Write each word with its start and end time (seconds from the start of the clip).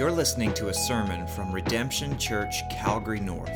You're 0.00 0.10
listening 0.10 0.54
to 0.54 0.68
a 0.68 0.72
sermon 0.72 1.26
from 1.26 1.52
Redemption 1.52 2.16
Church, 2.16 2.66
Calgary 2.70 3.20
North. 3.20 3.52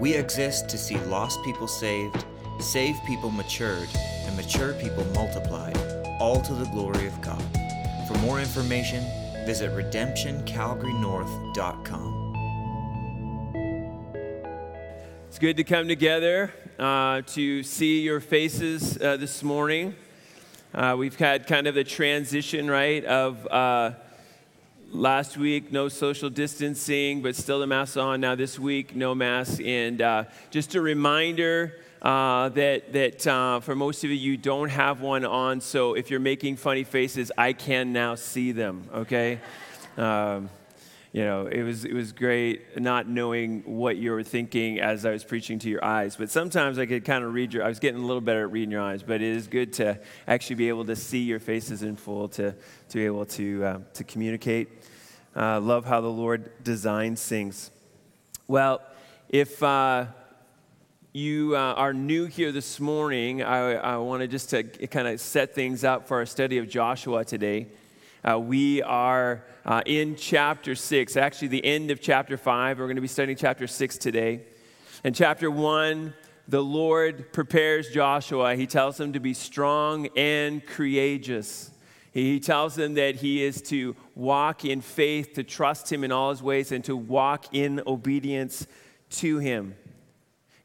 We 0.00 0.14
exist 0.14 0.66
to 0.70 0.78
see 0.78 0.96
lost 1.00 1.44
people 1.44 1.68
saved, 1.68 2.24
saved 2.58 3.04
people 3.04 3.30
matured, 3.30 3.90
and 4.24 4.34
mature 4.34 4.72
people 4.72 5.04
multiplied, 5.12 5.76
all 6.20 6.40
to 6.40 6.54
the 6.54 6.64
glory 6.70 7.06
of 7.06 7.20
God. 7.20 7.42
For 8.06 8.16
more 8.20 8.40
information, 8.40 9.04
visit 9.44 9.70
redemptioncalgarynorth.com. 9.72 12.34
It's 15.28 15.38
good 15.38 15.58
to 15.58 15.64
come 15.64 15.86
together 15.86 16.50
uh, 16.78 17.20
to 17.26 17.62
see 17.62 18.00
your 18.00 18.20
faces 18.20 18.96
uh, 19.02 19.18
this 19.18 19.42
morning. 19.42 19.94
Uh, 20.72 20.96
we've 20.98 21.16
had 21.16 21.46
kind 21.46 21.66
of 21.66 21.74
the 21.74 21.84
transition, 21.84 22.70
right, 22.70 23.04
of 23.04 23.46
uh, 23.48 23.90
last 24.90 25.36
week, 25.36 25.70
no 25.70 25.88
social 25.88 26.30
distancing, 26.30 27.20
but 27.22 27.36
still 27.36 27.60
the 27.60 27.66
mask 27.66 27.96
on. 27.96 28.20
Now 28.20 28.34
this 28.34 28.58
week, 28.58 28.96
no 28.96 29.14
mask. 29.14 29.60
And 29.62 30.00
uh, 30.00 30.24
just 30.50 30.74
a 30.74 30.80
reminder 30.80 31.74
uh, 32.00 32.48
that, 32.50 32.92
that 32.92 33.26
uh, 33.26 33.60
for 33.60 33.74
most 33.74 34.04
of 34.04 34.10
you, 34.10 34.16
you 34.16 34.36
don't 34.36 34.70
have 34.70 35.00
one 35.00 35.24
on. 35.24 35.60
So 35.60 35.94
if 35.94 36.10
you're 36.10 36.20
making 36.20 36.56
funny 36.56 36.84
faces, 36.84 37.30
I 37.36 37.52
can 37.52 37.92
now 37.92 38.14
see 38.14 38.52
them, 38.52 38.88
okay? 38.94 39.40
Um, 39.96 40.48
you 41.12 41.24
know, 41.24 41.46
it 41.46 41.62
was, 41.62 41.84
it 41.84 41.94
was 41.94 42.12
great 42.12 42.78
not 42.80 43.08
knowing 43.08 43.62
what 43.64 43.96
you 43.96 44.10
were 44.10 44.22
thinking 44.22 44.78
as 44.78 45.06
I 45.06 45.10
was 45.10 45.24
preaching 45.24 45.58
to 45.60 45.68
your 45.68 45.82
eyes. 45.82 46.16
But 46.16 46.30
sometimes 46.30 46.78
I 46.78 46.86
could 46.86 47.04
kind 47.04 47.24
of 47.24 47.32
read 47.32 47.54
your, 47.54 47.64
I 47.64 47.68
was 47.68 47.78
getting 47.78 48.02
a 48.02 48.06
little 48.06 48.20
better 48.20 48.42
at 48.42 48.52
reading 48.52 48.70
your 48.70 48.82
eyes, 48.82 49.02
but 49.02 49.16
it 49.16 49.22
is 49.22 49.46
good 49.46 49.72
to 49.74 49.98
actually 50.26 50.56
be 50.56 50.68
able 50.68 50.84
to 50.84 50.96
see 50.96 51.20
your 51.20 51.40
faces 51.40 51.82
in 51.82 51.96
full, 51.96 52.28
to, 52.30 52.52
to 52.52 52.94
be 52.94 53.06
able 53.06 53.24
to, 53.26 53.64
uh, 53.64 53.78
to 53.94 54.04
communicate. 54.04 54.68
Uh, 55.34 55.60
love 55.60 55.86
how 55.86 56.00
the 56.00 56.08
Lord 56.08 56.50
designs 56.62 57.24
things. 57.24 57.70
Well, 58.46 58.82
if 59.28 59.62
uh, 59.62 60.06
you 61.12 61.56
uh, 61.56 61.74
are 61.74 61.94
new 61.94 62.26
here 62.26 62.52
this 62.52 62.80
morning, 62.80 63.42
I, 63.42 63.74
I 63.74 63.96
wanted 63.96 64.30
just 64.30 64.50
to 64.50 64.62
kind 64.62 65.08
of 65.08 65.20
set 65.20 65.54
things 65.54 65.84
up 65.84 66.06
for 66.06 66.18
our 66.18 66.26
study 66.26 66.58
of 66.58 66.68
Joshua 66.68 67.24
today. 67.24 67.68
Uh, 68.24 68.38
we 68.38 68.82
are 68.82 69.44
uh, 69.64 69.80
in 69.86 70.16
chapter 70.16 70.74
6, 70.74 71.16
actually, 71.16 71.48
the 71.48 71.64
end 71.64 71.92
of 71.92 72.00
chapter 72.00 72.36
5. 72.36 72.78
We're 72.78 72.86
going 72.86 72.96
to 72.96 73.02
be 73.02 73.06
studying 73.06 73.38
chapter 73.38 73.68
6 73.68 73.98
today. 73.98 74.40
In 75.04 75.14
chapter 75.14 75.50
1, 75.50 76.12
the 76.48 76.60
Lord 76.60 77.32
prepares 77.32 77.90
Joshua. 77.90 78.56
He 78.56 78.66
tells 78.66 78.98
him 78.98 79.12
to 79.12 79.20
be 79.20 79.34
strong 79.34 80.08
and 80.16 80.66
courageous. 80.66 81.70
He 82.10 82.40
tells 82.40 82.76
him 82.76 82.94
that 82.94 83.16
he 83.16 83.44
is 83.44 83.62
to 83.62 83.94
walk 84.16 84.64
in 84.64 84.80
faith, 84.80 85.34
to 85.34 85.44
trust 85.44 85.92
him 85.92 86.02
in 86.02 86.10
all 86.10 86.30
his 86.30 86.42
ways, 86.42 86.72
and 86.72 86.82
to 86.86 86.96
walk 86.96 87.54
in 87.54 87.80
obedience 87.86 88.66
to 89.10 89.38
him. 89.38 89.76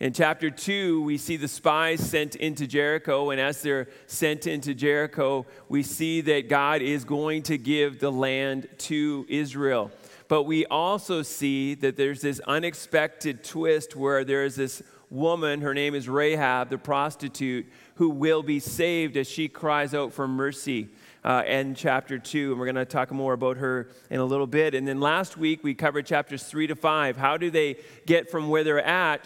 In 0.04 0.12
chapter 0.12 0.50
2, 0.50 1.02
we 1.02 1.18
see 1.18 1.38
the 1.38 1.48
spies 1.48 2.02
sent 2.02 2.36
into 2.36 2.68
Jericho, 2.68 3.30
and 3.30 3.40
as 3.40 3.62
they're 3.62 3.88
sent 4.06 4.48
into 4.48 4.74
Jericho, 4.74 5.46
we 5.70 5.82
see 5.82 6.20
that 6.20 6.50
God 6.50 6.82
is 6.82 7.06
going 7.06 7.44
to 7.44 7.58
give 7.58 8.02
the 8.02 8.12
land 8.12 8.68
to 8.80 9.26
Israel. 9.30 9.92
But 10.28 10.44
we 10.44 10.66
also 10.66 11.22
see 11.22 11.76
that 11.76 11.96
there's 11.96 12.20
this 12.20 12.42
unexpected 12.42 13.46
twist 13.46 13.96
where 13.96 14.26
there 14.26 14.44
is 14.44 14.58
this 14.58 14.84
woman, 15.10 15.62
her 15.62 15.74
name 15.74 15.96
is 15.96 16.10
Rahab, 16.10 16.70
the 16.70 16.78
prostitute, 16.78 17.66
who 17.96 18.10
will 18.10 18.44
be 18.44 18.60
saved 18.60 19.16
as 19.16 19.30
she 19.30 19.48
cries 19.48 19.94
out 19.94 20.12
for 20.12 20.28
mercy. 20.28 20.90
Uh, 21.26 21.42
in 21.48 21.74
chapter 21.74 22.20
2, 22.20 22.52
and 22.52 22.60
we're 22.60 22.66
going 22.66 22.76
to 22.76 22.84
talk 22.84 23.10
more 23.10 23.32
about 23.32 23.56
her 23.56 23.88
in 24.10 24.20
a 24.20 24.26
little 24.26 24.46
bit. 24.46 24.76
And 24.76 24.86
then 24.86 25.00
last 25.00 25.38
week 25.38 25.64
we 25.64 25.74
covered 25.74 26.06
chapters 26.06 26.44
3 26.44 26.68
to 26.68 26.76
5. 26.76 27.16
How 27.16 27.38
do 27.38 27.50
they 27.50 27.78
get 28.06 28.30
from 28.30 28.50
where 28.50 28.66
they're 28.66 28.86
at 28.86 29.26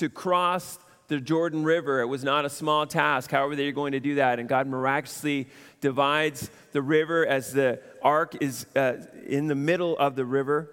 to 0.00 0.08
cross 0.08 0.78
the 1.08 1.20
Jordan 1.20 1.62
River. 1.62 2.00
It 2.00 2.06
was 2.06 2.24
not 2.24 2.46
a 2.46 2.48
small 2.48 2.86
task. 2.86 3.30
However, 3.30 3.54
they're 3.54 3.70
going 3.70 3.92
to 3.92 4.00
do 4.00 4.14
that. 4.14 4.38
And 4.38 4.48
God 4.48 4.66
miraculously 4.66 5.48
divides 5.82 6.50
the 6.72 6.80
river 6.80 7.26
as 7.26 7.52
the 7.52 7.82
ark 8.00 8.34
is 8.40 8.64
uh, 8.74 9.04
in 9.26 9.46
the 9.46 9.54
middle 9.54 9.98
of 9.98 10.16
the 10.16 10.24
river. 10.24 10.70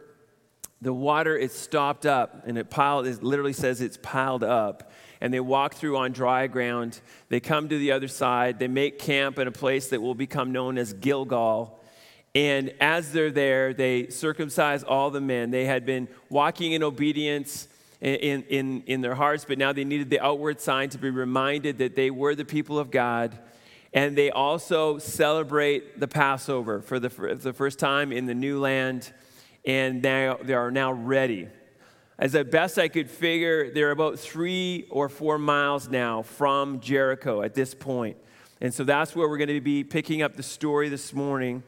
The 0.81 0.93
water 0.93 1.35
is 1.35 1.51
stopped 1.51 2.05
up, 2.05 2.43
and 2.47 2.57
it 2.57 2.69
piled. 2.69 3.05
It 3.05 3.21
literally 3.21 3.51
says 3.51 3.81
it's 3.81 3.97
piled 4.01 4.45
up. 4.45 4.93
And 5.19 5.33
they 5.33 5.41
walk 5.41 5.73
through 5.73 5.97
on 5.97 6.13
dry 6.13 6.47
ground. 6.47 7.01
They 7.27 7.41
come 7.41 7.67
to 7.67 7.77
the 7.77 7.91
other 7.91 8.07
side. 8.07 8.59
They 8.59 8.69
make 8.69 8.97
camp 8.97 9.39
in 9.39 9.47
a 9.47 9.51
place 9.51 9.89
that 9.89 10.01
will 10.01 10.15
become 10.15 10.53
known 10.53 10.77
as 10.77 10.93
Gilgal. 10.93 11.83
And 12.33 12.73
as 12.79 13.11
they're 13.11 13.31
there, 13.31 13.73
they 13.73 14.07
circumcise 14.07 14.83
all 14.83 15.09
the 15.11 15.19
men. 15.19 15.51
They 15.51 15.65
had 15.65 15.85
been 15.85 16.07
walking 16.29 16.71
in 16.71 16.81
obedience 16.81 17.67
in, 18.01 18.43
in, 18.43 18.83
in 18.85 19.01
their 19.01 19.15
hearts, 19.15 19.45
but 19.45 19.57
now 19.57 19.73
they 19.73 19.83
needed 19.83 20.09
the 20.09 20.19
outward 20.19 20.59
sign 20.59 20.89
to 20.89 20.97
be 20.97 21.09
reminded 21.09 21.79
that 21.79 21.95
they 21.95 22.11
were 22.11 22.35
the 22.35 22.45
people 22.45 22.77
of 22.77 22.91
God. 22.91 23.37
And 23.93 24.15
they 24.17 24.29
also 24.29 24.99
celebrate 24.99 25.99
the 25.99 26.07
Passover 26.07 26.81
for 26.81 26.99
the, 26.99 27.09
for 27.09 27.33
the 27.33 27.53
first 27.53 27.79
time 27.79 28.11
in 28.11 28.25
the 28.25 28.35
new 28.35 28.59
land, 28.59 29.11
and 29.65 30.01
now 30.01 30.37
they 30.41 30.53
are 30.53 30.71
now 30.71 30.91
ready. 30.91 31.47
As 32.19 32.33
the 32.33 32.43
best 32.43 32.77
I 32.77 32.87
could 32.87 33.09
figure, 33.09 33.71
they're 33.71 33.91
about 33.91 34.19
three 34.19 34.87
or 34.89 35.07
four 35.07 35.37
miles 35.37 35.87
now 35.87 36.23
from 36.23 36.79
Jericho 36.79 37.41
at 37.41 37.53
this 37.53 37.73
point. 37.73 38.17
And 38.59 38.73
so 38.73 38.83
that's 38.83 39.15
where 39.15 39.29
we're 39.29 39.37
going 39.37 39.49
to 39.49 39.61
be 39.61 39.83
picking 39.83 40.21
up 40.23 40.35
the 40.35 40.43
story 40.43 40.89
this 40.89 41.13
morning. 41.13 41.63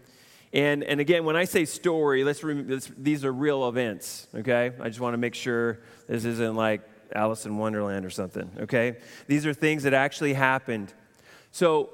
And, 0.52 0.84
and 0.84 1.00
again, 1.00 1.26
when 1.26 1.36
I 1.36 1.46
say 1.46 1.66
story, 1.66 2.24
let's, 2.24 2.44
let's, 2.44 2.92
these 2.98 3.24
are 3.24 3.32
real 3.32 3.68
events, 3.68 4.28
okay? 4.34 4.72
I 4.80 4.88
just 4.88 5.00
want 5.00 5.14
to 5.14 5.18
make 5.18 5.36
sure 5.36 5.80
this 6.08 6.26
isn't 6.26 6.56
like 6.56 6.82
Alice 7.14 7.46
in 7.46 7.58
Wonderland 7.58 8.06
or 8.06 8.10
something, 8.10 8.50
okay? 8.62 8.98
These 9.28 9.46
are 9.46 9.54
things 9.54 9.84
that 9.84 9.94
actually 9.94 10.34
happened. 10.34 10.94
So, 11.52 11.90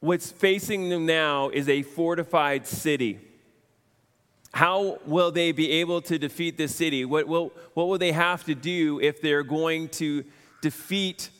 what's 0.00 0.30
facing 0.30 0.88
them 0.88 1.04
now 1.04 1.50
is 1.50 1.68
a 1.68 1.82
fortified 1.82 2.66
city. 2.66 3.20
How 4.52 4.98
will 5.06 5.30
they 5.30 5.52
be 5.52 5.70
able 5.72 6.00
to 6.02 6.18
defeat 6.18 6.56
this 6.56 6.74
city? 6.74 7.04
What 7.04 7.28
will, 7.28 7.52
what 7.74 7.88
will 7.88 7.98
they 7.98 8.12
have 8.12 8.44
to 8.44 8.54
do 8.54 9.00
if 9.00 9.20
they're 9.20 9.42
going 9.42 9.90
to 9.90 10.24
defeat 10.62 11.30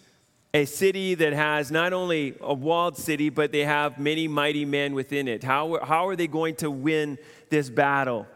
a 0.53 0.65
city 0.65 1.15
that 1.15 1.33
has 1.33 1.71
not 1.71 1.93
only 1.93 2.35
a 2.41 2.53
walled 2.53 2.97
city, 2.97 3.31
but 3.31 3.53
they 3.53 3.65
have 3.65 3.99
many 3.99 4.27
mighty 4.27 4.65
men 4.65 4.95
within 4.95 5.29
it. 5.29 5.45
How, 5.45 5.79
how 5.85 6.09
are 6.09 6.17
they 6.17 6.27
going 6.27 6.57
to 6.57 6.71
win 6.71 7.19
this 7.51 7.71
battle? 7.71 8.27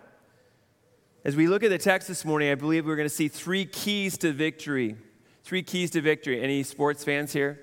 As 1.24 1.34
we 1.34 1.48
look 1.48 1.64
at 1.64 1.70
the 1.70 1.78
text 1.78 2.06
this 2.06 2.24
morning, 2.24 2.50
I 2.50 2.54
believe 2.54 2.86
we're 2.86 2.96
going 2.96 3.08
to 3.08 3.14
see 3.14 3.28
three 3.28 3.64
keys 3.64 4.16
to 4.18 4.32
victory. 4.32 4.96
Three 5.42 5.62
keys 5.62 5.90
to 5.92 6.00
victory. 6.00 6.42
Any 6.42 6.62
sports 6.62 7.02
fans 7.02 7.32
here? 7.32 7.60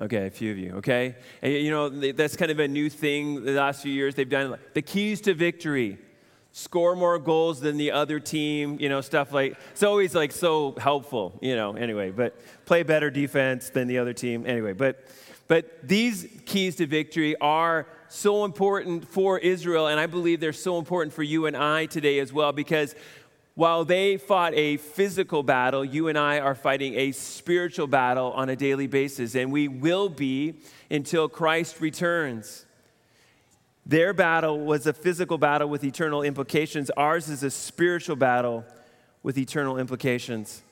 Okay, 0.00 0.26
a 0.26 0.30
few 0.30 0.52
of 0.52 0.58
you, 0.58 0.74
okay? 0.74 1.16
And, 1.42 1.52
you 1.52 1.70
know, 1.70 1.88
that's 1.88 2.36
kind 2.36 2.50
of 2.50 2.60
a 2.60 2.68
new 2.68 2.88
thing 2.90 3.44
the 3.44 3.52
last 3.52 3.82
few 3.82 3.92
years 3.92 4.14
they've 4.14 4.28
done. 4.28 4.56
The 4.74 4.82
keys 4.82 5.20
to 5.22 5.34
victory 5.34 5.98
score 6.52 6.96
more 6.96 7.18
goals 7.18 7.60
than 7.60 7.76
the 7.76 7.92
other 7.92 8.18
team, 8.18 8.78
you 8.80 8.88
know, 8.88 9.00
stuff 9.00 9.32
like 9.32 9.56
it's 9.72 9.82
always 9.82 10.14
like 10.14 10.32
so 10.32 10.74
helpful, 10.78 11.38
you 11.40 11.54
know, 11.54 11.74
anyway, 11.74 12.10
but 12.10 12.36
play 12.66 12.82
better 12.82 13.10
defense 13.10 13.70
than 13.70 13.86
the 13.88 13.98
other 13.98 14.12
team 14.12 14.46
anyway, 14.46 14.72
but 14.72 15.04
but 15.46 15.78
these 15.82 16.28
keys 16.44 16.76
to 16.76 16.86
victory 16.86 17.34
are 17.40 17.86
so 18.08 18.44
important 18.44 19.08
for 19.08 19.38
Israel 19.38 19.86
and 19.86 19.98
I 19.98 20.06
believe 20.06 20.40
they're 20.40 20.52
so 20.52 20.78
important 20.78 21.14
for 21.14 21.22
you 21.22 21.46
and 21.46 21.56
I 21.56 21.86
today 21.86 22.18
as 22.18 22.32
well 22.32 22.52
because 22.52 22.94
while 23.54 23.84
they 23.84 24.18
fought 24.18 24.54
a 24.54 24.76
physical 24.76 25.42
battle, 25.42 25.84
you 25.84 26.06
and 26.06 26.16
I 26.16 26.38
are 26.38 26.54
fighting 26.54 26.94
a 26.94 27.10
spiritual 27.10 27.88
battle 27.88 28.30
on 28.32 28.48
a 28.50 28.54
daily 28.54 28.86
basis 28.86 29.34
and 29.34 29.50
we 29.50 29.66
will 29.66 30.08
be 30.08 30.54
until 30.90 31.28
Christ 31.28 31.80
returns. 31.80 32.66
Their 33.88 34.12
battle 34.12 34.60
was 34.60 34.86
a 34.86 34.92
physical 34.92 35.38
battle 35.38 35.66
with 35.66 35.82
eternal 35.82 36.22
implications. 36.22 36.90
Ours 36.90 37.30
is 37.30 37.42
a 37.42 37.50
spiritual 37.50 38.16
battle 38.16 38.66
with 39.22 39.38
eternal 39.38 39.78
implications. 39.78 40.62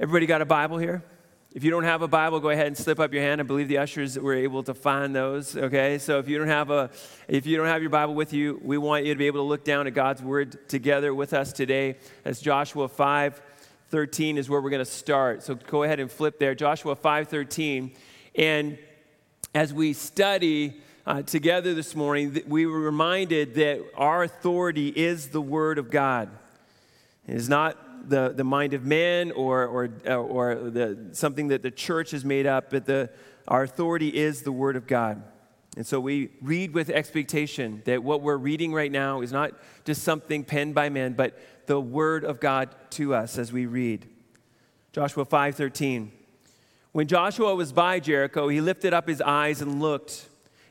Everybody 0.00 0.26
got 0.26 0.42
a 0.42 0.44
Bible 0.44 0.78
here? 0.78 1.04
If 1.52 1.62
you 1.62 1.70
don't 1.70 1.84
have 1.84 2.02
a 2.02 2.08
Bible, 2.08 2.40
go 2.40 2.48
ahead 2.48 2.66
and 2.66 2.76
slip 2.76 2.98
up 2.98 3.12
your 3.12 3.22
hand. 3.22 3.40
I 3.40 3.44
believe 3.44 3.68
the 3.68 3.78
ushers 3.78 4.18
were 4.18 4.34
able 4.34 4.64
to 4.64 4.74
find 4.74 5.14
those. 5.14 5.56
Okay, 5.56 5.98
so 5.98 6.18
if 6.18 6.26
you 6.26 6.38
don't 6.38 6.48
have 6.48 6.70
a, 6.70 6.90
if 7.28 7.46
you 7.46 7.56
don't 7.56 7.68
have 7.68 7.82
your 7.82 7.90
Bible 7.90 8.14
with 8.14 8.32
you, 8.32 8.60
we 8.64 8.78
want 8.78 9.04
you 9.04 9.14
to 9.14 9.18
be 9.18 9.28
able 9.28 9.38
to 9.38 9.48
look 9.48 9.62
down 9.62 9.86
at 9.86 9.94
God's 9.94 10.22
Word 10.22 10.68
together 10.68 11.14
with 11.14 11.32
us 11.32 11.52
today. 11.52 11.98
As 12.24 12.40
Joshua 12.40 12.88
5, 12.88 13.40
13 13.90 14.38
is 14.38 14.50
where 14.50 14.60
we're 14.60 14.70
going 14.70 14.84
to 14.84 14.90
start. 14.90 15.44
So 15.44 15.54
go 15.54 15.84
ahead 15.84 16.00
and 16.00 16.10
flip 16.10 16.40
there. 16.40 16.56
Joshua 16.56 16.96
5, 16.96 17.28
13, 17.28 17.92
and 18.34 18.76
as 19.54 19.72
we 19.72 19.92
study 19.92 20.82
uh, 21.04 21.22
together 21.22 21.74
this 21.74 21.96
morning, 21.96 22.42
we 22.46 22.66
were 22.66 22.80
reminded 22.80 23.54
that 23.54 23.84
our 23.96 24.22
authority 24.22 24.88
is 24.88 25.28
the 25.28 25.40
Word 25.40 25.78
of 25.78 25.90
God. 25.90 26.30
It 27.26 27.34
is 27.34 27.48
not 27.48 28.08
the, 28.08 28.30
the 28.30 28.44
mind 28.44 28.74
of 28.74 28.84
man 28.84 29.32
or, 29.32 29.66
or, 29.66 29.90
uh, 30.06 30.14
or 30.14 30.54
the, 30.54 31.08
something 31.12 31.48
that 31.48 31.62
the 31.62 31.70
church 31.70 32.12
has 32.12 32.24
made 32.24 32.46
up, 32.46 32.70
but 32.70 32.86
the, 32.86 33.10
our 33.48 33.64
authority 33.64 34.08
is 34.08 34.42
the 34.42 34.52
Word 34.52 34.76
of 34.76 34.86
God. 34.86 35.22
And 35.76 35.86
so 35.86 35.98
we 35.98 36.30
read 36.40 36.74
with 36.74 36.90
expectation 36.90 37.82
that 37.86 38.04
what 38.04 38.20
we're 38.20 38.36
reading 38.36 38.72
right 38.72 38.92
now 38.92 39.22
is 39.22 39.32
not 39.32 39.52
just 39.84 40.02
something 40.02 40.44
penned 40.44 40.74
by 40.74 40.88
men, 40.90 41.14
but 41.14 41.38
the 41.66 41.80
word 41.80 42.24
of 42.24 42.40
God 42.40 42.68
to 42.90 43.14
us 43.14 43.38
as 43.38 43.52
we 43.52 43.64
read. 43.64 44.06
Joshua 44.92 45.24
5:13. 45.24 46.12
When 46.92 47.06
Joshua 47.08 47.54
was 47.54 47.72
by 47.72 48.00
Jericho, 48.00 48.48
he 48.48 48.60
lifted 48.60 48.92
up 48.92 49.08
his 49.08 49.22
eyes 49.22 49.62
and 49.62 49.80
looked, 49.80 50.28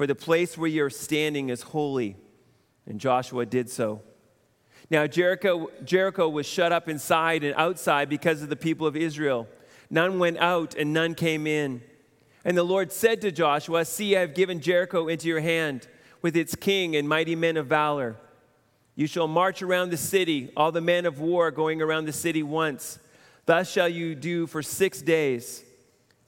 for 0.00 0.06
the 0.06 0.14
place 0.14 0.56
where 0.56 0.70
you're 0.70 0.88
standing 0.88 1.50
is 1.50 1.60
holy. 1.60 2.16
And 2.86 2.98
Joshua 2.98 3.44
did 3.44 3.68
so. 3.68 4.00
Now, 4.88 5.06
Jericho, 5.06 5.68
Jericho 5.84 6.26
was 6.26 6.46
shut 6.46 6.72
up 6.72 6.88
inside 6.88 7.44
and 7.44 7.54
outside 7.56 8.08
because 8.08 8.40
of 8.40 8.48
the 8.48 8.56
people 8.56 8.86
of 8.86 8.96
Israel. 8.96 9.46
None 9.90 10.18
went 10.18 10.38
out 10.38 10.74
and 10.74 10.94
none 10.94 11.14
came 11.14 11.46
in. 11.46 11.82
And 12.46 12.56
the 12.56 12.62
Lord 12.62 12.92
said 12.92 13.20
to 13.20 13.30
Joshua, 13.30 13.84
See, 13.84 14.16
I 14.16 14.20
have 14.20 14.32
given 14.32 14.62
Jericho 14.62 15.06
into 15.06 15.28
your 15.28 15.40
hand 15.40 15.86
with 16.22 16.34
its 16.34 16.54
king 16.54 16.96
and 16.96 17.06
mighty 17.06 17.36
men 17.36 17.58
of 17.58 17.66
valor. 17.66 18.16
You 18.94 19.06
shall 19.06 19.28
march 19.28 19.60
around 19.60 19.90
the 19.90 19.98
city, 19.98 20.50
all 20.56 20.72
the 20.72 20.80
men 20.80 21.04
of 21.04 21.20
war 21.20 21.50
going 21.50 21.82
around 21.82 22.06
the 22.06 22.14
city 22.14 22.42
once. 22.42 22.98
Thus 23.44 23.70
shall 23.70 23.90
you 23.90 24.14
do 24.14 24.46
for 24.46 24.62
six 24.62 25.02
days. 25.02 25.62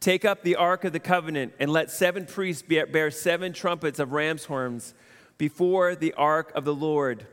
Take 0.00 0.24
up 0.24 0.42
the 0.42 0.56
ark 0.56 0.84
of 0.84 0.92
the 0.92 1.00
covenant, 1.00 1.54
and 1.58 1.72
let 1.72 1.90
seven 1.90 2.24
priests 2.24 2.62
bear 2.62 3.10
seven 3.10 3.52
trumpets 3.52 3.98
of 3.98 4.12
ram's 4.12 4.44
horns 4.44 4.94
before 5.38 5.96
the 5.96 6.12
ark 6.14 6.52
of 6.54 6.64
the 6.64 6.74
Lord. 6.74 7.26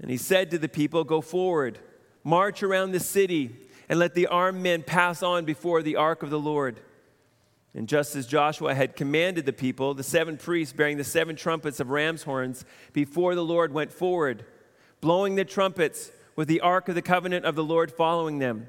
And 0.00 0.10
he 0.10 0.16
said 0.16 0.50
to 0.50 0.58
the 0.58 0.68
people, 0.68 1.04
Go 1.04 1.20
forward, 1.20 1.78
march 2.24 2.62
around 2.62 2.92
the 2.92 3.00
city, 3.00 3.56
and 3.88 3.98
let 3.98 4.14
the 4.14 4.26
armed 4.26 4.62
men 4.62 4.82
pass 4.82 5.22
on 5.22 5.44
before 5.44 5.82
the 5.82 5.96
ark 5.96 6.22
of 6.22 6.30
the 6.30 6.38
Lord. 6.38 6.80
And 7.74 7.86
just 7.86 8.16
as 8.16 8.26
Joshua 8.26 8.74
had 8.74 8.96
commanded 8.96 9.44
the 9.44 9.52
people, 9.52 9.92
the 9.92 10.02
seven 10.02 10.38
priests 10.38 10.72
bearing 10.72 10.96
the 10.96 11.04
seven 11.04 11.36
trumpets 11.36 11.78
of 11.78 11.90
ram's 11.90 12.22
horns 12.22 12.64
before 12.94 13.34
the 13.34 13.44
Lord 13.44 13.72
went 13.72 13.92
forward, 13.92 14.46
blowing 15.02 15.34
the 15.34 15.44
trumpets 15.44 16.10
with 16.36 16.48
the 16.48 16.62
ark 16.62 16.88
of 16.88 16.94
the 16.94 17.02
covenant 17.02 17.44
of 17.44 17.54
the 17.54 17.64
Lord 17.64 17.92
following 17.92 18.38
them. 18.38 18.68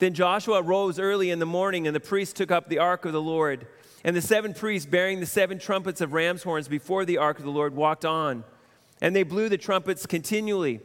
Then 0.00 0.14
Joshua 0.14 0.62
rose 0.62 0.98
early 0.98 1.30
in 1.30 1.38
the 1.38 1.46
morning, 1.46 1.86
and 1.86 1.94
the 1.94 2.00
priests 2.00 2.32
took 2.32 2.50
up 2.50 2.68
the 2.68 2.78
ark 2.78 3.04
of 3.04 3.12
the 3.12 3.20
Lord. 3.20 3.66
And 4.02 4.16
the 4.16 4.22
seven 4.22 4.54
priests, 4.54 4.88
bearing 4.88 5.20
the 5.20 5.26
seven 5.26 5.58
trumpets 5.58 6.00
of 6.00 6.14
ram's 6.14 6.42
horns 6.42 6.68
before 6.68 7.04
the 7.04 7.18
ark 7.18 7.38
of 7.38 7.44
the 7.44 7.50
Lord, 7.50 7.76
walked 7.76 8.06
on. 8.06 8.44
And 9.02 9.14
they 9.14 9.24
blew 9.24 9.50
the 9.50 9.58
trumpets 9.58 10.06
continually. 10.06 10.80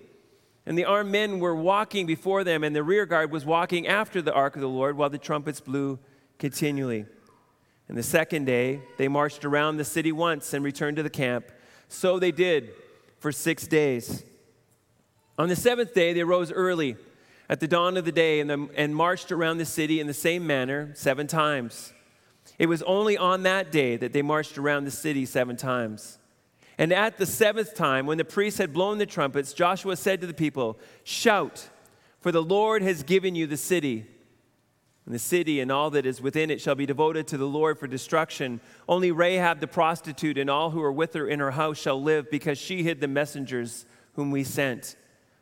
And 0.66 0.78
the 0.78 0.84
armed 0.84 1.12
men 1.12 1.40
were 1.40 1.56
walking 1.56 2.06
before 2.06 2.44
them, 2.44 2.62
and 2.66 2.76
the 2.76 2.84
rear 2.84 3.06
guard 3.06 3.32
was 3.32 3.46
walking 3.46 3.88
after 3.88 4.22
the 4.22 4.34
ark 4.34 4.56
of 4.56 4.62
the 4.62 4.68
Lord 4.68 4.98
while 4.98 5.10
the 5.10 5.18
trumpets 5.18 5.62
blew 5.62 5.98
continually. 6.38 7.06
And 7.88 7.98
the 7.98 8.04
second 8.04 8.46
day, 8.46 8.82
they 8.98 9.08
marched 9.08 9.46
around 9.46 9.78
the 9.78 9.86
city 9.86 10.12
once 10.12 10.54
and 10.54 10.66
returned 10.66 10.98
to 10.98 11.04
the 11.04 11.10
camp. 11.10 11.52
So 11.88 12.20
they 12.20 12.32
did 12.32 12.74
for 13.20 13.32
six 13.32 13.66
days. 13.66 14.26
On 15.38 15.48
the 15.48 15.56
seventh 15.56 15.94
day, 15.94 16.12
they 16.12 16.24
rose 16.24 16.52
early 16.52 16.98
at 17.50 17.60
the 17.60 17.68
dawn 17.68 17.98
of 17.98 18.06
the 18.06 18.12
day 18.12 18.40
and, 18.40 18.50
the, 18.50 18.70
and 18.76 18.96
marched 18.96 19.32
around 19.32 19.58
the 19.58 19.66
city 19.66 20.00
in 20.00 20.08
the 20.08 20.14
same 20.14 20.46
manner 20.48 20.92
seven 20.96 21.28
times. 21.28 21.94
It 22.58 22.68
was 22.68 22.82
only 22.84 23.18
on 23.18 23.44
that 23.44 23.72
day 23.72 23.98
that 23.98 24.14
they 24.14 24.22
marched 24.22 24.58
around 24.58 24.86
the 24.86 24.92
city 24.92 25.26
seven 25.26 25.58
times. 25.58 26.20
And 26.78 26.92
at 26.92 27.18
the 27.18 27.26
seventh 27.26 27.74
time, 27.74 28.06
when 28.06 28.18
the 28.18 28.26
priests 28.26 28.60
had 28.60 28.74
blown 28.74 28.98
the 28.98 29.06
trumpets, 29.06 29.54
Joshua 29.54 29.96
said 29.96 30.22
to 30.22 30.28
the 30.28 30.34
people, 30.34 30.78
Shout, 31.04 31.70
for 32.20 32.32
the 32.32 32.44
Lord 32.44 32.82
has 32.82 33.04
given 33.04 33.36
you 33.36 33.48
the 33.48 33.58
city. 33.58 34.06
And 35.06 35.14
the 35.14 35.20
city 35.20 35.60
and 35.60 35.72
all 35.72 35.92
that 35.92 36.06
is 36.06 36.22
within 36.22 36.50
it 36.50 36.60
shall 36.60 36.76
be 36.76 36.88
devoted 36.88 37.28
to 37.28 37.38
the 37.38 37.48
Lord 37.48 37.78
for 37.78 37.88
destruction. 37.88 38.60
Only 38.90 39.12
Rahab 39.12 39.60
the 39.60 39.68
prostitute 39.68 40.38
and 40.38 40.50
all 40.50 40.72
who 40.72 40.82
are 40.82 40.92
with 40.92 41.14
her 41.14 41.28
in 41.28 41.40
her 41.40 41.52
house 41.52 41.78
shall 41.78 42.02
live, 42.02 42.32
because 42.32 42.58
she 42.58 42.84
hid 42.84 43.00
the 43.00 43.08
messengers 43.08 43.86
whom 44.14 44.32
we 44.32 44.44
sent. 44.44 44.96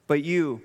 But 0.05 0.23
you, 0.23 0.61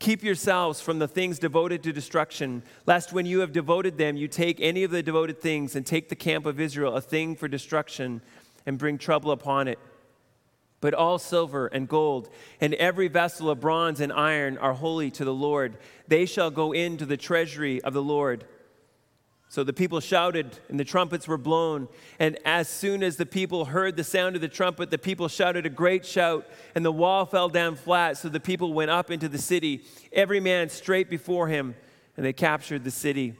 Keep 0.00 0.22
yourselves 0.24 0.80
from 0.80 0.98
the 0.98 1.06
things 1.06 1.38
devoted 1.38 1.82
to 1.82 1.92
destruction, 1.92 2.62
lest 2.86 3.12
when 3.12 3.26
you 3.26 3.40
have 3.40 3.52
devoted 3.52 3.98
them, 3.98 4.16
you 4.16 4.28
take 4.28 4.58
any 4.58 4.82
of 4.82 4.90
the 4.90 5.02
devoted 5.02 5.38
things 5.38 5.76
and 5.76 5.84
take 5.84 6.08
the 6.08 6.16
camp 6.16 6.46
of 6.46 6.58
Israel, 6.58 6.94
a 6.94 7.02
thing 7.02 7.36
for 7.36 7.48
destruction, 7.48 8.22
and 8.64 8.78
bring 8.78 8.96
trouble 8.96 9.30
upon 9.30 9.68
it. 9.68 9.78
But 10.80 10.94
all 10.94 11.18
silver 11.18 11.66
and 11.66 11.86
gold 11.86 12.30
and 12.62 12.72
every 12.74 13.08
vessel 13.08 13.50
of 13.50 13.60
bronze 13.60 14.00
and 14.00 14.10
iron 14.10 14.56
are 14.56 14.72
holy 14.72 15.10
to 15.10 15.24
the 15.26 15.34
Lord. 15.34 15.76
They 16.08 16.24
shall 16.24 16.50
go 16.50 16.72
into 16.72 17.04
the 17.04 17.18
treasury 17.18 17.82
of 17.82 17.92
the 17.92 18.02
Lord. 18.02 18.46
So 19.50 19.64
the 19.64 19.72
people 19.72 19.98
shouted, 19.98 20.56
and 20.68 20.78
the 20.78 20.84
trumpets 20.84 21.26
were 21.26 21.36
blown. 21.36 21.88
And 22.20 22.38
as 22.44 22.68
soon 22.68 23.02
as 23.02 23.16
the 23.16 23.26
people 23.26 23.64
heard 23.64 23.96
the 23.96 24.04
sound 24.04 24.36
of 24.36 24.42
the 24.42 24.48
trumpet, 24.48 24.92
the 24.92 24.96
people 24.96 25.26
shouted 25.26 25.66
a 25.66 25.68
great 25.68 26.06
shout, 26.06 26.46
and 26.76 26.84
the 26.84 26.92
wall 26.92 27.26
fell 27.26 27.48
down 27.48 27.74
flat. 27.74 28.16
So 28.16 28.28
the 28.28 28.38
people 28.38 28.72
went 28.72 28.92
up 28.92 29.10
into 29.10 29.28
the 29.28 29.38
city, 29.38 29.82
every 30.12 30.38
man 30.38 30.68
straight 30.68 31.10
before 31.10 31.48
him, 31.48 31.74
and 32.16 32.24
they 32.24 32.32
captured 32.32 32.84
the 32.84 32.92
city. 32.92 33.34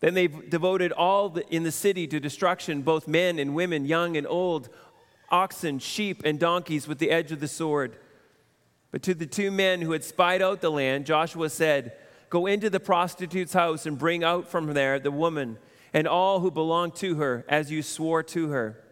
Then 0.00 0.14
they 0.14 0.26
devoted 0.26 0.90
all 0.90 1.28
the, 1.28 1.48
in 1.54 1.62
the 1.62 1.70
city 1.70 2.08
to 2.08 2.18
destruction, 2.18 2.82
both 2.82 3.06
men 3.06 3.38
and 3.38 3.54
women, 3.54 3.84
young 3.84 4.16
and 4.16 4.26
old, 4.26 4.68
oxen, 5.30 5.78
sheep, 5.78 6.22
and 6.24 6.40
donkeys 6.40 6.88
with 6.88 6.98
the 6.98 7.12
edge 7.12 7.30
of 7.30 7.38
the 7.38 7.46
sword. 7.46 7.96
But 8.90 9.04
to 9.04 9.14
the 9.14 9.26
two 9.26 9.52
men 9.52 9.82
who 9.82 9.92
had 9.92 10.02
spied 10.02 10.42
out 10.42 10.62
the 10.62 10.70
land, 10.72 11.06
Joshua 11.06 11.48
said, 11.48 11.92
Go 12.30 12.46
into 12.46 12.68
the 12.68 12.80
prostitute's 12.80 13.52
house 13.52 13.86
and 13.86 13.98
bring 13.98 14.22
out 14.22 14.48
from 14.48 14.74
there 14.74 14.98
the 14.98 15.10
woman 15.10 15.58
and 15.92 16.06
all 16.06 16.40
who 16.40 16.50
belong 16.50 16.90
to 16.92 17.16
her, 17.16 17.44
as 17.48 17.70
you 17.70 17.82
swore 17.82 18.22
to 18.22 18.48
her. 18.50 18.84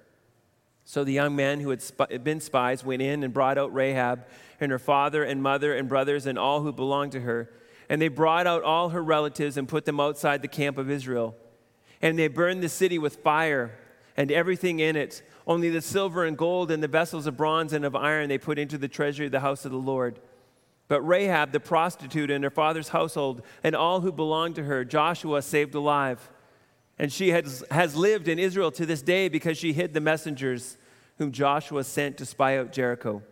So 0.84 1.04
the 1.04 1.12
young 1.12 1.36
men 1.36 1.60
who 1.60 1.70
had 1.70 2.24
been 2.24 2.40
spies 2.40 2.84
went 2.84 3.02
in 3.02 3.22
and 3.22 3.34
brought 3.34 3.58
out 3.58 3.74
Rahab 3.74 4.24
and 4.60 4.70
her 4.70 4.78
father 4.78 5.24
and 5.24 5.42
mother 5.42 5.74
and 5.74 5.88
brothers 5.88 6.26
and 6.26 6.38
all 6.38 6.62
who 6.62 6.72
belonged 6.72 7.12
to 7.12 7.20
her. 7.20 7.50
And 7.88 8.00
they 8.00 8.08
brought 8.08 8.46
out 8.46 8.62
all 8.62 8.90
her 8.90 9.02
relatives 9.02 9.56
and 9.56 9.68
put 9.68 9.84
them 9.84 10.00
outside 10.00 10.42
the 10.42 10.48
camp 10.48 10.78
of 10.78 10.90
Israel. 10.90 11.36
And 12.00 12.18
they 12.18 12.28
burned 12.28 12.62
the 12.62 12.68
city 12.68 12.98
with 12.98 13.16
fire 13.16 13.76
and 14.16 14.30
everything 14.32 14.80
in 14.80 14.96
it. 14.96 15.22
Only 15.46 15.70
the 15.70 15.82
silver 15.82 16.24
and 16.24 16.38
gold 16.38 16.70
and 16.70 16.82
the 16.82 16.88
vessels 16.88 17.26
of 17.26 17.36
bronze 17.36 17.72
and 17.72 17.84
of 17.84 17.94
iron 17.94 18.28
they 18.28 18.38
put 18.38 18.58
into 18.58 18.78
the 18.78 18.88
treasury 18.88 19.26
of 19.26 19.32
the 19.32 19.40
house 19.40 19.64
of 19.64 19.72
the 19.72 19.76
Lord. 19.76 20.20
But 20.88 21.02
Rahab, 21.02 21.52
the 21.52 21.60
prostitute, 21.60 22.30
and 22.30 22.44
her 22.44 22.50
father's 22.50 22.90
household, 22.90 23.42
and 23.64 23.74
all 23.74 24.00
who 24.00 24.12
belonged 24.12 24.54
to 24.56 24.64
her, 24.64 24.84
Joshua 24.84 25.42
saved 25.42 25.74
alive. 25.74 26.30
And 26.98 27.12
she 27.12 27.30
has, 27.30 27.64
has 27.70 27.96
lived 27.96 28.28
in 28.28 28.38
Israel 28.38 28.70
to 28.72 28.86
this 28.86 29.02
day 29.02 29.28
because 29.28 29.58
she 29.58 29.72
hid 29.72 29.94
the 29.94 30.00
messengers 30.00 30.76
whom 31.18 31.32
Joshua 31.32 31.82
sent 31.84 32.18
to 32.18 32.26
spy 32.26 32.58
out 32.58 32.72
Jericho. 32.72 33.22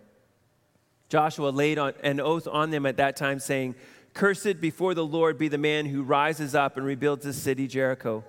Joshua 1.08 1.50
laid 1.50 1.78
on, 1.78 1.92
an 2.02 2.20
oath 2.20 2.48
on 2.48 2.70
them 2.70 2.86
at 2.86 2.96
that 2.96 3.16
time, 3.16 3.38
saying, 3.38 3.74
Cursed 4.14 4.60
before 4.60 4.94
the 4.94 5.04
Lord 5.04 5.38
be 5.38 5.48
the 5.48 5.58
man 5.58 5.86
who 5.86 6.02
rises 6.02 6.54
up 6.54 6.76
and 6.76 6.86
rebuilds 6.86 7.24
the 7.24 7.32
city 7.32 7.66
Jericho. 7.66 8.24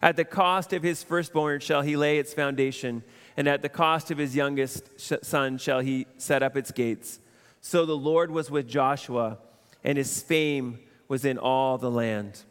At 0.00 0.16
the 0.16 0.24
cost 0.24 0.72
of 0.72 0.82
his 0.82 1.02
firstborn 1.02 1.60
shall 1.60 1.82
he 1.82 1.96
lay 1.96 2.18
its 2.18 2.34
foundation, 2.34 3.02
and 3.36 3.48
at 3.48 3.62
the 3.62 3.68
cost 3.68 4.10
of 4.10 4.18
his 4.18 4.34
youngest 4.34 5.24
son 5.24 5.58
shall 5.58 5.80
he 5.80 6.06
set 6.18 6.42
up 6.42 6.56
its 6.56 6.72
gates. 6.72 7.20
So 7.62 7.86
the 7.86 7.96
Lord 7.96 8.32
was 8.32 8.50
with 8.50 8.68
Joshua, 8.68 9.38
and 9.84 9.96
his 9.96 10.20
fame 10.20 10.80
was 11.06 11.24
in 11.24 11.38
all 11.38 11.78
the 11.78 11.90
land. 11.90 12.42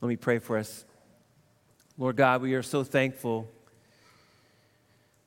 Let 0.00 0.08
me 0.08 0.16
pray 0.16 0.40
for 0.40 0.58
us. 0.58 0.84
Lord 1.96 2.16
God, 2.16 2.42
we 2.42 2.54
are 2.54 2.62
so 2.62 2.82
thankful 2.82 3.48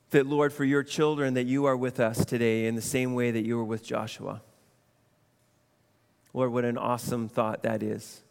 that, 0.10 0.28
Lord, 0.28 0.52
for 0.52 0.66
your 0.66 0.84
children, 0.84 1.36
that 1.36 1.46
you 1.46 1.66
are 1.66 1.78
with 1.78 2.00
us 2.00 2.26
today 2.26 2.66
in 2.66 2.76
the 2.76 2.82
same 2.82 3.16
way 3.16 3.32
that 3.32 3.46
you 3.46 3.56
were 3.56 3.64
with 3.64 3.86
Joshua. 3.86 4.42
Lord, 6.34 6.52
what 6.52 6.66
an 6.66 6.78
awesome 6.78 7.30
thought 7.30 7.64
that 7.64 7.82
is. 7.82 8.22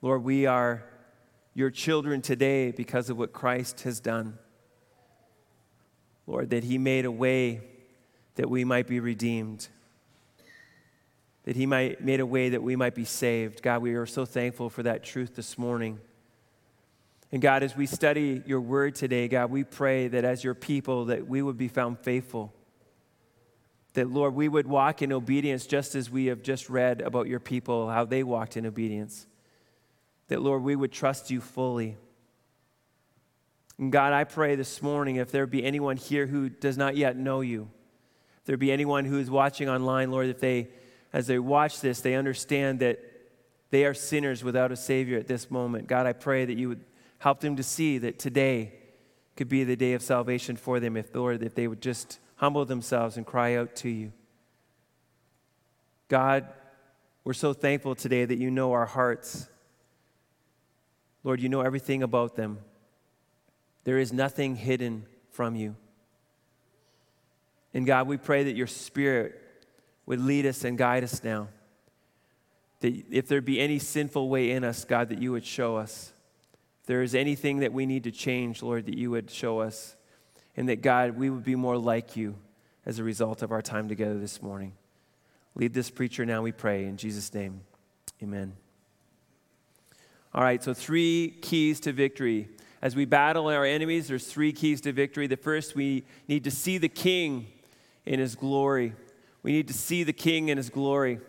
Lord, 0.00 0.22
we 0.22 0.46
are 0.46 0.84
your 1.54 1.70
children 1.70 2.22
today 2.22 2.70
because 2.70 3.10
of 3.10 3.18
what 3.18 3.32
Christ 3.32 3.80
has 3.80 3.98
done. 3.98 4.38
Lord, 6.26 6.50
that 6.50 6.62
he 6.62 6.78
made 6.78 7.04
a 7.04 7.10
way 7.10 7.62
that 8.38 8.48
we 8.48 8.64
might 8.64 8.86
be 8.86 9.00
redeemed, 9.00 9.66
that 11.42 11.56
he 11.56 11.66
might 11.66 12.00
made 12.00 12.20
a 12.20 12.26
way 12.26 12.50
that 12.50 12.62
we 12.62 12.76
might 12.76 12.94
be 12.94 13.04
saved. 13.04 13.62
God, 13.62 13.82
we 13.82 13.94
are 13.94 14.06
so 14.06 14.24
thankful 14.24 14.70
for 14.70 14.84
that 14.84 15.02
truth 15.02 15.34
this 15.34 15.58
morning. 15.58 15.98
And 17.32 17.42
God, 17.42 17.64
as 17.64 17.76
we 17.76 17.84
study 17.86 18.40
your 18.46 18.60
word 18.60 18.94
today, 18.94 19.26
God, 19.26 19.50
we 19.50 19.64
pray 19.64 20.06
that 20.06 20.24
as 20.24 20.44
your 20.44 20.54
people 20.54 21.06
that 21.06 21.26
we 21.26 21.42
would 21.42 21.58
be 21.58 21.66
found 21.66 21.98
faithful. 21.98 22.54
That 23.94 24.08
Lord, 24.08 24.36
we 24.36 24.48
would 24.48 24.68
walk 24.68 25.02
in 25.02 25.12
obedience 25.12 25.66
just 25.66 25.96
as 25.96 26.08
we 26.08 26.26
have 26.26 26.40
just 26.40 26.70
read 26.70 27.00
about 27.00 27.26
your 27.26 27.40
people, 27.40 27.90
how 27.90 28.04
they 28.04 28.22
walked 28.22 28.56
in 28.56 28.66
obedience. 28.66 29.26
That 30.28 30.42
Lord, 30.42 30.62
we 30.62 30.76
would 30.76 30.92
trust 30.92 31.28
you 31.28 31.40
fully. 31.40 31.96
And 33.78 33.90
God, 33.90 34.12
I 34.12 34.22
pray 34.22 34.54
this 34.54 34.80
morning 34.80 35.16
if 35.16 35.32
there 35.32 35.44
be 35.48 35.64
anyone 35.64 35.96
here 35.96 36.28
who 36.28 36.48
does 36.48 36.78
not 36.78 36.96
yet 36.96 37.16
know 37.16 37.40
you, 37.40 37.70
there 38.48 38.56
be 38.56 38.72
anyone 38.72 39.04
who 39.04 39.20
is 39.20 39.30
watching 39.30 39.68
online, 39.68 40.10
Lord, 40.10 40.26
if 40.26 40.40
they, 40.40 40.66
as 41.12 41.28
they 41.28 41.38
watch 41.38 41.80
this, 41.80 42.00
they 42.00 42.16
understand 42.16 42.80
that 42.80 42.98
they 43.70 43.84
are 43.84 43.94
sinners 43.94 44.42
without 44.42 44.72
a 44.72 44.76
Savior 44.76 45.16
at 45.18 45.28
this 45.28 45.48
moment, 45.48 45.86
God, 45.86 46.06
I 46.06 46.12
pray 46.12 46.44
that 46.44 46.56
you 46.56 46.70
would 46.70 46.84
Help 47.18 47.40
them 47.40 47.56
to 47.56 47.62
see 47.62 47.98
that 47.98 48.18
today 48.18 48.72
could 49.36 49.48
be 49.48 49.64
the 49.64 49.76
day 49.76 49.92
of 49.92 50.02
salvation 50.02 50.56
for 50.56 50.80
them 50.80 50.96
if, 50.96 51.14
Lord, 51.14 51.42
if 51.42 51.54
they 51.54 51.66
would 51.66 51.82
just 51.82 52.18
humble 52.36 52.64
themselves 52.64 53.16
and 53.16 53.26
cry 53.26 53.56
out 53.56 53.74
to 53.76 53.88
you. 53.88 54.12
God, 56.08 56.48
we're 57.24 57.34
so 57.34 57.52
thankful 57.52 57.94
today 57.94 58.24
that 58.24 58.38
you 58.38 58.50
know 58.50 58.72
our 58.72 58.86
hearts. 58.86 59.48
Lord, 61.24 61.40
you 61.40 61.48
know 61.48 61.60
everything 61.60 62.02
about 62.02 62.36
them. 62.36 62.60
There 63.84 63.98
is 63.98 64.12
nothing 64.12 64.56
hidden 64.56 65.04
from 65.30 65.56
you. 65.56 65.76
And 67.74 67.86
God, 67.86 68.06
we 68.06 68.16
pray 68.16 68.44
that 68.44 68.56
your 68.56 68.66
Spirit 68.66 69.40
would 70.06 70.20
lead 70.20 70.46
us 70.46 70.64
and 70.64 70.78
guide 70.78 71.04
us 71.04 71.22
now. 71.22 71.48
That 72.80 73.04
if 73.10 73.28
there 73.28 73.40
be 73.40 73.60
any 73.60 73.78
sinful 73.78 74.28
way 74.28 74.52
in 74.52 74.64
us, 74.64 74.84
God, 74.84 75.10
that 75.10 75.20
you 75.20 75.32
would 75.32 75.44
show 75.44 75.76
us 75.76 76.12
If 76.80 76.86
there 76.86 77.02
is 77.02 77.14
anything 77.14 77.58
that 77.58 77.72
we 77.72 77.86
need 77.86 78.04
to 78.04 78.10
change, 78.10 78.62
Lord, 78.62 78.86
that 78.86 78.96
you 78.96 79.10
would 79.10 79.30
show 79.30 79.60
us. 79.60 79.96
And 80.56 80.68
that, 80.68 80.80
God, 80.80 81.16
we 81.16 81.30
would 81.30 81.44
be 81.44 81.54
more 81.54 81.76
like 81.76 82.16
you 82.16 82.36
as 82.86 82.98
a 82.98 83.04
result 83.04 83.42
of 83.42 83.52
our 83.52 83.62
time 83.62 83.88
together 83.88 84.18
this 84.18 84.40
morning. 84.42 84.72
Lead 85.54 85.74
this 85.74 85.90
preacher 85.90 86.24
now, 86.24 86.40
we 86.40 86.52
pray. 86.52 86.86
In 86.86 86.96
Jesus' 86.96 87.32
name, 87.34 87.60
amen. 88.22 88.54
All 90.34 90.42
right, 90.42 90.62
so 90.62 90.72
three 90.72 91.36
keys 91.42 91.80
to 91.80 91.92
victory. 91.92 92.48
As 92.80 92.94
we 92.94 93.04
battle 93.04 93.48
our 93.48 93.64
enemies, 93.64 94.08
there's 94.08 94.26
three 94.26 94.52
keys 94.52 94.80
to 94.82 94.92
victory. 94.92 95.26
The 95.26 95.36
first, 95.36 95.74
we 95.74 96.04
need 96.28 96.44
to 96.44 96.50
see 96.50 96.78
the 96.78 96.88
king 96.88 97.46
in 98.08 98.18
his 98.18 98.34
glory. 98.34 98.94
We 99.42 99.52
need 99.52 99.68
to 99.68 99.74
see 99.74 100.02
the 100.02 100.14
king 100.14 100.48
in 100.48 100.56
his 100.56 100.70
glory. 100.70 101.20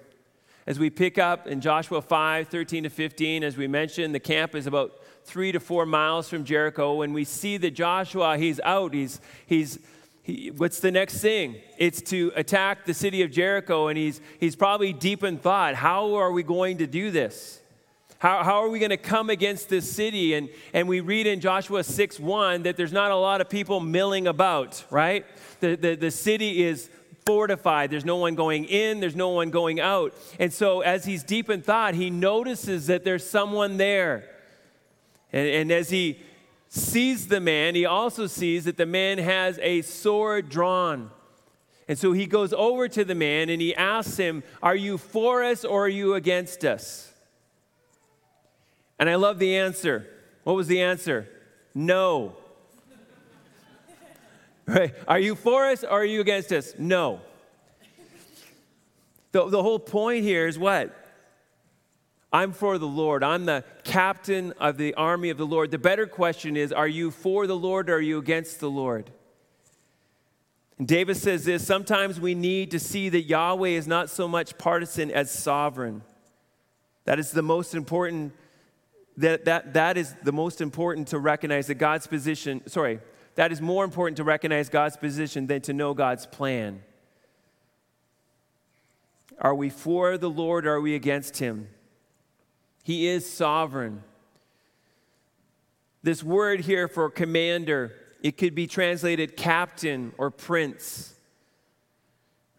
As 0.66 0.80
we 0.80 0.90
pick 0.90 1.18
up 1.18 1.46
in 1.46 1.62
Joshua 1.62 2.02
5 2.02 2.48
13 2.48 2.84
to 2.84 2.90
15, 2.90 3.44
as 3.44 3.58
we 3.58 3.68
mentioned, 3.68 4.16
the 4.16 4.20
camp 4.20 4.56
is 4.56 4.66
about 4.66 4.94
three 5.26 5.52
to 5.52 5.60
four 5.60 5.86
miles 5.86 6.30
from 6.30 6.46
Jericho, 6.46 7.02
and 7.02 7.14
we 7.14 7.26
see 7.26 7.58
that 7.58 7.72
Joshua, 7.72 8.38
he's 8.38 8.62
out. 8.62 8.94
He's, 8.94 9.20
he's, 9.46 9.80
he, 10.24 10.52
what's 10.52 10.80
the 10.80 10.92
next 10.92 11.20
thing? 11.20 11.58
It's 11.78 12.02
to 12.04 12.32
attack 12.36 12.86
the 12.86 12.94
city 12.94 13.24
of 13.24 13.32
Jericho, 13.32 13.90
and 13.90 13.98
he's, 13.98 14.22
he's 14.40 14.56
probably 14.56 14.94
deep 14.94 15.24
in 15.24 15.38
thought. 15.38 15.76
How 15.76 16.16
are 16.16 16.32
we 16.32 16.44
going 16.44 16.78
to 16.78 16.88
do 16.88 17.12
this? 17.12 17.60
How, 18.20 18.44
how 18.44 18.64
are 18.64 18.70
we 18.70 18.80
going 18.80 18.90
to 18.90 18.98
come 18.98 19.30
against 19.30 19.70
this 19.70 19.90
city? 19.90 20.34
And, 20.34 20.50
and 20.74 20.90
we 20.90 21.00
read 21.00 21.26
in 21.26 21.40
Joshua 21.40 21.86
6 21.86 22.20
1 22.20 22.64
that 22.64 22.76
there's 22.76 22.92
not 22.92 23.12
a 23.12 23.16
lot 23.16 23.40
of 23.40 23.50
people 23.50 23.80
milling 23.80 24.28
about, 24.28 24.84
right? 24.90 25.26
The, 25.62 25.76
the, 25.76 25.96
the 25.96 26.12
city 26.12 26.62
is 26.64 26.90
fortified. 27.26 27.92
There's 27.92 28.04
no 28.04 28.18
one 28.18 28.36
going 28.36 28.66
in, 28.66 29.00
there's 29.00 29.16
no 29.16 29.30
one 29.30 29.52
going 29.52 29.80
out. 29.80 30.14
And 30.38 30.52
so, 30.52 30.82
as 30.82 31.06
he's 31.06 31.24
deep 31.24 31.50
in 31.50 31.62
thought, 31.62 31.94
he 31.94 32.10
notices 32.10 32.88
that 32.88 33.06
there's 33.06 33.28
someone 33.28 33.78
there. 33.78 34.30
And, 35.32 35.48
and 35.48 35.72
as 35.72 35.90
he 35.90 36.20
sees 36.68 37.28
the 37.28 37.40
man, 37.40 37.74
he 37.74 37.86
also 37.86 38.28
sees 38.28 38.66
that 38.66 38.76
the 38.76 38.86
man 38.86 39.18
has 39.18 39.58
a 39.62 39.82
sword 39.82 40.50
drawn. 40.50 41.10
And 41.88 41.98
so 41.98 42.12
he 42.12 42.26
goes 42.26 42.52
over 42.52 42.90
to 42.90 43.06
the 43.06 43.16
man 43.16 43.50
and 43.50 43.62
he 43.62 43.74
asks 43.74 44.18
him, 44.18 44.44
Are 44.62 44.76
you 44.76 44.98
for 44.98 45.42
us 45.42 45.64
or 45.64 45.86
are 45.86 45.90
you 45.90 46.16
against 46.16 46.66
us? 46.66 47.09
And 49.00 49.10
I 49.10 49.16
love 49.16 49.40
the 49.40 49.56
answer. 49.58 50.06
What 50.44 50.56
was 50.56 50.68
the 50.68 50.82
answer? 50.82 51.28
No. 51.74 52.36
right? 54.66 54.94
Are 55.08 55.20
you 55.20 55.36
for 55.36 55.68
us 55.68 55.84
or 55.84 55.90
are 56.02 56.06
you 56.06 56.22
against 56.22 56.52
us? 56.52 56.74
No. 56.78 57.22
The, 59.32 59.48
the 59.48 59.64
whole 59.64 59.80
point 59.80 60.24
here 60.24 60.48
is 60.48 60.58
what? 60.58 60.96
I'm 62.32 62.52
for 62.52 62.78
the 62.78 62.88
Lord. 62.88 63.24
I'm 63.24 63.46
the 63.46 63.64
captain 63.84 64.54
of 64.60 64.78
the 64.78 64.94
army 64.96 65.30
of 65.30 65.38
the 65.38 65.46
Lord. 65.46 65.72
The 65.72 65.80
better 65.80 66.06
question 66.06 66.58
is 66.58 66.72
are 66.72 66.88
you 66.88 67.10
for 67.10 67.48
the 67.48 67.56
Lord 67.56 67.90
or 67.90 67.96
are 67.96 68.02
you 68.02 68.18
against 68.20 68.60
the 68.60 68.70
Lord? 68.70 69.10
And 70.78 70.88
Davis 70.88 71.22
says 71.22 71.46
this 71.46 71.66
sometimes 71.66 72.20
we 72.20 72.36
need 72.36 72.72
to 72.72 72.80
see 72.80 73.10
that 73.10 73.24
Yahweh 73.24 73.70
is 73.70 73.88
not 73.88 74.10
so 74.10 74.28
much 74.28 74.58
partisan 74.58 75.10
as 75.12 75.32
sovereign. 75.32 76.04
That 77.06 77.18
is 77.20 77.32
the 77.32 77.42
most 77.42 77.74
important. 77.74 78.34
That, 79.20 79.44
that, 79.46 79.74
that 79.74 79.98
is 79.98 80.16
the 80.24 80.32
most 80.32 80.62
important 80.62 81.10
to 81.10 81.20
recognize 81.20 81.68
that 81.68 81.76
God's 81.76 82.08
position, 82.08 82.62
sorry, 82.68 83.02
that 83.36 83.52
is 83.52 83.60
more 83.60 83.84
important 83.84 84.16
to 84.18 84.24
recognize 84.24 84.70
God's 84.70 84.96
position 84.96 85.46
than 85.46 85.62
to 85.64 85.74
know 85.74 85.94
God's 85.94 86.26
plan. 86.26 86.82
Are 89.42 89.54
we 89.54 89.70
for 89.70 90.18
the 90.18 90.30
Lord 90.30 90.66
or 90.66 90.76
are 90.76 90.82
we 90.82 90.96
against 90.96 91.38
him? 91.38 91.68
He 92.84 93.08
is 93.08 93.30
sovereign. 93.30 94.04
This 96.02 96.24
word 96.24 96.62
here 96.62 96.88
for 96.88 97.10
commander, 97.10 97.94
it 98.24 98.38
could 98.38 98.56
be 98.56 98.68
translated 98.68 99.36
captain 99.36 100.14
or 100.18 100.32
prince. 100.32 101.14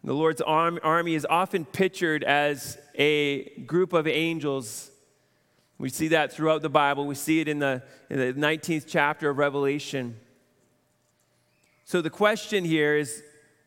The 0.03 0.13
Lord's 0.13 0.41
army 0.41 1.15
is 1.15 1.25
often 1.27 1.65
pictured 1.65 2.23
as 2.23 2.77
a 2.93 3.49
group 3.61 3.93
of 3.93 4.05
angels. 4.05 4.91
We 5.81 5.89
see 5.89 6.09
that 6.09 6.31
throughout 6.31 6.61
the 6.61 6.69
Bible. 6.69 7.05
We 7.05 7.15
see 7.15 7.39
it 7.41 7.47
in 7.47 7.59
the, 7.59 7.83
in 8.09 8.19
the 8.19 8.33
19th 8.33 8.85
chapter 8.87 9.29
of 9.29 9.37
Revelation. 9.37 10.17
So 11.83 12.01
the 12.01 12.09
question 12.09 12.63
here 12.63 12.95
is 12.95 13.23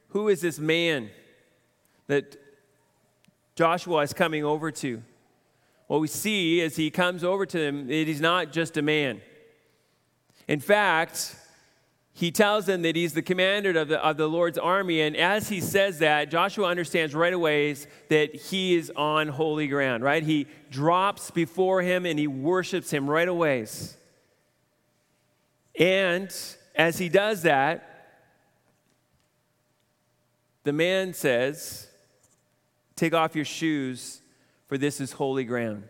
who 0.09 0.29
is 0.29 0.41
this 0.41 0.59
man 0.59 1.11
that 2.07 2.37
Joshua 3.57 4.03
is 4.03 4.13
coming 4.13 4.45
over 4.45 4.71
to? 4.71 5.03
what 5.87 6.01
we 6.01 6.09
see 6.09 6.61
as 6.63 6.77
he 6.77 6.91
comes 6.91 7.23
over 7.23 7.45
to 7.47 7.59
them, 7.59 7.87
that 7.87 7.93
he's 7.93 8.21
not 8.21 8.53
just 8.53 8.77
a 8.77 8.83
man. 8.83 9.21
In 10.49 10.61
fact, 10.61 11.37
he 12.17 12.31
tells 12.31 12.67
them 12.67 12.83
that 12.83 12.95
he's 12.95 13.13
the 13.13 13.23
commander 13.23 13.77
of 13.77 13.89
the, 13.89 14.03
of 14.03 14.17
the 14.17 14.29
Lord's 14.29 14.57
army. 14.57 15.01
And 15.01 15.17
as 15.17 15.49
he 15.49 15.61
says 15.61 15.99
that, 15.99 16.31
Joshua 16.31 16.69
understands 16.69 17.13
right 17.13 17.33
away 17.33 17.75
that 18.09 18.37
he 18.37 18.77
is 18.77 18.93
on 18.95 19.27
holy 19.27 19.67
ground, 19.67 20.05
right? 20.05 20.23
He 20.23 20.47
drops 20.71 21.33
before 21.33 21.83
him 21.83 22.07
and 22.07 22.17
he 22.17 22.29
worships 22.29 22.93
him 22.93 23.11
right 23.11 23.27
away. 23.27 23.67
And 25.77 26.33
as 26.77 26.99
he 26.99 27.09
does 27.09 27.43
that, 27.43 28.23
the 30.63 30.73
man 30.73 31.15
says, 31.15 31.89
Take 32.95 33.13
off 33.13 33.35
your 33.35 33.45
shoes 33.45 34.21
for 34.67 34.79
this 34.79 35.01
is 35.01 35.11
holy 35.11 35.45
ground. 35.45 35.83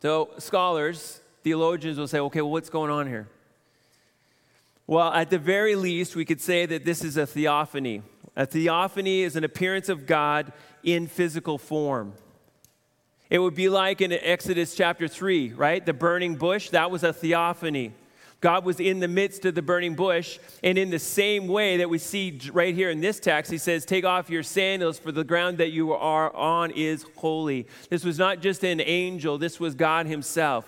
So, 0.00 0.30
scholars, 0.38 1.20
theologians 1.42 1.98
will 1.98 2.06
say, 2.06 2.20
okay, 2.20 2.40
well, 2.40 2.52
what's 2.52 2.70
going 2.70 2.90
on 2.90 3.06
here? 3.06 3.28
Well, 4.90 5.12
at 5.12 5.30
the 5.30 5.38
very 5.38 5.76
least, 5.76 6.16
we 6.16 6.24
could 6.24 6.40
say 6.40 6.66
that 6.66 6.84
this 6.84 7.04
is 7.04 7.16
a 7.16 7.24
theophany. 7.24 8.02
A 8.34 8.44
theophany 8.44 9.22
is 9.22 9.36
an 9.36 9.44
appearance 9.44 9.88
of 9.88 10.04
God 10.04 10.52
in 10.82 11.06
physical 11.06 11.58
form. 11.58 12.14
It 13.30 13.38
would 13.38 13.54
be 13.54 13.68
like 13.68 14.00
in 14.00 14.10
Exodus 14.10 14.74
chapter 14.74 15.06
3, 15.06 15.52
right? 15.52 15.86
The 15.86 15.92
burning 15.92 16.34
bush, 16.34 16.70
that 16.70 16.90
was 16.90 17.04
a 17.04 17.12
theophany. 17.12 17.92
God 18.40 18.64
was 18.64 18.80
in 18.80 18.98
the 18.98 19.06
midst 19.06 19.44
of 19.44 19.54
the 19.54 19.62
burning 19.62 19.94
bush. 19.94 20.40
And 20.64 20.76
in 20.76 20.90
the 20.90 20.98
same 20.98 21.46
way 21.46 21.76
that 21.76 21.88
we 21.88 21.98
see 21.98 22.40
right 22.52 22.74
here 22.74 22.90
in 22.90 23.00
this 23.00 23.20
text, 23.20 23.52
he 23.52 23.58
says, 23.58 23.84
Take 23.84 24.04
off 24.04 24.28
your 24.28 24.42
sandals, 24.42 24.98
for 24.98 25.12
the 25.12 25.22
ground 25.22 25.58
that 25.58 25.70
you 25.70 25.92
are 25.92 26.34
on 26.34 26.72
is 26.72 27.06
holy. 27.14 27.68
This 27.90 28.02
was 28.02 28.18
not 28.18 28.40
just 28.40 28.64
an 28.64 28.80
angel, 28.80 29.38
this 29.38 29.60
was 29.60 29.76
God 29.76 30.06
himself. 30.06 30.64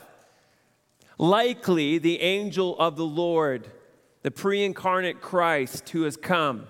Likely 1.19 1.99
the 1.99 2.21
angel 2.21 2.79
of 2.79 2.95
the 2.95 3.05
Lord, 3.05 3.69
the 4.23 4.31
pre 4.31 4.65
incarnate 4.65 5.21
Christ 5.21 5.89
who 5.91 6.03
has 6.03 6.17
come. 6.17 6.67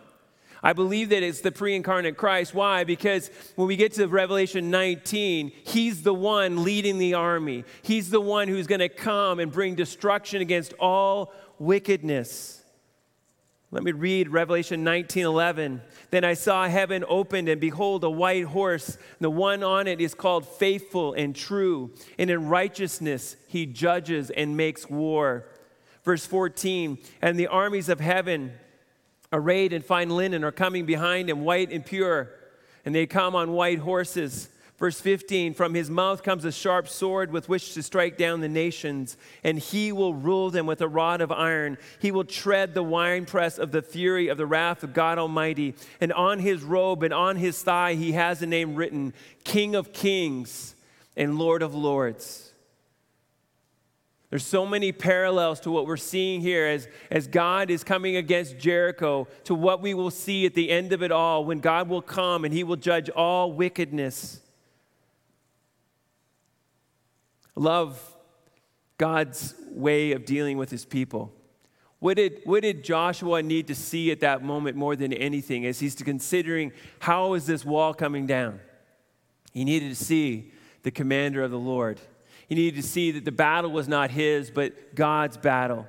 I 0.65 0.75
believe 0.75 1.09
that 1.09 1.25
it's 1.25 1.41
the 1.41 1.51
pre 1.51 1.75
incarnate 1.75 2.17
Christ. 2.17 2.55
Why? 2.55 2.85
Because 2.85 3.31
when 3.57 3.67
we 3.67 3.77
get 3.77 3.95
to 3.95 4.07
Revelation 4.07 4.71
19, 4.71 5.51
he's 5.65 6.03
the 6.03 6.15
one 6.15 6.63
leading 6.63 6.99
the 6.99 7.15
army. 7.15 7.65
He's 7.83 8.11
the 8.11 8.21
one 8.21 8.49
who's 8.49 8.69
going 8.69 8.81
to 8.81 8.89
come 8.89 9.41
and 9.41 9.51
bring 9.51 9.75
destruction 9.75 10.41
against 10.41 10.73
all 10.75 11.33
wickedness. 11.59 12.63
Let 13.73 13.85
me 13.85 13.93
read 13.93 14.29
Revelation 14.29 14.85
19 14.85 15.25
11. 15.25 15.81
Then 16.11 16.25
I 16.25 16.35
saw 16.35 16.69
heaven 16.69 17.05
opened, 17.09 17.49
and 17.49 17.61
behold, 17.61 18.05
a 18.05 18.11
white 18.11 18.45
horse. 18.45 18.99
The 19.19 19.31
one 19.31 19.65
on 19.65 19.89
it 19.89 20.01
is 20.01 20.15
called 20.15 20.47
Faithful 20.47 21.15
and 21.15 21.35
True, 21.35 21.91
and 22.19 22.31
in 22.31 22.49
righteousness 22.49 23.35
he 23.49 23.65
judges 23.67 24.31
and 24.31 24.57
makes 24.59 24.91
war. 24.91 25.47
Verse 26.03 26.27
14, 26.27 26.99
and 27.21 27.39
the 27.39 27.47
armies 27.47 27.89
of 27.89 28.01
heaven 28.01 28.53
arrayed 29.33 29.73
in 29.73 29.83
fine 29.83 30.11
linen, 30.11 30.45
are 30.45 30.53
coming 30.53 30.85
behind 30.85 31.31
him, 31.31 31.43
white 31.43 31.71
and 31.71 31.87
pure, 31.87 32.31
and 32.85 32.95
they 32.95 33.07
come 33.07 33.35
on 33.37 33.53
white 33.53 33.79
horses. 33.79 34.49
Verse 34.79 35.01
15 35.01 35.55
From 35.55 35.75
his 35.75 35.89
mouth 35.89 36.25
comes 36.25 36.45
a 36.45 36.51
sharp 36.51 36.89
sword 36.89 37.31
with 37.31 37.49
which 37.49 37.73
to 37.75 37.85
strike 37.85 38.19
down 38.19 38.41
the 38.41 38.49
nations, 38.49 39.17
and 39.45 39.57
he 39.57 39.93
will 39.93 40.13
rule 40.13 40.51
them 40.51 40.67
with 40.67 40.81
a 40.81 40.89
rod 40.89 41.21
of 41.21 41.31
iron. 41.31 41.79
He 42.01 42.11
will 42.11 42.25
tread 42.25 42.75
the 42.75 42.83
winepress 42.83 43.59
of 43.59 43.71
the 43.71 43.81
fury 43.81 44.27
of 44.27 44.39
the 44.39 44.47
wrath 44.47 44.83
of 44.83 44.93
God 44.93 45.19
Almighty. 45.19 45.75
And 46.01 46.13
on 46.13 46.41
his 46.41 46.65
robe 46.65 47.05
and 47.05 47.15
on 47.15 47.37
his 47.37 47.63
thigh 47.63 47.95
he 47.95 48.13
has 48.13 48.43
a 48.43 48.47
name 48.47 48.75
written 48.75 49.15
King 49.45 49.77
of 49.77 49.93
Kings 49.93 50.75
and 51.17 51.39
Lord 51.39 51.63
of 51.63 51.77
Lords. 51.77 52.52
There's 54.33 54.47
so 54.47 54.65
many 54.65 54.93
parallels 54.93 55.61
to 55.61 55.71
what 55.71 55.87
we're 55.87 55.99
seeing 55.99 56.41
here 56.41 56.67
as, 56.67 56.89
as 57.11 57.27
God 57.27 57.71
is 57.71 57.85
coming 57.85 58.17
against 58.17 58.57
Jericho, 58.57 59.29
to 59.45 59.55
what 59.55 59.83
we 59.83 59.93
will 59.93 60.11
see 60.11 60.47
at 60.47 60.55
the 60.55 60.71
end 60.71 60.95
of 60.95 61.03
it 61.03 61.13
all 61.13 61.45
when 61.45 61.61
God 61.61 61.91
will 61.91 62.01
come 62.01 62.47
and 62.47 62.55
he 62.55 62.65
will 62.65 62.77
judge 62.77 63.11
all 63.11 63.53
wickedness. 63.53 64.41
Love 67.55 68.01
God's 68.97 69.55
way 69.69 70.13
of 70.13 70.25
dealing 70.25 70.57
with 70.57 70.71
his 70.71 70.87
people. 70.87 71.31
What 71.99 72.17
did, 72.17 72.41
what 72.45 72.63
did 72.63 72.85
Joshua 72.85 73.43
need 73.43 73.67
to 73.67 73.75
see 73.75 74.11
at 74.13 74.21
that 74.21 74.43
moment 74.43 74.79
more 74.79 74.97
than 74.97 75.13
anything 75.13 75.67
as 75.67 75.79
he's 75.79 75.95
considering 75.95 76.73
how 77.01 77.35
is 77.35 77.45
this 77.45 77.67
wall 77.67 77.93
coming 77.93 78.27
down? 78.27 78.61
He 79.53 79.67
needed 79.67 79.91
to 79.91 80.05
see 80.05 80.53
the 80.85 80.91
commander 80.91 81.43
of 81.43 81.51
the 81.51 81.59
Lord. 81.59 82.01
He 82.53 82.57
needed 82.57 82.83
to 82.83 82.87
see 82.87 83.13
that 83.13 83.25
the 83.25 83.33
battle 83.33 83.71
was 83.71 83.89
not 83.89 84.11
his, 84.11 84.51
but 84.51 84.95
God's 84.95 85.39
battle. 85.39 85.87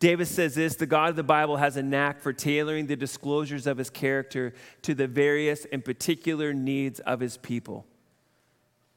Davis 0.00 0.30
says 0.30 0.54
this 0.54 0.76
the 0.76 0.84
God 0.84 1.08
of 1.08 1.16
the 1.16 1.22
Bible 1.22 1.56
has 1.56 1.78
a 1.78 1.82
knack 1.82 2.20
for 2.20 2.30
tailoring 2.30 2.88
the 2.88 2.94
disclosures 2.94 3.66
of 3.66 3.78
his 3.78 3.88
character 3.88 4.52
to 4.82 4.94
the 4.94 5.06
various 5.06 5.64
and 5.72 5.82
particular 5.82 6.52
needs 6.52 7.00
of 7.00 7.20
his 7.20 7.38
people. 7.38 7.86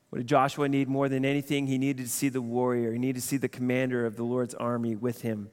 What 0.09 0.17
did 0.17 0.27
Joshua 0.27 0.67
need 0.67 0.89
more 0.89 1.07
than 1.07 1.23
anything? 1.23 1.67
He 1.67 1.77
needed 1.77 2.03
to 2.03 2.11
see 2.11 2.27
the 2.27 2.41
warrior, 2.41 2.91
he 2.91 2.99
needed 2.99 3.21
to 3.21 3.25
see 3.25 3.37
the 3.37 3.47
commander 3.47 4.05
of 4.05 4.17
the 4.17 4.23
Lord's 4.23 4.53
army 4.55 4.97
with 4.97 5.21
him. 5.21 5.49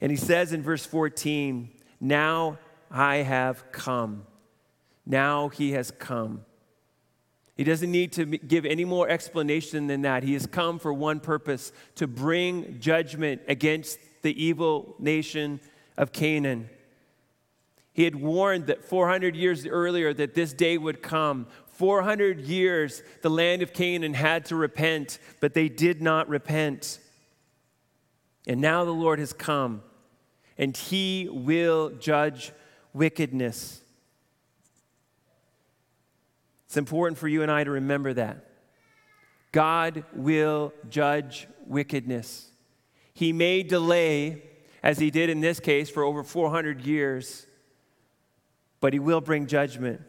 And 0.00 0.12
he 0.12 0.16
says 0.16 0.52
in 0.52 0.62
verse 0.62 0.86
14, 0.86 1.70
Now 2.00 2.60
I 2.88 3.16
have 3.16 3.72
come. 3.72 4.28
Now 5.04 5.48
he 5.48 5.72
has 5.72 5.90
come. 5.90 6.44
He 7.58 7.64
doesn't 7.64 7.90
need 7.90 8.12
to 8.12 8.24
give 8.24 8.64
any 8.64 8.84
more 8.84 9.08
explanation 9.08 9.88
than 9.88 10.02
that. 10.02 10.22
He 10.22 10.32
has 10.34 10.46
come 10.46 10.78
for 10.78 10.92
one 10.92 11.18
purpose 11.18 11.72
to 11.96 12.06
bring 12.06 12.78
judgment 12.78 13.42
against 13.48 13.98
the 14.22 14.42
evil 14.42 14.94
nation 15.00 15.58
of 15.96 16.12
Canaan. 16.12 16.70
He 17.92 18.04
had 18.04 18.14
warned 18.14 18.68
that 18.68 18.84
400 18.84 19.34
years 19.34 19.66
earlier 19.66 20.14
that 20.14 20.34
this 20.34 20.52
day 20.52 20.78
would 20.78 21.02
come. 21.02 21.48
400 21.66 22.42
years 22.42 23.02
the 23.22 23.28
land 23.28 23.60
of 23.62 23.72
Canaan 23.72 24.14
had 24.14 24.44
to 24.46 24.56
repent, 24.56 25.18
but 25.40 25.52
they 25.52 25.68
did 25.68 26.00
not 26.00 26.28
repent. 26.28 27.00
And 28.46 28.60
now 28.60 28.84
the 28.84 28.92
Lord 28.92 29.18
has 29.18 29.32
come, 29.32 29.82
and 30.56 30.76
he 30.76 31.28
will 31.28 31.90
judge 31.90 32.52
wickedness. 32.92 33.82
It's 36.68 36.76
important 36.76 37.16
for 37.16 37.28
you 37.28 37.42
and 37.42 37.50
I 37.50 37.64
to 37.64 37.70
remember 37.70 38.12
that. 38.12 38.44
God 39.52 40.04
will 40.12 40.74
judge 40.90 41.48
wickedness. 41.66 42.50
He 43.14 43.32
may 43.32 43.62
delay, 43.62 44.42
as 44.82 44.98
he 44.98 45.10
did 45.10 45.30
in 45.30 45.40
this 45.40 45.60
case, 45.60 45.88
for 45.88 46.02
over 46.02 46.22
400 46.22 46.82
years, 46.82 47.46
but 48.82 48.92
he 48.92 48.98
will 48.98 49.22
bring 49.22 49.46
judgment. 49.46 50.02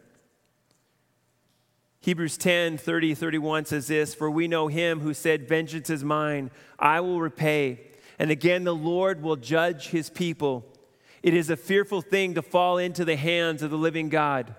Hebrews 2.02 2.36
10 2.36 2.76
30, 2.76 3.14
31 3.14 3.64
says 3.64 3.86
this 3.86 4.14
For 4.14 4.30
we 4.30 4.46
know 4.46 4.68
him 4.68 5.00
who 5.00 5.14
said, 5.14 5.48
Vengeance 5.48 5.88
is 5.88 6.04
mine, 6.04 6.50
I 6.78 7.00
will 7.00 7.22
repay. 7.22 7.86
And 8.18 8.30
again, 8.30 8.64
the 8.64 8.74
Lord 8.74 9.22
will 9.22 9.36
judge 9.36 9.88
his 9.88 10.10
people. 10.10 10.66
It 11.22 11.32
is 11.32 11.48
a 11.48 11.56
fearful 11.56 12.02
thing 12.02 12.34
to 12.34 12.42
fall 12.42 12.76
into 12.76 13.06
the 13.06 13.16
hands 13.16 13.62
of 13.62 13.70
the 13.70 13.78
living 13.78 14.10
God. 14.10 14.54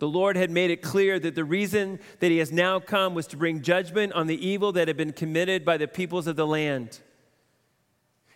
The 0.00 0.08
Lord 0.08 0.34
had 0.34 0.50
made 0.50 0.70
it 0.70 0.80
clear 0.80 1.18
that 1.18 1.34
the 1.34 1.44
reason 1.44 2.00
that 2.20 2.30
he 2.30 2.38
has 2.38 2.50
now 2.50 2.80
come 2.80 3.14
was 3.14 3.26
to 3.28 3.36
bring 3.36 3.60
judgment 3.60 4.14
on 4.14 4.26
the 4.26 4.46
evil 4.46 4.72
that 4.72 4.88
had 4.88 4.96
been 4.96 5.12
committed 5.12 5.62
by 5.62 5.76
the 5.76 5.86
peoples 5.86 6.26
of 6.26 6.36
the 6.36 6.46
land. 6.46 7.00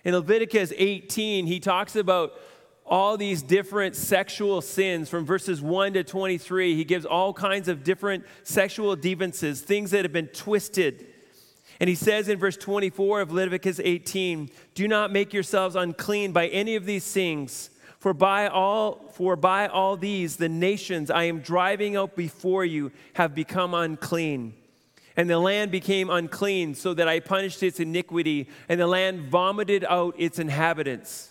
In 0.04 0.14
Leviticus 0.14 0.74
18, 0.76 1.46
he 1.46 1.58
talks 1.60 1.96
about 1.96 2.34
all 2.84 3.16
these 3.16 3.42
different 3.42 3.96
sexual 3.96 4.60
sins 4.60 5.08
from 5.08 5.24
verses 5.24 5.62
1 5.62 5.94
to 5.94 6.04
23. 6.04 6.76
He 6.76 6.84
gives 6.84 7.06
all 7.06 7.32
kinds 7.32 7.68
of 7.68 7.82
different 7.82 8.26
sexual 8.42 8.94
deviances, 8.94 9.62
things 9.62 9.90
that 9.92 10.04
have 10.04 10.12
been 10.12 10.28
twisted. 10.28 11.06
And 11.80 11.88
he 11.88 11.94
says 11.94 12.28
in 12.28 12.38
verse 12.38 12.58
24 12.58 13.22
of 13.22 13.32
Leviticus 13.32 13.80
18, 13.82 14.50
Do 14.74 14.86
not 14.86 15.10
make 15.10 15.32
yourselves 15.32 15.76
unclean 15.76 16.32
by 16.32 16.48
any 16.48 16.76
of 16.76 16.84
these 16.84 17.10
things 17.10 17.70
for 18.04 18.12
by 18.12 18.48
all 18.48 19.02
for 19.12 19.34
by 19.34 19.66
all 19.66 19.96
these 19.96 20.36
the 20.36 20.50
nations 20.50 21.10
I 21.10 21.24
am 21.24 21.40
driving 21.40 21.96
out 21.96 22.14
before 22.14 22.62
you 22.62 22.92
have 23.14 23.34
become 23.34 23.72
unclean. 23.72 24.52
And 25.16 25.30
the 25.30 25.38
land 25.38 25.70
became 25.70 26.10
unclean, 26.10 26.74
so 26.74 26.92
that 26.92 27.08
I 27.08 27.20
punished 27.20 27.62
its 27.62 27.80
iniquity, 27.80 28.50
and 28.68 28.78
the 28.78 28.86
land 28.86 29.30
vomited 29.30 29.86
out 29.88 30.16
its 30.18 30.38
inhabitants. 30.38 31.30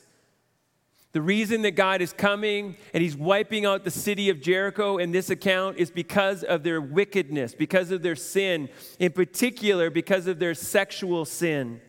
The 1.12 1.22
reason 1.22 1.62
that 1.62 1.76
God 1.76 2.02
is 2.02 2.12
coming 2.12 2.76
and 2.92 3.04
He's 3.04 3.16
wiping 3.16 3.68
out 3.68 3.84
the 3.84 3.92
city 3.92 4.30
of 4.30 4.42
Jericho 4.42 4.98
in 4.98 5.12
this 5.12 5.30
account 5.30 5.78
is 5.78 5.92
because 5.92 6.44
of 6.44 6.64
their 6.64 6.82
wickedness, 6.82 7.54
because 7.54 7.92
of 7.92 8.02
their 8.02 8.16
sin, 8.16 8.68
in 8.98 9.12
particular, 9.12 9.92
because 9.92 10.26
of 10.26 10.40
their 10.40 10.56
sexual 10.56 11.24
sin. 11.24 11.82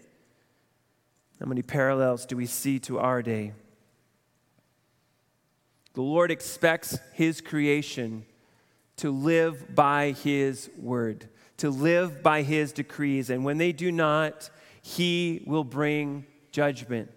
How 1.40 1.46
many 1.46 1.62
parallels 1.62 2.26
do 2.26 2.36
we 2.36 2.44
see 2.44 2.78
to 2.80 2.98
our 2.98 3.22
day? 3.22 3.54
The 5.94 6.02
Lord 6.02 6.30
expects 6.30 6.98
His 7.12 7.40
creation 7.40 8.26
to 8.96 9.10
live 9.10 9.74
by 9.74 10.10
His 10.10 10.68
word, 10.76 11.28
to 11.58 11.70
live 11.70 12.22
by 12.22 12.42
His 12.42 12.72
decrees. 12.72 13.30
And 13.30 13.44
when 13.44 13.58
they 13.58 13.72
do 13.72 13.90
not, 13.90 14.50
He 14.82 15.42
will 15.46 15.64
bring 15.64 16.26
judgment. 16.50 17.10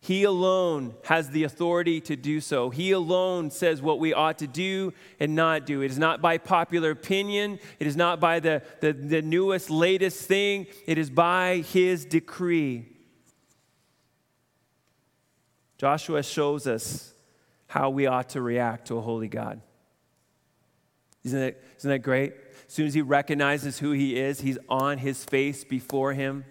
He 0.00 0.22
alone 0.22 0.94
has 1.06 1.30
the 1.30 1.42
authority 1.42 2.00
to 2.02 2.14
do 2.14 2.40
so. 2.40 2.70
He 2.70 2.92
alone 2.92 3.50
says 3.50 3.82
what 3.82 3.98
we 3.98 4.14
ought 4.14 4.38
to 4.38 4.46
do 4.46 4.92
and 5.18 5.34
not 5.34 5.66
do. 5.66 5.82
It 5.82 5.90
is 5.90 5.98
not 5.98 6.22
by 6.22 6.38
popular 6.38 6.92
opinion, 6.92 7.58
it 7.80 7.88
is 7.88 7.96
not 7.96 8.20
by 8.20 8.38
the, 8.38 8.62
the, 8.80 8.92
the 8.92 9.20
newest, 9.20 9.68
latest 9.68 10.22
thing, 10.22 10.68
it 10.86 10.96
is 10.96 11.10
by 11.10 11.64
His 11.72 12.04
decree. 12.04 12.86
Joshua 15.76 16.22
shows 16.22 16.68
us 16.68 17.12
how 17.76 17.90
we 17.90 18.06
ought 18.06 18.30
to 18.30 18.40
react 18.40 18.88
to 18.88 18.96
a 18.96 19.00
holy 19.02 19.28
God. 19.28 19.60
Isn't 21.24 21.40
that, 21.40 21.62
isn't 21.78 21.90
that 21.90 21.98
great? 21.98 22.32
As 22.66 22.72
soon 22.72 22.86
as 22.86 22.94
he 22.94 23.02
recognizes 23.02 23.78
who 23.78 23.92
he 23.92 24.18
is, 24.18 24.40
he's 24.40 24.58
on 24.68 24.98
his 24.98 25.24
face 25.24 25.62
before 25.62 26.14
him, 26.14 26.44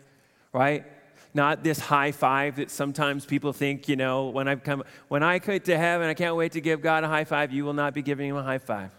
right? 0.53 0.85
not 1.33 1.65
this 1.65 1.79
high 1.79 2.13
five 2.13 2.55
that 2.55 2.71
sometimes 2.71 3.25
people 3.25 3.51
think, 3.51 3.89
you 3.89 3.97
know, 3.97 4.29
when 4.29 4.47
I 4.47 4.55
come, 4.55 4.83
when 5.09 5.21
I 5.21 5.39
get 5.39 5.65
to 5.65 5.77
heaven, 5.77 6.07
I 6.07 6.13
can't 6.13 6.38
wait 6.38 6.53
to 6.53 6.61
give 6.61 6.81
God 6.81 7.03
a 7.03 7.09
high 7.09 7.25
five. 7.25 7.51
You 7.51 7.65
will 7.65 7.73
not 7.73 7.93
be 7.93 8.01
giving 8.01 8.29
him 8.29 8.38
a 8.38 8.43
high 8.43 8.59
five, 8.59 8.91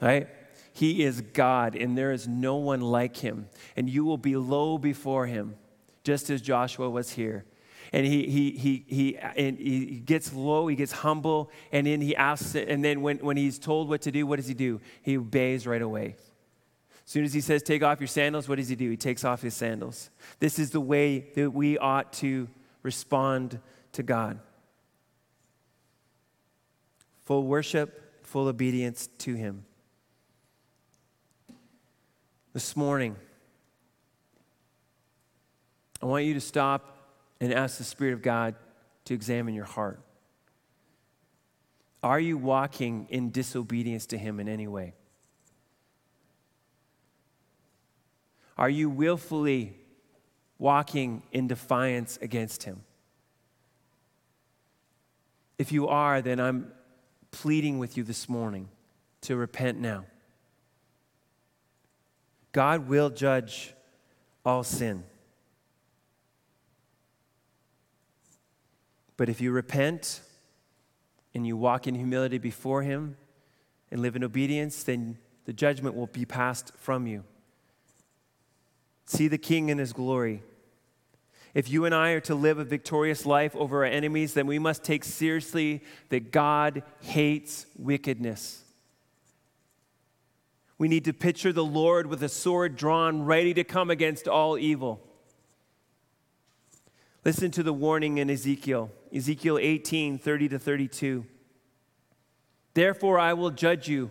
right? 0.00 0.28
He 0.72 1.02
is 1.02 1.20
God, 1.20 1.74
and 1.74 1.98
there 1.98 2.12
is 2.12 2.28
no 2.28 2.54
one 2.54 2.80
like 2.80 3.16
him. 3.16 3.48
And 3.76 3.90
you 3.90 4.04
will 4.04 4.16
be 4.16 4.36
low 4.36 4.78
before 4.78 5.26
him, 5.26 5.56
just 6.04 6.30
as 6.30 6.40
Joshua 6.40 6.88
was 6.88 7.10
here. 7.10 7.44
And 7.92 8.06
he, 8.06 8.28
he, 8.28 8.50
he, 8.52 8.84
he, 8.86 9.18
and 9.18 9.58
he 9.58 10.00
gets 10.04 10.32
low, 10.32 10.68
he 10.68 10.76
gets 10.76 10.92
humble, 10.92 11.50
and 11.72 11.86
then 11.86 12.00
he 12.00 12.14
asks, 12.14 12.54
and 12.54 12.84
then 12.84 13.02
when, 13.02 13.18
when 13.18 13.36
he's 13.36 13.58
told 13.58 13.88
what 13.88 14.02
to 14.02 14.12
do, 14.12 14.26
what 14.26 14.36
does 14.36 14.46
he 14.46 14.54
do? 14.54 14.80
He 15.02 15.16
obeys 15.16 15.66
right 15.66 15.82
away. 15.82 16.14
As 17.04 17.10
soon 17.12 17.24
as 17.24 17.32
he 17.32 17.40
says, 17.40 17.62
Take 17.64 17.82
off 17.82 17.98
your 17.98 18.06
sandals, 18.06 18.48
what 18.48 18.58
does 18.58 18.68
he 18.68 18.76
do? 18.76 18.88
He 18.88 18.96
takes 18.96 19.24
off 19.24 19.42
his 19.42 19.54
sandals. 19.54 20.10
This 20.38 20.60
is 20.60 20.70
the 20.70 20.80
way 20.80 21.30
that 21.34 21.50
we 21.50 21.76
ought 21.78 22.12
to 22.14 22.48
respond 22.82 23.58
to 23.92 24.02
God 24.02 24.38
full 27.30 27.46
worship, 27.46 28.26
full 28.26 28.48
obedience 28.48 29.08
to 29.18 29.34
him. 29.34 29.64
This 32.52 32.76
morning, 32.76 33.14
I 36.02 36.06
want 36.06 36.24
you 36.24 36.34
to 36.34 36.40
stop 36.40 36.99
and 37.40 37.52
ask 37.52 37.78
the 37.78 37.84
Spirit 37.84 38.12
of 38.12 38.22
God 38.22 38.54
to 39.06 39.14
examine 39.14 39.54
your 39.54 39.64
heart. 39.64 40.00
Are 42.02 42.20
you 42.20 42.36
walking 42.36 43.06
in 43.10 43.30
disobedience 43.30 44.06
to 44.06 44.18
Him 44.18 44.40
in 44.40 44.48
any 44.48 44.66
way? 44.66 44.94
Are 48.56 48.70
you 48.70 48.90
willfully 48.90 49.76
walking 50.58 51.22
in 51.32 51.48
defiance 51.48 52.18
against 52.20 52.64
Him? 52.64 52.82
If 55.58 55.72
you 55.72 55.88
are, 55.88 56.22
then 56.22 56.40
I'm 56.40 56.72
pleading 57.30 57.78
with 57.78 57.96
you 57.96 58.02
this 58.02 58.28
morning 58.28 58.68
to 59.22 59.36
repent 59.36 59.78
now. 59.78 60.04
God 62.52 62.88
will 62.88 63.10
judge 63.10 63.74
all 64.44 64.62
sin. 64.62 65.04
But 69.20 69.28
if 69.28 69.42
you 69.42 69.52
repent 69.52 70.22
and 71.34 71.46
you 71.46 71.54
walk 71.54 71.86
in 71.86 71.94
humility 71.94 72.38
before 72.38 72.80
Him 72.80 73.18
and 73.90 74.00
live 74.00 74.16
in 74.16 74.24
obedience, 74.24 74.82
then 74.82 75.18
the 75.44 75.52
judgment 75.52 75.94
will 75.94 76.06
be 76.06 76.24
passed 76.24 76.72
from 76.78 77.06
you 77.06 77.24
see 79.04 79.28
the 79.28 79.36
King 79.36 79.68
in 79.68 79.76
his 79.76 79.92
glory. 79.92 80.42
If 81.52 81.68
you 81.68 81.84
and 81.84 81.94
I 81.94 82.12
are 82.12 82.20
to 82.20 82.34
live 82.34 82.58
a 82.58 82.64
victorious 82.64 83.26
life 83.26 83.54
over 83.54 83.84
our 83.84 83.92
enemies, 83.92 84.32
then 84.32 84.46
we 84.46 84.58
must 84.58 84.84
take 84.84 85.04
seriously 85.04 85.84
that 86.08 86.32
God 86.32 86.82
hates 87.02 87.66
wickedness. 87.76 88.62
We 90.78 90.88
need 90.88 91.04
to 91.04 91.12
picture 91.12 91.52
the 91.52 91.62
Lord 91.62 92.06
with 92.06 92.22
a 92.22 92.28
sword 92.30 92.74
drawn, 92.74 93.26
ready 93.26 93.52
to 93.52 93.64
come 93.64 93.90
against 93.90 94.26
all 94.26 94.56
evil. 94.56 94.98
Listen 97.22 97.50
to 97.50 97.62
the 97.62 97.74
warning 97.74 98.16
in 98.16 98.30
Ezekiel, 98.30 98.90
Ezekiel 99.14 99.58
18 99.58 100.18
30 100.18 100.48
to 100.50 100.58
32. 100.58 101.26
Therefore, 102.74 103.18
I 103.18 103.32
will 103.32 103.50
judge 103.50 103.88
you 103.88 104.10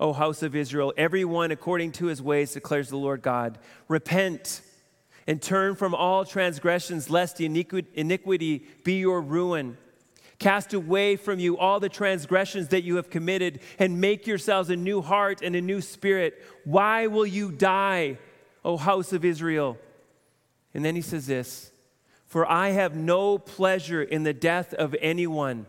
O 0.00 0.14
house 0.14 0.42
of 0.42 0.56
Israel, 0.56 0.94
everyone 0.96 1.50
according 1.50 1.92
to 1.92 2.06
his 2.06 2.22
ways, 2.22 2.54
declares 2.54 2.88
the 2.88 2.96
Lord 2.96 3.20
God. 3.20 3.58
Repent 3.86 4.62
and 5.26 5.40
turn 5.40 5.76
from 5.76 5.94
all 5.94 6.24
transgressions, 6.24 7.10
lest 7.10 7.38
iniquity 7.38 8.66
be 8.82 8.94
your 8.98 9.20
ruin. 9.20 9.76
Cast 10.38 10.72
away 10.72 11.16
from 11.16 11.38
you 11.38 11.58
all 11.58 11.80
the 11.80 11.90
transgressions 11.90 12.68
that 12.68 12.82
you 12.82 12.96
have 12.96 13.10
committed, 13.10 13.60
and 13.78 14.00
make 14.00 14.26
yourselves 14.26 14.70
a 14.70 14.76
new 14.76 15.02
heart 15.02 15.42
and 15.42 15.54
a 15.54 15.60
new 15.60 15.82
spirit. 15.82 16.42
Why 16.64 17.06
will 17.06 17.26
you 17.26 17.52
die, 17.52 18.16
O 18.64 18.78
house 18.78 19.12
of 19.12 19.22
Israel? 19.22 19.76
And 20.72 20.82
then 20.82 20.94
he 20.94 21.02
says 21.02 21.26
this 21.26 21.69
For 22.30 22.48
I 22.48 22.68
have 22.70 22.94
no 22.94 23.38
pleasure 23.38 24.00
in 24.00 24.22
the 24.22 24.32
death 24.32 24.72
of 24.72 24.94
anyone, 25.00 25.66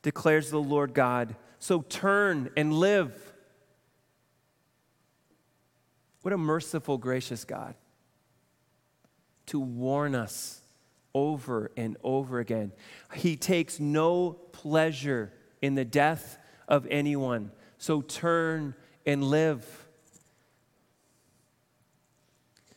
declares 0.00 0.50
the 0.50 0.58
Lord 0.58 0.94
God. 0.94 1.36
So 1.58 1.82
turn 1.82 2.48
and 2.56 2.72
live. 2.72 3.34
What 6.22 6.32
a 6.32 6.38
merciful, 6.38 6.96
gracious 6.96 7.44
God 7.44 7.74
to 9.48 9.60
warn 9.60 10.14
us 10.14 10.62
over 11.14 11.70
and 11.76 11.98
over 12.02 12.38
again. 12.38 12.72
He 13.14 13.36
takes 13.36 13.78
no 13.78 14.30
pleasure 14.52 15.34
in 15.60 15.74
the 15.74 15.84
death 15.84 16.38
of 16.66 16.86
anyone. 16.90 17.52
So 17.76 18.00
turn 18.00 18.74
and 19.04 19.22
live. 19.22 19.66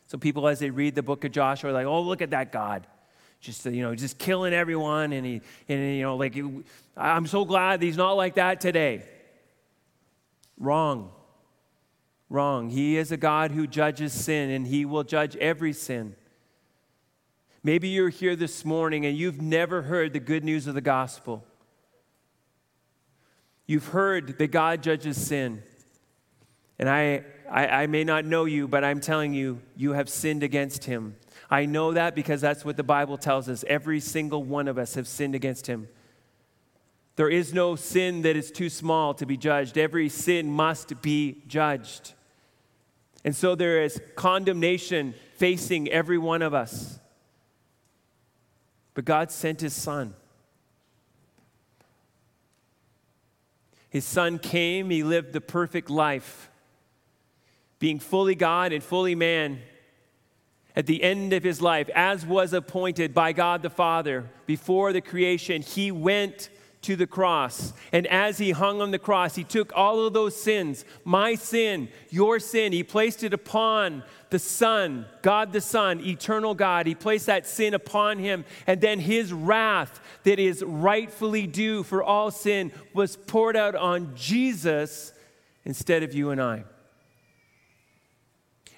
So 0.07 0.17
people, 0.17 0.45
as 0.45 0.59
they 0.59 0.71
read 0.71 0.95
the 0.95 1.03
book 1.03 1.23
of 1.23 1.31
Joshua, 1.31 1.69
are 1.69 1.73
like, 1.73 1.85
"Oh, 1.85 2.01
look 2.01 2.21
at 2.21 2.31
that 2.31 2.51
God, 2.51 2.85
just 3.43 3.65
you 3.65 3.83
know, 3.83 3.93
just 3.93 4.17
killing 4.17 4.53
everyone." 4.53 5.13
And 5.13 5.25
he, 5.25 5.41
and 5.69 5.95
you 5.95 6.01
know, 6.01 6.15
like, 6.15 6.35
I'm 6.97 7.27
so 7.27 7.45
glad 7.45 7.81
he's 7.81 7.97
not 7.97 8.13
like 8.13 8.35
that 8.35 8.59
today. 8.59 9.03
Wrong. 10.57 11.11
Wrong. 12.29 12.69
He 12.69 12.97
is 12.97 13.11
a 13.11 13.17
God 13.17 13.51
who 13.51 13.67
judges 13.67 14.11
sin, 14.11 14.49
and 14.49 14.65
He 14.65 14.85
will 14.85 15.03
judge 15.03 15.35
every 15.35 15.73
sin. 15.73 16.15
Maybe 17.63 17.87
you're 17.87 18.09
here 18.09 18.35
this 18.35 18.65
morning 18.65 19.05
and 19.05 19.17
you've 19.17 19.41
never 19.41 19.83
heard 19.83 20.11
the 20.11 20.19
good 20.19 20.43
news 20.43 20.67
of 20.67 20.75
the 20.75 20.81
gospel. 20.81 21.45
You've 23.65 23.87
heard 23.87 24.37
that 24.37 24.47
God 24.47 24.83
judges 24.83 25.15
sin. 25.15 25.63
And 26.77 26.89
I, 26.89 27.23
I, 27.49 27.67
I, 27.67 27.87
may 27.87 28.03
not 28.03 28.25
know 28.25 28.43
you, 28.43 28.67
but 28.67 28.83
I'm 28.83 28.99
telling 28.99 29.33
you, 29.33 29.61
you 29.77 29.93
have 29.93 30.09
sinned 30.09 30.43
against 30.43 30.83
him. 30.83 31.15
I 31.53 31.65
know 31.67 31.93
that 31.93 32.15
because 32.15 32.41
that's 32.41 32.65
what 32.65 32.77
the 32.77 32.83
Bible 32.83 33.15
tells 33.15 33.47
us. 33.47 33.63
Every 33.67 33.99
single 33.99 34.43
one 34.43 34.67
of 34.67 34.79
us 34.79 34.95
have 34.95 35.07
sinned 35.07 35.35
against 35.35 35.67
him. 35.67 35.87
There 37.15 37.29
is 37.29 37.53
no 37.53 37.75
sin 37.75 38.23
that 38.23 38.35
is 38.35 38.49
too 38.49 38.69
small 38.69 39.13
to 39.13 39.27
be 39.27 39.37
judged. 39.37 39.77
Every 39.77 40.09
sin 40.09 40.49
must 40.49 40.99
be 41.03 41.43
judged. 41.45 42.15
And 43.23 43.35
so 43.35 43.53
there 43.53 43.83
is 43.83 44.01
condemnation 44.15 45.13
facing 45.35 45.89
every 45.89 46.17
one 46.17 46.41
of 46.41 46.55
us. 46.55 46.99
But 48.95 49.05
God 49.05 49.29
sent 49.29 49.61
his 49.61 49.73
son. 49.73 50.15
His 53.91 54.05
son 54.05 54.39
came, 54.39 54.89
he 54.89 55.03
lived 55.03 55.33
the 55.33 55.41
perfect 55.41 55.91
life, 55.91 56.49
being 57.77 57.99
fully 57.99 58.33
God 58.33 58.73
and 58.73 58.83
fully 58.83 59.13
man. 59.13 59.59
At 60.75 60.87
the 60.87 61.03
end 61.03 61.33
of 61.33 61.43
his 61.43 61.61
life, 61.61 61.89
as 61.93 62.25
was 62.25 62.51
appointed 62.51 63.13
by 63.13 63.31
God 63.31 63.61
the 63.61 63.69
Father 63.69 64.29
before 64.47 64.91
the 64.91 65.01
creation, 65.01 65.61
he 65.61 65.91
went 65.91 66.49
to 66.83 66.95
the 66.95 67.07
cross. 67.07 67.73
And 67.91 68.05
as 68.07 68.37
he 68.37 68.51
hung 68.51 68.81
on 68.81 68.91
the 68.91 68.99
cross, 68.99 69.35
he 69.35 69.43
took 69.43 69.71
all 69.75 70.05
of 70.05 70.13
those 70.13 70.39
sins, 70.39 70.85
my 71.03 71.35
sin, 71.35 71.89
your 72.09 72.39
sin, 72.39 72.71
he 72.71 72.83
placed 72.83 73.23
it 73.23 73.33
upon 73.33 74.03
the 74.29 74.39
Son, 74.39 75.05
God 75.21 75.53
the 75.53 75.61
Son, 75.61 75.99
eternal 76.01 76.55
God. 76.55 76.85
He 76.87 76.95
placed 76.95 77.27
that 77.27 77.47
sin 77.47 77.73
upon 77.73 78.19
him. 78.19 78.45
And 78.67 78.81
then 78.81 78.99
his 78.99 79.31
wrath 79.31 80.01
that 80.23 80.39
is 80.39 80.63
rightfully 80.63 81.47
due 81.47 81.83
for 81.83 82.03
all 82.03 82.31
sin 82.31 82.71
was 82.93 83.15
poured 83.15 83.55
out 83.55 83.75
on 83.75 84.15
Jesus 84.15 85.13
instead 85.65 86.03
of 86.03 86.13
you 86.13 86.31
and 86.31 86.41
I. 86.41 86.63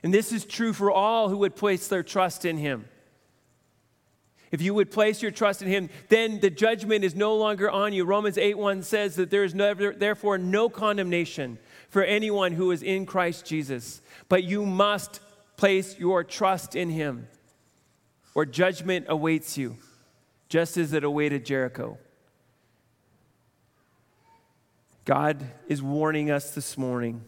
And 0.06 0.14
this 0.14 0.32
is 0.32 0.46
true 0.46 0.72
for 0.72 0.92
all 0.92 1.30
who 1.30 1.38
would 1.38 1.56
place 1.56 1.88
their 1.88 2.04
trust 2.04 2.46
in 2.46 2.58
him. 2.58 2.86
If 4.52 4.62
you 4.62 4.76
would 4.76 4.92
place 4.92 5.20
your 5.24 5.32
trust 5.32 5.64
in 5.64 5.68
him, 5.68 5.90
then 6.10 6.40
the 6.40 6.52
judgment 6.52 7.04
is 7.04 7.16
no 7.16 7.36
longer 7.36 7.72
on 7.72 7.92
you. 7.92 8.06
Romans 8.06 8.38
8 8.38 8.56
1 8.56 8.84
says 8.84 9.16
that 9.16 9.32
there 9.32 9.44
is 9.44 9.56
never, 9.56 9.94
therefore 9.94 10.38
no 10.38 10.70
condemnation 10.70 11.58
for 11.90 12.04
anyone 12.04 12.52
who 12.52 12.70
is 12.70 12.84
in 12.84 13.08
Christ 13.08 13.48
Jesus. 13.48 14.00
But 14.30 14.44
you 14.44 14.64
must 14.64 15.22
place 15.58 15.98
your 15.98 16.24
trust 16.24 16.76
in 16.76 16.92
him, 16.92 17.28
or 18.36 18.46
judgment 18.46 19.08
awaits 19.10 19.58
you, 19.58 19.76
just 20.50 20.78
as 20.78 20.94
it 20.94 21.04
awaited 21.04 21.48
Jericho. 21.48 21.98
God 25.04 25.44
is 25.68 25.82
warning 25.82 26.30
us 26.30 26.52
this 26.52 26.78
morning. 26.78 27.26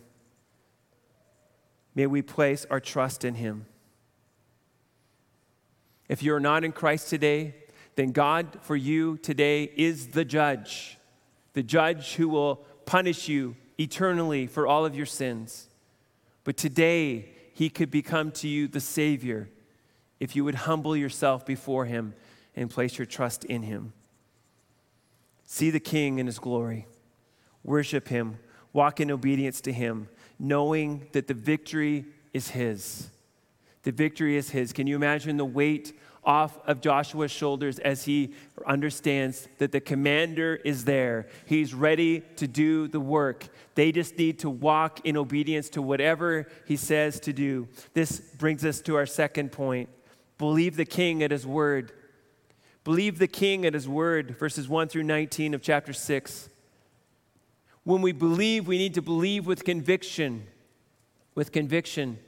May 1.97 2.05
we 2.05 2.21
place 2.21 2.63
our 2.69 2.79
trust 2.79 3.25
in 3.25 3.33
him. 3.33 3.65
If 6.07 6.21
you're 6.21 6.39
not 6.39 6.63
in 6.63 6.71
Christ 6.71 7.09
today, 7.09 7.55
then 7.95 8.11
God 8.11 8.59
for 8.61 8.75
you 8.75 9.17
today 9.17 9.63
is 9.63 10.09
the 10.09 10.23
judge, 10.23 10.99
the 11.53 11.63
judge 11.63 12.13
who 12.13 12.29
will 12.29 12.57
punish 12.85 13.27
you 13.27 13.55
eternally 13.79 14.45
for 14.45 14.67
all 14.67 14.85
of 14.85 14.95
your 14.95 15.07
sins. 15.07 15.69
But 16.43 16.55
today, 16.55 17.29
he 17.55 17.67
could 17.67 17.89
become 17.89 18.29
to 18.33 18.47
you 18.47 18.67
the 18.67 18.79
Savior 18.79 19.49
if 20.19 20.35
you 20.35 20.43
would 20.43 20.53
humble 20.53 20.95
yourself 20.95 21.47
before 21.47 21.85
him 21.85 22.13
and 22.55 22.69
place 22.69 22.99
your 22.99 23.07
trust 23.07 23.43
in 23.43 23.63
him. 23.63 23.91
See 25.47 25.71
the 25.71 25.79
king 25.79 26.19
in 26.19 26.27
his 26.27 26.37
glory, 26.37 26.85
worship 27.63 28.09
him, 28.09 28.37
walk 28.71 28.99
in 28.99 29.09
obedience 29.09 29.61
to 29.61 29.73
him, 29.73 30.09
knowing 30.39 31.07
that 31.11 31.27
the 31.27 31.33
victory 31.33 32.05
is 32.33 32.49
his. 32.49 33.09
The 33.83 33.91
victory 33.91 34.35
is 34.35 34.49
his. 34.49 34.73
Can 34.73 34.87
you 34.87 34.95
imagine 34.95 35.37
the 35.37 35.45
weight 35.45 35.97
off 36.23 36.59
of 36.67 36.81
Joshua's 36.81 37.31
shoulders 37.31 37.79
as 37.79 38.03
he 38.03 38.33
understands 38.65 39.47
that 39.59 39.71
the 39.71 39.79
commander 39.79 40.59
is 40.65 40.83
there? 40.83 41.27
He's 41.45 41.73
ready 41.73 42.21
to 42.35 42.47
do 42.47 42.87
the 42.87 42.99
work. 42.99 43.47
They 43.75 43.91
just 43.91 44.17
need 44.17 44.39
to 44.39 44.49
walk 44.49 45.05
in 45.05 45.15
obedience 45.15 45.69
to 45.69 45.81
whatever 45.81 46.47
he 46.65 46.75
says 46.75 47.19
to 47.21 47.33
do. 47.33 47.69
This 47.93 48.19
brings 48.19 48.65
us 48.65 48.81
to 48.81 48.95
our 48.95 49.05
second 49.05 49.51
point 49.51 49.89
believe 50.37 50.75
the 50.75 50.85
king 50.85 51.23
at 51.23 51.31
his 51.31 51.47
word. 51.47 51.93
Believe 52.83 53.19
the 53.19 53.27
king 53.27 53.65
at 53.65 53.73
his 53.73 53.87
word, 53.87 54.37
verses 54.37 54.69
1 54.69 54.87
through 54.87 55.03
19 55.03 55.53
of 55.53 55.61
chapter 55.61 55.93
6. 55.93 56.49
When 57.87 58.01
we 58.01 58.11
believe, 58.11 58.67
we 58.67 58.77
need 58.77 58.95
to 58.95 59.01
believe 59.01 59.47
with 59.47 59.63
conviction. 59.63 60.45
With 61.35 61.53
conviction. 61.53 62.19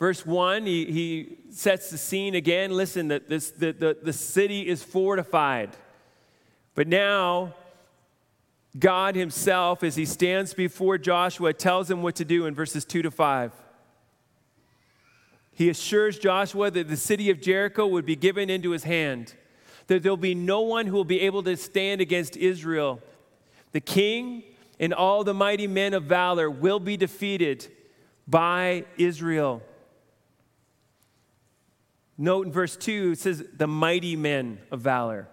Verse 0.00 0.26
1, 0.26 0.66
he, 0.66 0.86
he 0.86 1.38
sets 1.52 1.88
the 1.90 1.98
scene 1.98 2.34
again. 2.34 2.72
Listen, 2.72 3.06
that 3.08 3.28
this, 3.28 3.52
the, 3.52 3.70
the, 3.70 3.96
the 4.02 4.12
city 4.12 4.66
is 4.66 4.82
fortified. 4.82 5.70
But 6.74 6.88
now, 6.88 7.54
God 8.76 9.14
Himself, 9.14 9.84
as 9.84 9.94
He 9.94 10.04
stands 10.04 10.52
before 10.52 10.98
Joshua, 10.98 11.52
tells 11.52 11.88
him 11.88 12.02
what 12.02 12.16
to 12.16 12.24
do 12.24 12.46
in 12.46 12.56
verses 12.56 12.84
2 12.84 13.02
to 13.02 13.12
5. 13.12 13.52
He 15.52 15.68
assures 15.68 16.18
Joshua 16.18 16.72
that 16.72 16.88
the 16.88 16.96
city 16.96 17.30
of 17.30 17.40
Jericho 17.40 17.86
would 17.86 18.04
be 18.04 18.16
given 18.16 18.50
into 18.50 18.72
his 18.72 18.82
hand, 18.82 19.34
that 19.86 20.02
there'll 20.02 20.16
be 20.16 20.34
no 20.34 20.62
one 20.62 20.88
who 20.88 20.96
will 20.96 21.04
be 21.04 21.20
able 21.20 21.44
to 21.44 21.56
stand 21.56 22.00
against 22.00 22.36
Israel. 22.36 23.00
The 23.72 23.80
king 23.80 24.42
and 24.80 24.94
all 24.94 25.24
the 25.24 25.34
mighty 25.34 25.66
men 25.66 25.94
of 25.94 26.04
valor 26.04 26.50
will 26.50 26.80
be 26.80 26.96
defeated 26.96 27.66
by 28.26 28.84
Israel. 28.96 29.62
Note 32.16 32.46
in 32.46 32.52
verse 32.52 32.76
2, 32.76 33.12
it 33.12 33.18
says, 33.18 33.44
the 33.56 33.66
mighty 33.66 34.16
men 34.16 34.58
of 34.70 34.80
valor. 34.80 35.28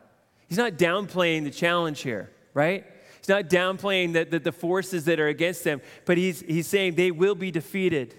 He's 0.47 0.57
not 0.57 0.73
downplaying 0.73 1.43
the 1.43 1.51
challenge 1.51 2.01
here, 2.01 2.31
right? 2.53 2.85
He's 3.19 3.29
not 3.29 3.45
downplaying 3.45 4.13
the, 4.13 4.25
the, 4.25 4.39
the 4.39 4.51
forces 4.51 5.05
that 5.05 5.19
are 5.19 5.27
against 5.27 5.63
them, 5.63 5.81
but 6.05 6.17
he's, 6.17 6.41
he's 6.41 6.67
saying 6.67 6.93
they 6.93 7.09
will 7.09 7.33
be 7.33 7.49
defeated. 7.49 8.13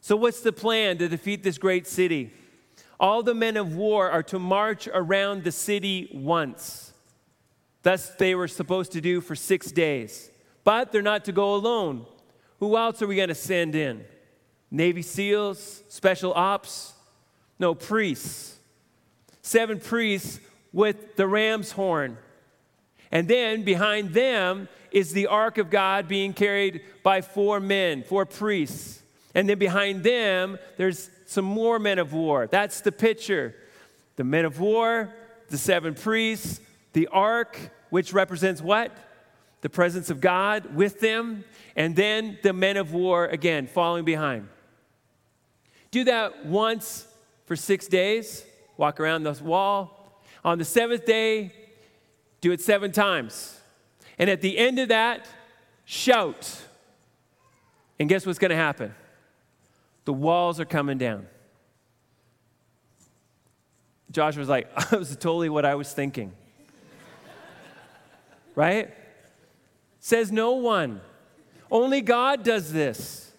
So, 0.00 0.16
what's 0.16 0.40
the 0.40 0.52
plan 0.52 0.98
to 0.98 1.08
defeat 1.08 1.44
this 1.44 1.56
great 1.56 1.86
city? 1.86 2.32
All 2.98 3.22
the 3.22 3.34
men 3.34 3.56
of 3.56 3.76
war 3.76 4.10
are 4.10 4.22
to 4.24 4.38
march 4.38 4.88
around 4.92 5.44
the 5.44 5.52
city 5.52 6.10
once. 6.12 6.93
Thus, 7.84 8.08
they 8.08 8.34
were 8.34 8.48
supposed 8.48 8.92
to 8.92 9.00
do 9.00 9.20
for 9.20 9.36
six 9.36 9.70
days. 9.70 10.30
But 10.64 10.90
they're 10.90 11.02
not 11.02 11.26
to 11.26 11.32
go 11.32 11.54
alone. 11.54 12.06
Who 12.58 12.76
else 12.76 13.02
are 13.02 13.06
we 13.06 13.16
going 13.16 13.28
to 13.28 13.34
send 13.34 13.74
in? 13.74 14.04
Navy 14.70 15.02
SEALs, 15.02 15.84
special 15.88 16.32
ops? 16.34 16.94
No, 17.58 17.74
priests. 17.74 18.58
Seven 19.42 19.78
priests 19.78 20.40
with 20.72 21.16
the 21.16 21.28
ram's 21.28 21.72
horn. 21.72 22.16
And 23.12 23.28
then 23.28 23.62
behind 23.62 24.14
them 24.14 24.68
is 24.90 25.12
the 25.12 25.26
ark 25.26 25.58
of 25.58 25.68
God 25.68 26.08
being 26.08 26.32
carried 26.32 26.80
by 27.02 27.20
four 27.20 27.60
men, 27.60 28.02
four 28.02 28.24
priests. 28.24 29.02
And 29.34 29.46
then 29.46 29.58
behind 29.58 30.02
them, 30.02 30.58
there's 30.78 31.10
some 31.26 31.44
more 31.44 31.78
men 31.78 31.98
of 31.98 32.14
war. 32.14 32.46
That's 32.46 32.80
the 32.80 32.92
picture. 32.92 33.54
The 34.16 34.24
men 34.24 34.46
of 34.46 34.58
war, 34.58 35.12
the 35.50 35.58
seven 35.58 35.94
priests, 35.94 36.60
the 36.94 37.08
ark, 37.08 37.58
which 37.90 38.12
represents 38.12 38.62
what? 38.62 38.96
The 39.60 39.68
presence 39.68 40.08
of 40.08 40.20
God 40.20 40.74
with 40.74 41.00
them. 41.00 41.44
And 41.76 41.94
then 41.94 42.38
the 42.42 42.52
men 42.52 42.76
of 42.76 42.92
war 42.94 43.26
again, 43.26 43.66
following 43.66 44.04
behind. 44.04 44.48
Do 45.90 46.04
that 46.04 46.46
once 46.46 47.06
for 47.46 47.56
six 47.56 47.86
days, 47.86 48.44
walk 48.76 48.98
around 48.98 49.24
the 49.24 49.32
wall. 49.44 50.22
On 50.44 50.58
the 50.58 50.64
seventh 50.64 51.04
day, 51.04 51.52
do 52.40 52.52
it 52.52 52.60
seven 52.60 52.92
times. 52.92 53.60
And 54.18 54.30
at 54.30 54.40
the 54.40 54.56
end 54.58 54.78
of 54.78 54.88
that, 54.88 55.26
shout. 55.84 56.62
And 57.98 58.08
guess 58.08 58.26
what's 58.26 58.38
going 58.38 58.50
to 58.50 58.56
happen? 58.56 58.94
The 60.04 60.12
walls 60.12 60.60
are 60.60 60.64
coming 60.64 60.98
down. 60.98 61.26
Joshua 64.10 64.40
was 64.40 64.48
like, 64.48 64.74
that 64.90 64.98
was 64.98 65.10
totally 65.16 65.48
what 65.48 65.64
I 65.64 65.74
was 65.74 65.92
thinking. 65.92 66.32
Right? 68.54 68.92
Says 70.00 70.30
no 70.30 70.52
one. 70.52 71.00
Only 71.70 72.00
God 72.00 72.42
does 72.42 72.72
this. 72.72 73.32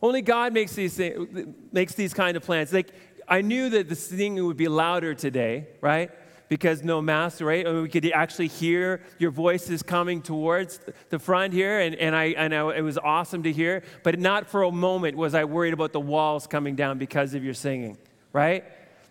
Only 0.00 0.22
God 0.22 0.52
makes 0.52 0.74
these, 0.74 0.96
things, 0.96 1.46
makes 1.72 1.94
these 1.94 2.14
kind 2.14 2.36
of 2.36 2.44
plans. 2.44 2.72
Like 2.72 2.90
I 3.28 3.40
knew 3.40 3.70
that 3.70 3.88
the 3.88 3.94
singing 3.94 4.44
would 4.46 4.56
be 4.56 4.68
louder 4.68 5.14
today, 5.14 5.68
right? 5.80 6.10
Because 6.48 6.84
no 6.84 7.00
mask, 7.00 7.40
right? 7.40 7.66
I 7.66 7.72
mean, 7.72 7.82
we 7.82 7.88
could 7.88 8.10
actually 8.12 8.48
hear 8.48 9.00
your 9.18 9.30
voices 9.30 9.82
coming 9.82 10.20
towards 10.20 10.78
the 11.08 11.18
front 11.18 11.54
here, 11.54 11.80
and, 11.80 11.94
and, 11.94 12.14
I, 12.14 12.26
and 12.26 12.54
I, 12.54 12.76
it 12.76 12.82
was 12.82 12.98
awesome 12.98 13.42
to 13.44 13.52
hear. 13.52 13.82
But 14.02 14.18
not 14.20 14.48
for 14.48 14.62
a 14.62 14.70
moment 14.70 15.16
was 15.16 15.34
I 15.34 15.44
worried 15.44 15.72
about 15.72 15.92
the 15.92 16.00
walls 16.00 16.46
coming 16.46 16.76
down 16.76 16.98
because 16.98 17.34
of 17.34 17.42
your 17.42 17.54
singing, 17.54 17.96
right? 18.32 18.64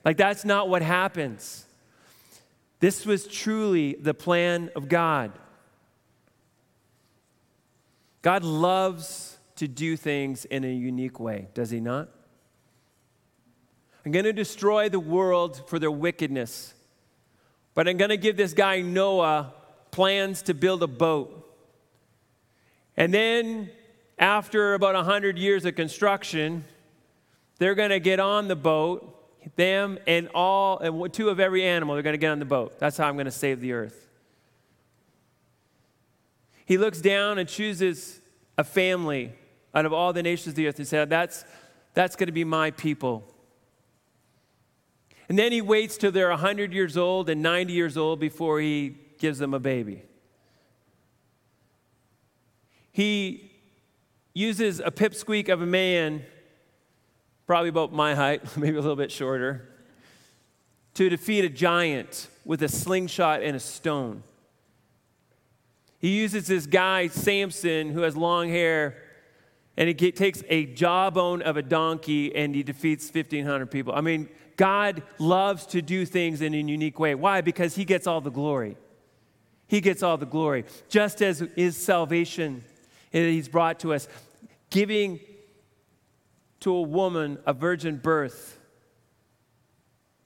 Like, 0.06 0.18
that's 0.18 0.46
not 0.46 0.70
what 0.70 0.84
happens. 0.84 1.66
This 2.80 3.06
was 3.06 3.26
truly 3.26 3.96
the 3.96 4.14
plan 4.14 4.70
of 4.76 4.90
God. 4.90 5.32
God 8.24 8.44
loves 8.44 9.38
to 9.58 9.68
do 9.68 9.96
things 9.96 10.46
in 10.46 10.64
a 10.64 10.74
unique 10.74 11.20
way, 11.20 11.50
does 11.54 11.70
He 11.70 11.80
not? 11.80 12.10
I'm 14.06 14.12
going 14.12 14.26
to 14.26 14.34
destroy 14.34 14.90
the 14.90 15.00
world 15.00 15.62
for 15.70 15.78
their 15.78 15.92
wickedness. 15.92 16.74
But 17.76 17.88
I'm 17.88 17.98
going 17.98 18.10
to 18.10 18.18
give 18.18 18.36
this 18.36 18.54
guy 18.54 18.82
Noah 18.82 19.54
plans 19.92 20.42
to 20.44 20.54
build 20.54 20.84
a 20.84 20.88
boat. 20.88 21.40
And 22.98 23.14
then, 23.14 23.70
after 24.18 24.74
about 24.74 24.96
100 24.96 25.38
years 25.38 25.66
of 25.66 25.76
construction, 25.76 26.64
they're 27.60 27.76
going 27.76 27.90
to 27.90 28.00
get 28.00 28.20
on 28.20 28.48
the 28.48 28.56
boat, 28.56 29.10
them 29.56 29.98
and 30.06 30.30
all, 30.34 30.80
and 30.80 31.14
two 31.14 31.30
of 31.30 31.40
every 31.40 31.64
animal, 31.64 31.96
they're 31.96 32.04
going 32.04 32.14
to 32.14 32.20
get 32.20 32.32
on 32.32 32.40
the 32.40 32.46
boat. 32.46 32.80
That's 32.80 32.98
how 32.98 33.08
I'm 33.08 33.16
going 33.16 33.26
to 33.26 33.32
save 33.32 33.60
the 33.62 33.74
earth. 33.74 34.03
He 36.66 36.78
looks 36.78 37.02
down 37.02 37.38
and 37.38 37.48
chooses 37.48 38.20
a 38.58 38.64
family 38.64 39.34
out 39.74 39.86
of 39.86 39.94
all 39.94 40.14
the 40.14 40.24
nations 40.24 40.50
of 40.50 40.56
the 40.56 40.68
earth 40.68 40.78
and 40.78 40.88
said, 40.88 41.10
That's, 41.10 41.46
that's 41.94 42.16
going 42.16 42.28
to 42.28 42.34
be 42.34 42.44
my 42.44 42.72
people. 42.72 43.24
And 45.30 45.40
then 45.40 45.52
he 45.52 45.62
waits 45.62 45.98
till 45.98 46.12
they're 46.12 46.30
100 46.30 46.74
years 46.74 46.98
old 46.98 47.30
and 47.30 47.42
90 47.42 47.74
years 47.74 47.98
old 47.98 48.20
before 48.20 48.60
he 48.60 48.96
gives 49.20 49.40
them 49.40 49.54
a 49.54 49.60
baby. 49.60 50.04
He 52.92 53.52
uses 54.34 54.80
a 54.80 54.92
pipsqueak 54.92 55.50
of 55.50 55.62
a 55.62 55.66
man, 55.66 56.24
probably 57.48 57.70
about 57.70 57.94
my 57.94 58.16
height, 58.16 58.58
maybe 58.58 58.78
a 58.78 58.82
little 58.82 58.96
bit 58.96 59.12
shorter, 59.12 59.70
to 60.96 61.10
defeat 61.10 61.46
a 61.46 61.50
giant 61.50 62.28
with 62.46 62.62
a 62.62 62.68
slingshot 62.68 63.42
and 63.42 63.56
a 63.56 63.60
stone. 63.60 64.24
He 66.04 66.10
uses 66.10 66.48
this 66.48 66.66
guy, 66.66 67.08
Samson, 67.08 67.90
who 67.90 68.02
has 68.02 68.18
long 68.18 68.50
hair, 68.50 68.98
and 69.78 69.88
he 69.88 70.12
takes 70.12 70.44
a 70.50 70.66
jawbone 70.66 71.42
of 71.42 71.56
a 71.56 71.62
donkey 71.62 72.36
and 72.36 72.54
he 72.54 72.62
defeats 72.62 73.10
1,500 73.10 73.72
people. 73.72 73.94
I 73.96 74.02
mean, 74.02 74.28
God 74.58 75.02
loves 75.18 75.66
to 75.68 75.82
do 75.82 76.06
things 76.06 76.42
in 76.42 76.54
a 76.54 76.58
unique 76.58 77.00
way. 77.00 77.16
Why? 77.16 77.40
Because 77.40 77.76
He 77.76 77.86
gets 77.86 78.06
all 78.06 78.20
the 78.20 78.30
glory. 78.30 78.76
He 79.68 79.80
gets 79.80 80.04
all 80.04 80.18
the 80.18 80.26
glory. 80.26 80.66
Just 80.90 81.22
as 81.22 81.42
is 81.42 81.78
salvation 81.78 82.66
that 83.14 83.20
He's 83.20 83.48
brought 83.48 83.80
to 83.80 83.94
us, 83.94 84.10
giving 84.72 85.22
to 86.60 86.76
a 86.76 86.82
woman 86.82 87.40
a 87.46 87.54
virgin 87.54 87.96
birth, 87.96 88.60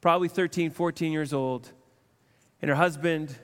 probably 0.01 0.27
13, 0.27 0.71
14 0.71 1.11
years 1.11 1.33
old, 1.33 1.71
and 2.63 2.69
her 2.69 2.75
husband 2.75 3.35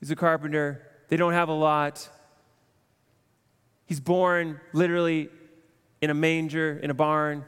is 0.00 0.10
a 0.10 0.16
carpenter. 0.16 0.80
They 1.08 1.16
don't 1.16 1.32
have 1.32 1.48
a 1.48 1.54
lot. 1.54 2.08
He's 3.86 4.00
born 4.00 4.60
literally 4.72 5.28
in 6.00 6.10
a 6.10 6.14
manger, 6.14 6.78
in 6.82 6.90
a 6.90 6.94
barn. 6.94 7.44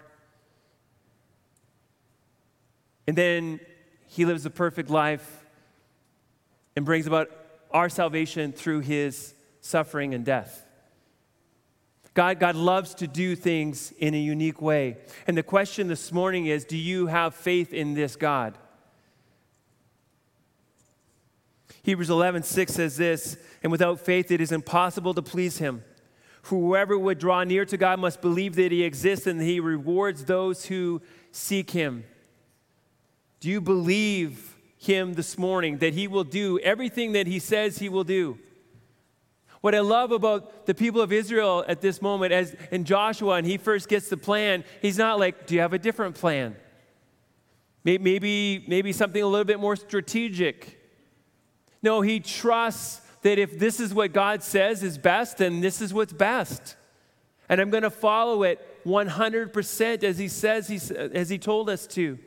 And 3.07 3.17
then 3.17 3.61
he 4.07 4.25
lives 4.25 4.47
a 4.47 4.51
perfect 4.51 4.91
life 4.91 5.45
and 6.77 6.85
brings 6.85 7.07
about 7.07 7.31
our 7.71 7.89
salvation 7.89 8.53
through 8.53 8.81
his 8.81 9.35
suffering 9.61 10.15
and 10.15 10.25
death. 10.25 10.65
God, 12.15 12.41
God 12.41 12.57
loves 12.57 12.95
to 12.97 13.07
do 13.07 13.37
things 13.37 13.93
in 13.99 14.15
a 14.15 14.19
unique 14.19 14.61
way. 14.61 14.97
And 15.27 15.37
the 15.37 15.43
question 15.43 15.89
this 15.89 16.11
morning 16.11 16.47
is 16.47 16.65
do 16.65 16.77
you 16.77 17.07
have 17.07 17.35
faith 17.35 17.73
in 17.73 17.95
this 17.95 18.17
God? 18.17 18.59
Hebrews 21.83 22.11
11, 22.11 22.43
6 22.43 22.73
says 22.73 22.97
this, 22.97 23.37
and 23.63 23.73
without 23.73 24.01
faith 24.01 24.31
it 24.31 24.41
is 24.41 24.53
impossible 24.53 25.15
to 25.15 25.23
please 25.23 25.59
him. 25.59 25.85
Whoever 26.43 26.99
would 26.99 27.19
draw 27.19 27.45
near 27.45 27.65
to 27.67 27.77
God 27.77 27.99
must 27.99 28.21
believe 28.21 28.57
that 28.57 28.73
he 28.73 28.83
exists 28.83 29.27
and 29.27 29.41
that 29.41 29.45
he 29.45 29.61
rewards 29.61 30.25
those 30.25 30.67
who 30.67 31.03
seek 31.31 31.71
him. 31.71 32.05
Do 33.41 33.49
you 33.49 33.61
believe 33.61 34.57
him 34.79 35.15
this 35.15 35.37
morning 35.37 35.79
that 35.79 35.95
he 35.95 36.09
will 36.09 36.25
do 36.25 36.59
everything 36.61 37.13
that 37.13 37.27
he 37.27 37.39
says 37.39 37.79
he 37.79 37.89
will 37.89 38.05
do? 38.05 38.39
What 39.61 39.75
I 39.75 39.81
love 39.81 40.13
about 40.13 40.67
the 40.67 40.75
people 40.75 41.01
of 41.01 41.13
Israel 41.13 41.65
at 41.67 41.81
this 41.81 42.01
moment, 42.01 42.33
as 42.33 42.55
in 42.71 42.85
Joshua, 42.85 43.35
and 43.35 43.47
he 43.47 43.59
first 43.59 43.89
gets 43.89 44.09
the 44.09 44.17
plan, 44.17 44.65
he's 44.81 44.99
not 44.99 45.19
like, 45.19 45.47
Do 45.47 45.55
you 45.55 45.61
have 45.61 45.73
a 45.73 45.79
different 45.79 46.15
plan? 46.15 46.57
Maybe, 47.85 48.65
maybe 48.69 48.93
something 48.93 49.23
a 49.23 49.27
little 49.27 49.45
bit 49.45 49.61
more 49.61 49.75
strategic. 49.75 50.78
No, 51.83 52.01
he 52.01 52.21
trusts 52.21 53.01
that 53.23 53.39
if 53.39 53.59
this 53.59 53.81
is 53.81 53.93
what 53.93 54.13
God 54.13 54.43
says 54.43 54.83
is 54.83 54.99
best, 54.99 55.39
then 55.39 55.61
this 55.61 55.81
is 55.81 55.93
what's 55.93 56.13
best. 56.13 56.77
And 57.49 57.61
I'm 57.61 57.71
going 57.71 57.83
to 57.83 57.91
follow 57.91 58.43
it 58.43 58.65
100% 58.85 60.05
as 60.05 60.19
he 60.19 60.29
says, 60.29 60.69
he, 60.69 60.77
uh, 60.95 61.09
as 61.15 61.29
he 61.29 61.39
told 61.39 61.71
us 61.71 61.87
to. 61.89 62.19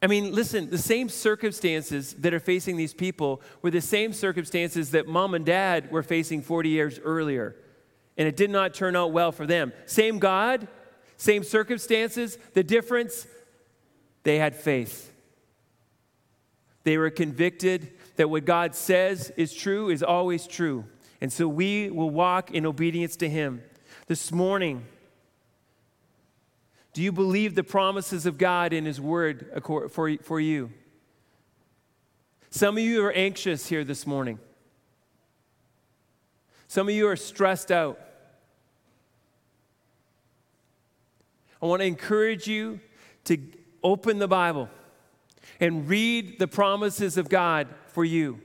I 0.00 0.06
mean, 0.06 0.32
listen, 0.32 0.70
the 0.70 0.78
same 0.78 1.08
circumstances 1.08 2.14
that 2.14 2.32
are 2.32 2.40
facing 2.40 2.76
these 2.76 2.94
people 2.94 3.42
were 3.62 3.70
the 3.70 3.80
same 3.80 4.12
circumstances 4.12 4.92
that 4.92 5.08
mom 5.08 5.34
and 5.34 5.44
dad 5.44 5.90
were 5.90 6.04
facing 6.04 6.42
40 6.42 6.68
years 6.68 7.00
earlier. 7.00 7.56
And 8.16 8.28
it 8.28 8.36
did 8.36 8.50
not 8.50 8.74
turn 8.74 8.94
out 8.94 9.12
well 9.12 9.32
for 9.32 9.46
them. 9.46 9.72
Same 9.86 10.18
God, 10.18 10.68
same 11.16 11.42
circumstances. 11.42 12.38
The 12.54 12.62
difference, 12.62 13.26
they 14.22 14.38
had 14.38 14.54
faith. 14.54 15.12
They 16.88 16.96
were 16.96 17.10
convicted 17.10 17.92
that 18.16 18.30
what 18.30 18.46
God 18.46 18.74
says 18.74 19.30
is 19.36 19.52
true 19.52 19.90
is 19.90 20.02
always 20.02 20.46
true. 20.46 20.86
And 21.20 21.30
so 21.30 21.46
we 21.46 21.90
will 21.90 22.08
walk 22.08 22.50
in 22.50 22.64
obedience 22.64 23.14
to 23.16 23.28
Him. 23.28 23.62
This 24.06 24.32
morning, 24.32 24.86
do 26.94 27.02
you 27.02 27.12
believe 27.12 27.54
the 27.54 27.62
promises 27.62 28.24
of 28.24 28.38
God 28.38 28.72
in 28.72 28.86
His 28.86 29.02
Word 29.02 29.62
for, 29.92 30.40
you? 30.40 30.72
Some 32.48 32.78
of 32.78 32.82
you 32.82 33.04
are 33.04 33.12
anxious 33.12 33.66
here 33.66 33.84
this 33.84 34.06
morning. 34.06 34.38
Some 36.68 36.88
of 36.88 36.94
you 36.94 37.06
are 37.06 37.16
stressed 37.16 37.70
out. 37.70 38.00
I 41.60 41.66
want 41.66 41.82
to 41.82 41.86
encourage 41.86 42.46
you 42.46 42.80
to 43.24 43.36
open 43.82 44.18
the 44.18 44.28
Bible 44.28 44.70
and 45.60 45.88
read 45.88 46.38
the 46.38 46.48
promises 46.48 47.16
of 47.16 47.28
God 47.28 47.68
for 47.86 48.04
you. 48.04 48.40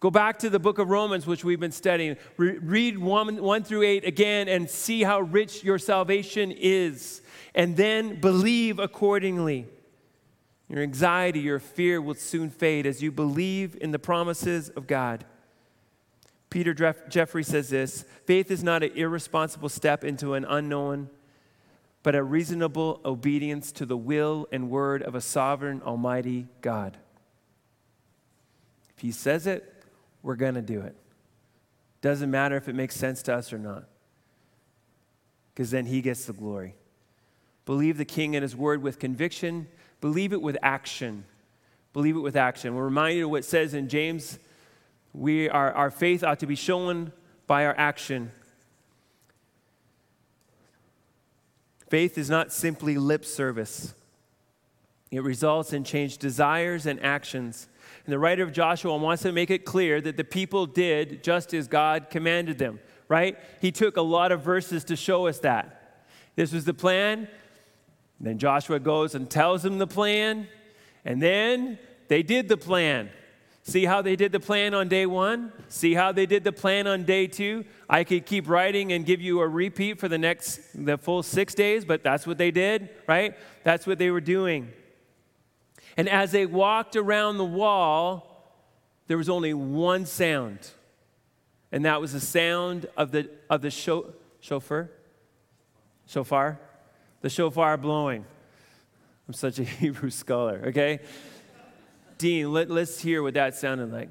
Go 0.00 0.10
back 0.10 0.40
to 0.40 0.50
the 0.50 0.58
book 0.58 0.78
of 0.78 0.88
Romans, 0.88 1.26
which 1.28 1.44
we've 1.44 1.60
been 1.60 1.70
studying. 1.70 2.16
Re- 2.36 2.58
read 2.58 2.98
1, 2.98 3.40
1 3.40 3.62
through 3.62 3.82
8 3.82 4.04
again 4.04 4.48
and 4.48 4.68
see 4.68 5.04
how 5.04 5.20
rich 5.20 5.62
your 5.62 5.78
salvation 5.78 6.50
is 6.50 7.22
and 7.54 7.76
then 7.76 8.20
believe 8.20 8.80
accordingly. 8.80 9.68
Your 10.68 10.82
anxiety, 10.82 11.40
your 11.40 11.60
fear 11.60 12.00
will 12.00 12.14
soon 12.14 12.50
fade 12.50 12.86
as 12.86 13.02
you 13.02 13.12
believe 13.12 13.76
in 13.80 13.92
the 13.92 13.98
promises 13.98 14.70
of 14.70 14.86
God. 14.86 15.24
Peter 16.50 16.74
Jeff- 16.74 17.08
Jeffrey 17.08 17.44
says 17.44 17.68
this 17.68 18.04
faith 18.26 18.50
is 18.50 18.64
not 18.64 18.82
an 18.82 18.90
irresponsible 18.94 19.68
step 19.68 20.02
into 20.02 20.34
an 20.34 20.44
unknown, 20.44 21.10
but 22.02 22.14
a 22.14 22.22
reasonable 22.22 23.00
obedience 23.04 23.72
to 23.72 23.86
the 23.86 23.96
will 23.96 24.48
and 24.50 24.70
word 24.70 25.02
of 25.02 25.14
a 25.14 25.20
sovereign, 25.20 25.82
almighty 25.82 26.48
God. 26.60 26.96
If 28.96 29.02
he 29.02 29.12
says 29.12 29.46
it, 29.46 29.84
we're 30.22 30.36
going 30.36 30.54
to 30.54 30.62
do 30.62 30.80
it. 30.80 30.96
Doesn't 32.00 32.30
matter 32.30 32.56
if 32.56 32.68
it 32.68 32.74
makes 32.74 32.96
sense 32.96 33.22
to 33.22 33.34
us 33.34 33.52
or 33.52 33.58
not, 33.58 33.84
because 35.54 35.70
then 35.70 35.86
he 35.86 36.00
gets 36.00 36.24
the 36.24 36.32
glory. 36.32 36.74
Believe 37.64 37.96
the 37.96 38.04
king 38.04 38.34
and 38.34 38.42
his 38.42 38.56
word 38.56 38.82
with 38.82 38.98
conviction. 38.98 39.68
Believe 40.00 40.32
it 40.32 40.42
with 40.42 40.56
action. 40.62 41.24
Believe 41.92 42.16
it 42.16 42.20
with 42.20 42.34
action. 42.34 42.74
We're 42.74 42.84
reminded 42.84 43.22
of 43.22 43.30
what 43.30 43.40
it 43.40 43.44
says 43.44 43.74
in 43.74 43.88
James 43.88 44.38
we, 45.12 45.48
our, 45.48 45.72
our 45.72 45.90
faith 45.90 46.24
ought 46.24 46.40
to 46.40 46.46
be 46.46 46.54
shown 46.54 47.12
by 47.46 47.66
our 47.66 47.74
action. 47.76 48.32
Faith 51.92 52.16
is 52.16 52.30
not 52.30 52.50
simply 52.50 52.96
lip 52.96 53.22
service, 53.22 53.92
it 55.10 55.22
results 55.22 55.74
in 55.74 55.84
changed 55.84 56.20
desires 56.20 56.86
and 56.86 56.98
actions. 57.04 57.68
And 58.06 58.12
the 58.14 58.18
writer 58.18 58.42
of 58.42 58.50
Joshua 58.50 58.96
wants 58.96 59.24
to 59.24 59.30
make 59.30 59.50
it 59.50 59.66
clear 59.66 60.00
that 60.00 60.16
the 60.16 60.24
people 60.24 60.64
did 60.64 61.22
just 61.22 61.52
as 61.52 61.68
God 61.68 62.06
commanded 62.08 62.56
them, 62.56 62.80
right? 63.08 63.38
He 63.60 63.70
took 63.70 63.98
a 63.98 64.00
lot 64.00 64.32
of 64.32 64.40
verses 64.40 64.84
to 64.84 64.96
show 64.96 65.26
us 65.26 65.40
that. 65.40 66.06
This 66.34 66.50
was 66.50 66.64
the 66.64 66.72
plan. 66.72 67.28
Then 68.18 68.38
Joshua 68.38 68.80
goes 68.80 69.14
and 69.14 69.28
tells 69.28 69.62
them 69.62 69.76
the 69.76 69.86
plan, 69.86 70.48
and 71.04 71.20
then 71.20 71.78
they 72.08 72.22
did 72.22 72.48
the 72.48 72.56
plan. 72.56 73.10
See 73.64 73.84
how 73.84 74.02
they 74.02 74.16
did 74.16 74.32
the 74.32 74.40
plan 74.40 74.74
on 74.74 74.88
day 74.88 75.06
one? 75.06 75.52
See 75.68 75.94
how 75.94 76.10
they 76.10 76.26
did 76.26 76.42
the 76.42 76.52
plan 76.52 76.88
on 76.88 77.04
day 77.04 77.28
two? 77.28 77.64
I 77.88 78.02
could 78.02 78.26
keep 78.26 78.48
writing 78.48 78.92
and 78.92 79.06
give 79.06 79.20
you 79.20 79.40
a 79.40 79.46
repeat 79.46 80.00
for 80.00 80.08
the 80.08 80.18
next, 80.18 80.60
the 80.74 80.98
full 80.98 81.22
six 81.22 81.54
days, 81.54 81.84
but 81.84 82.02
that's 82.02 82.26
what 82.26 82.38
they 82.38 82.50
did, 82.50 82.90
right? 83.06 83.36
That's 83.62 83.86
what 83.86 83.98
they 83.98 84.10
were 84.10 84.20
doing. 84.20 84.72
And 85.96 86.08
as 86.08 86.32
they 86.32 86.44
walked 86.44 86.96
around 86.96 87.38
the 87.38 87.44
wall, 87.44 88.32
there 89.06 89.16
was 89.16 89.28
only 89.28 89.54
one 89.54 90.06
sound, 90.06 90.70
and 91.70 91.84
that 91.84 92.00
was 92.00 92.14
the 92.14 92.20
sound 92.20 92.86
of 92.96 93.12
the, 93.12 93.30
of 93.48 93.62
the 93.62 93.70
sho- 93.70 94.12
chauffeur, 94.40 94.90
shofar, 96.06 96.58
the 97.20 97.30
shofar 97.30 97.76
blowing. 97.76 98.24
I'm 99.28 99.34
such 99.34 99.58
a 99.60 99.64
Hebrew 99.64 100.10
scholar, 100.10 100.62
okay? 100.68 101.00
Dean, 102.22 102.52
let, 102.52 102.70
let's 102.70 103.00
hear 103.00 103.20
what 103.20 103.34
that 103.34 103.52
sounded 103.56 103.90
like. 103.90 104.08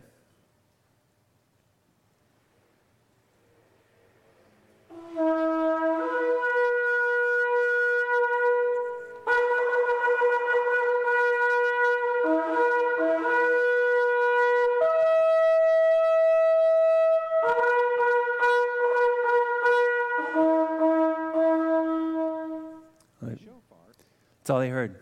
That's 24.42 24.50
all 24.50 24.60
they 24.60 24.68
heard. 24.68 24.92
over 24.92 25.01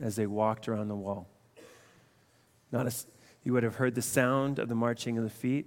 as 0.00 0.16
they 0.16 0.26
walked 0.26 0.68
around 0.68 0.88
the 0.88 0.96
wall. 0.96 1.28
Not 2.72 2.86
a, 2.86 2.94
you 3.44 3.52
would 3.52 3.62
have 3.62 3.76
heard 3.76 3.94
the 3.94 4.02
sound 4.02 4.58
of 4.58 4.68
the 4.68 4.74
marching 4.74 5.18
of 5.18 5.24
the 5.24 5.30
feet, 5.30 5.66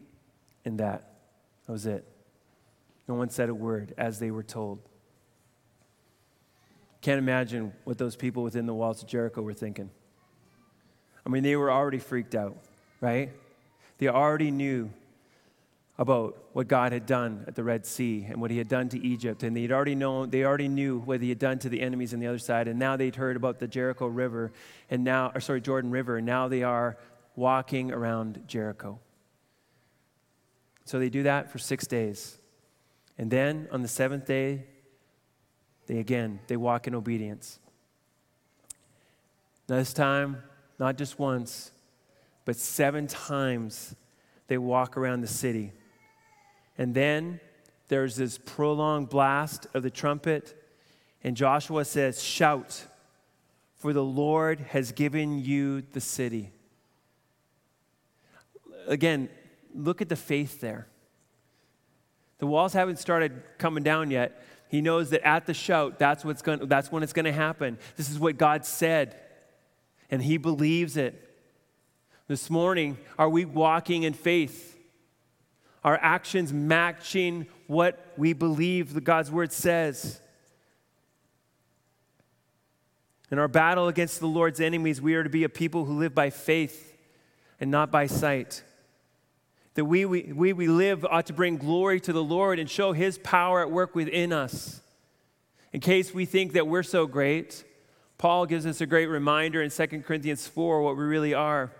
and 0.65 0.80
that. 0.80 1.13
That 1.65 1.71
was 1.71 1.86
it. 1.86 2.06
No 3.08 3.15
one 3.15 3.30
said 3.30 3.49
a 3.49 3.56
word 3.56 3.93
as 3.97 4.19
they 4.19 4.32
were 4.32 4.43
told. 4.43 4.80
Can't 7.01 7.19
imagine 7.19 7.71
what 7.84 7.97
those 7.97 8.15
people 8.15 8.43
within 8.43 8.65
the 8.65 8.73
walls 8.73 9.01
of 9.01 9.08
Jericho 9.08 9.41
were 9.41 9.53
thinking. 9.53 9.89
I 11.25 11.30
mean, 11.30 11.43
they 11.43 11.56
were 11.56 11.71
already 11.71 11.99
freaked 11.99 12.36
out, 12.36 12.58
right? 12.99 13.32
They 13.97 14.08
already 14.08 14.51
knew 14.51 14.89
about 15.99 16.38
what 16.53 16.67
God 16.67 16.91
had 16.91 17.05
done 17.07 17.43
at 17.47 17.55
the 17.55 17.63
Red 17.63 17.86
Sea 17.86 18.27
and 18.29 18.39
what 18.39 18.51
he 18.51 18.57
had 18.57 18.67
done 18.67 18.88
to 18.89 18.99
Egypt. 19.03 19.41
And 19.41 19.58
they'd 19.58 19.71
already 19.71 19.95
known, 19.95 20.29
they 20.29 20.43
already 20.43 20.67
knew 20.67 21.00
what 21.00 21.21
he 21.21 21.29
had 21.29 21.39
done 21.39 21.58
to 21.60 21.69
the 21.69 21.81
enemies 21.81 22.13
on 22.13 22.19
the 22.19 22.27
other 22.27 22.37
side. 22.37 22.67
And 22.67 22.77
now 22.77 22.95
they'd 22.95 23.15
heard 23.15 23.35
about 23.35 23.58
the 23.58 23.67
Jericho 23.67 24.06
River 24.06 24.52
and 24.91 25.04
now, 25.04 25.31
or 25.33 25.41
sorry, 25.41 25.62
Jordan 25.62 25.89
River, 25.89 26.17
and 26.17 26.25
now 26.25 26.48
they 26.48 26.62
are 26.62 26.98
walking 27.35 27.91
around 27.91 28.43
Jericho. 28.48 29.00
So 30.85 31.00
they 31.00 31.10
do 31.10 31.23
that 31.23 31.52
for 31.52 31.58
six 31.58 31.87
days. 31.87 32.37
And 33.17 33.31
then 33.31 33.67
on 33.71 33.81
the 33.81 33.87
seventh 33.87 34.25
day, 34.25 34.65
they 35.87 35.98
again, 35.98 36.39
they 36.48 36.58
walk 36.58 36.85
in 36.85 36.93
obedience. 36.93 37.60
Now 39.67 39.77
this 39.77 39.93
time, 39.93 40.43
not 40.79 40.98
just 40.98 41.17
once, 41.17 41.71
but 42.45 42.56
seven 42.56 43.08
times 43.08 43.95
they 44.48 44.58
walk 44.58 44.95
around 44.95 45.21
the 45.21 45.27
city. 45.27 45.73
And 46.78 46.94
then 46.94 47.40
there's 47.88 48.15
this 48.15 48.38
prolonged 48.38 49.10
blast 49.10 49.67
of 49.73 49.84
the 49.84 49.90
trumpet, 49.90 50.62
and 51.23 51.36
Joshua 51.36 51.86
says, 51.86 52.21
Shout, 52.21 52.86
for 53.75 53.94
the 53.94 54.04
Lord 54.04 54.60
has 54.60 54.92
given 54.92 55.44
you 55.44 55.82
the 55.94 56.02
city. 56.02 56.52
again, 58.88 59.30
look 59.73 60.02
at 60.02 60.10
the 60.10 60.15
faith 60.15 60.62
there. 60.62 60.88
The 62.40 62.48
walls 62.48 62.73
haven't 62.73 63.00
started 63.00 63.44
coming 63.58 63.84
down 63.84 64.12
yet. 64.12 64.44
He 64.69 64.82
knows 64.82 65.10
that 65.12 65.25
at 65.25 65.46
the 65.46 65.54
shout, 65.54 65.98
that's, 65.98 66.25
what's 66.25 66.42
going, 66.42 66.67
that's 66.67 66.92
when 66.92 67.04
it's 67.04 67.13
going 67.13 67.25
to 67.25 67.32
happen. 67.32 67.78
This 67.96 68.10
is 68.10 68.19
what 68.19 68.38
God 68.38 68.65
said, 68.65 69.15
and 70.12 70.21
he 70.21 70.38
believes 70.38 70.98
it. 70.98 71.23
This 72.28 72.50
morning, 72.50 72.98
are 73.17 73.30
we 73.30 73.46
walking 73.46 74.04
in 74.04 74.13
faith? 74.13 74.77
Are 75.88 75.98
actions 76.02 76.52
matching 76.52 77.48
what 77.67 78.12
we 78.17 78.33
believe 78.33 78.94
the 78.94 79.00
God's 79.00 79.31
word 79.31 79.54
says? 79.54 80.19
In 83.31 83.40
our 83.40 83.48
battle 83.48 83.88
against 83.88 84.19
the 84.19 84.27
Lord's 84.27 84.60
enemies, 84.60 85.02
we 85.02 85.15
are 85.15 85.23
to 85.23 85.29
be 85.29 85.46
a 85.46 85.50
people 85.50 85.85
who 85.85 85.98
live 85.98 86.13
by 86.13 86.29
faith 86.29 86.94
and 87.62 87.71
not 87.71 87.90
by 87.90 88.06
sight. 88.06 88.63
That 89.75 89.85
we, 89.85 90.04
we, 90.04 90.23
we, 90.23 90.52
we 90.52 90.67
live 90.67 91.06
ought 91.06 91.27
to 91.27 91.33
bring 91.33 91.56
glory 91.56 92.02
to 92.02 92.12
the 92.12 92.21
Lord 92.21 92.60
and 92.60 92.69
show 92.69 92.92
His 92.92 93.17
power 93.19 93.62
at 93.62 93.71
work 93.71 93.96
within 93.96 94.33
us. 94.33 94.81
In 95.71 95.79
case 95.79 96.13
we 96.13 96.25
think 96.25 96.52
that 96.52 96.67
we're 96.67 96.83
so 96.83 97.08
great, 97.08 97.63
Paul 98.17 98.46
gives 98.46 98.65
us 98.65 98.81
a 98.81 98.85
great 98.85 99.08
reminder 99.08 99.63
in 99.63 99.69
2 99.69 99.88
Corinthians 100.02 100.48
4 100.48 100.81
what 100.81 100.98
we 100.98 101.06
really 101.06 101.33
are. 101.33 101.71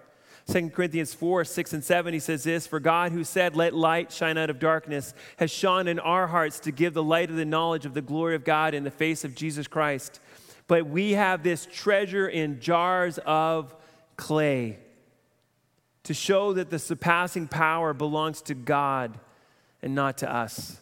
2 0.52 0.70
Corinthians 0.70 1.14
4, 1.14 1.44
6, 1.44 1.74
and 1.74 1.84
7, 1.84 2.14
he 2.14 2.20
says 2.20 2.44
this 2.44 2.66
For 2.66 2.80
God, 2.80 3.12
who 3.12 3.24
said, 3.26 3.56
Let 3.56 3.74
light 3.74 4.14
shine 4.14 4.38
out 4.38 4.50
of 4.50 4.60
darkness, 4.60 5.14
has 5.38 5.52
shone 5.52 5.88
in 5.88 6.00
our 6.00 6.28
hearts 6.28 6.60
to 6.62 6.72
give 6.72 6.94
the 6.94 7.04
light 7.04 7.30
of 7.30 7.36
the 7.36 7.46
knowledge 7.46 7.86
of 7.86 7.94
the 7.94 8.02
glory 8.02 8.36
of 8.36 8.46
God 8.46 8.74
in 8.74 8.86
the 8.86 8.92
face 8.92 9.26
of 9.26 9.36
Jesus 9.36 9.68
Christ. 9.68 10.22
But 10.68 10.88
we 10.88 11.14
have 11.14 11.44
this 11.44 11.66
treasure 11.66 12.28
in 12.28 12.62
jars 12.62 13.20
of 13.26 13.76
clay 14.16 14.80
to 16.04 16.14
show 16.14 16.54
that 16.54 16.70
the 16.70 16.80
surpassing 16.80 17.50
power 17.50 17.94
belongs 17.94 18.42
to 18.44 18.54
God 18.54 19.20
and 19.82 19.94
not 19.94 20.20
to 20.20 20.34
us. 20.34 20.80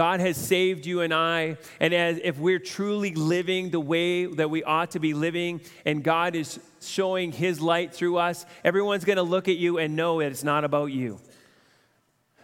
God 0.00 0.20
has 0.20 0.38
saved 0.38 0.86
you 0.86 1.02
and 1.02 1.12
I, 1.12 1.58
and 1.78 1.92
as 1.92 2.18
if 2.24 2.38
we're 2.38 2.58
truly 2.58 3.14
living 3.14 3.68
the 3.68 3.80
way 3.80 4.24
that 4.24 4.48
we 4.48 4.64
ought 4.64 4.92
to 4.92 4.98
be 4.98 5.12
living, 5.12 5.60
and 5.84 6.02
God 6.02 6.34
is 6.34 6.58
showing 6.80 7.32
His 7.32 7.60
light 7.60 7.92
through 7.92 8.16
us, 8.16 8.46
everyone's 8.64 9.04
going 9.04 9.18
to 9.18 9.22
look 9.22 9.46
at 9.46 9.58
you 9.58 9.76
and 9.76 9.96
know 9.96 10.20
that 10.20 10.30
it's 10.30 10.42
not 10.42 10.64
about 10.64 10.86
you. 10.86 11.20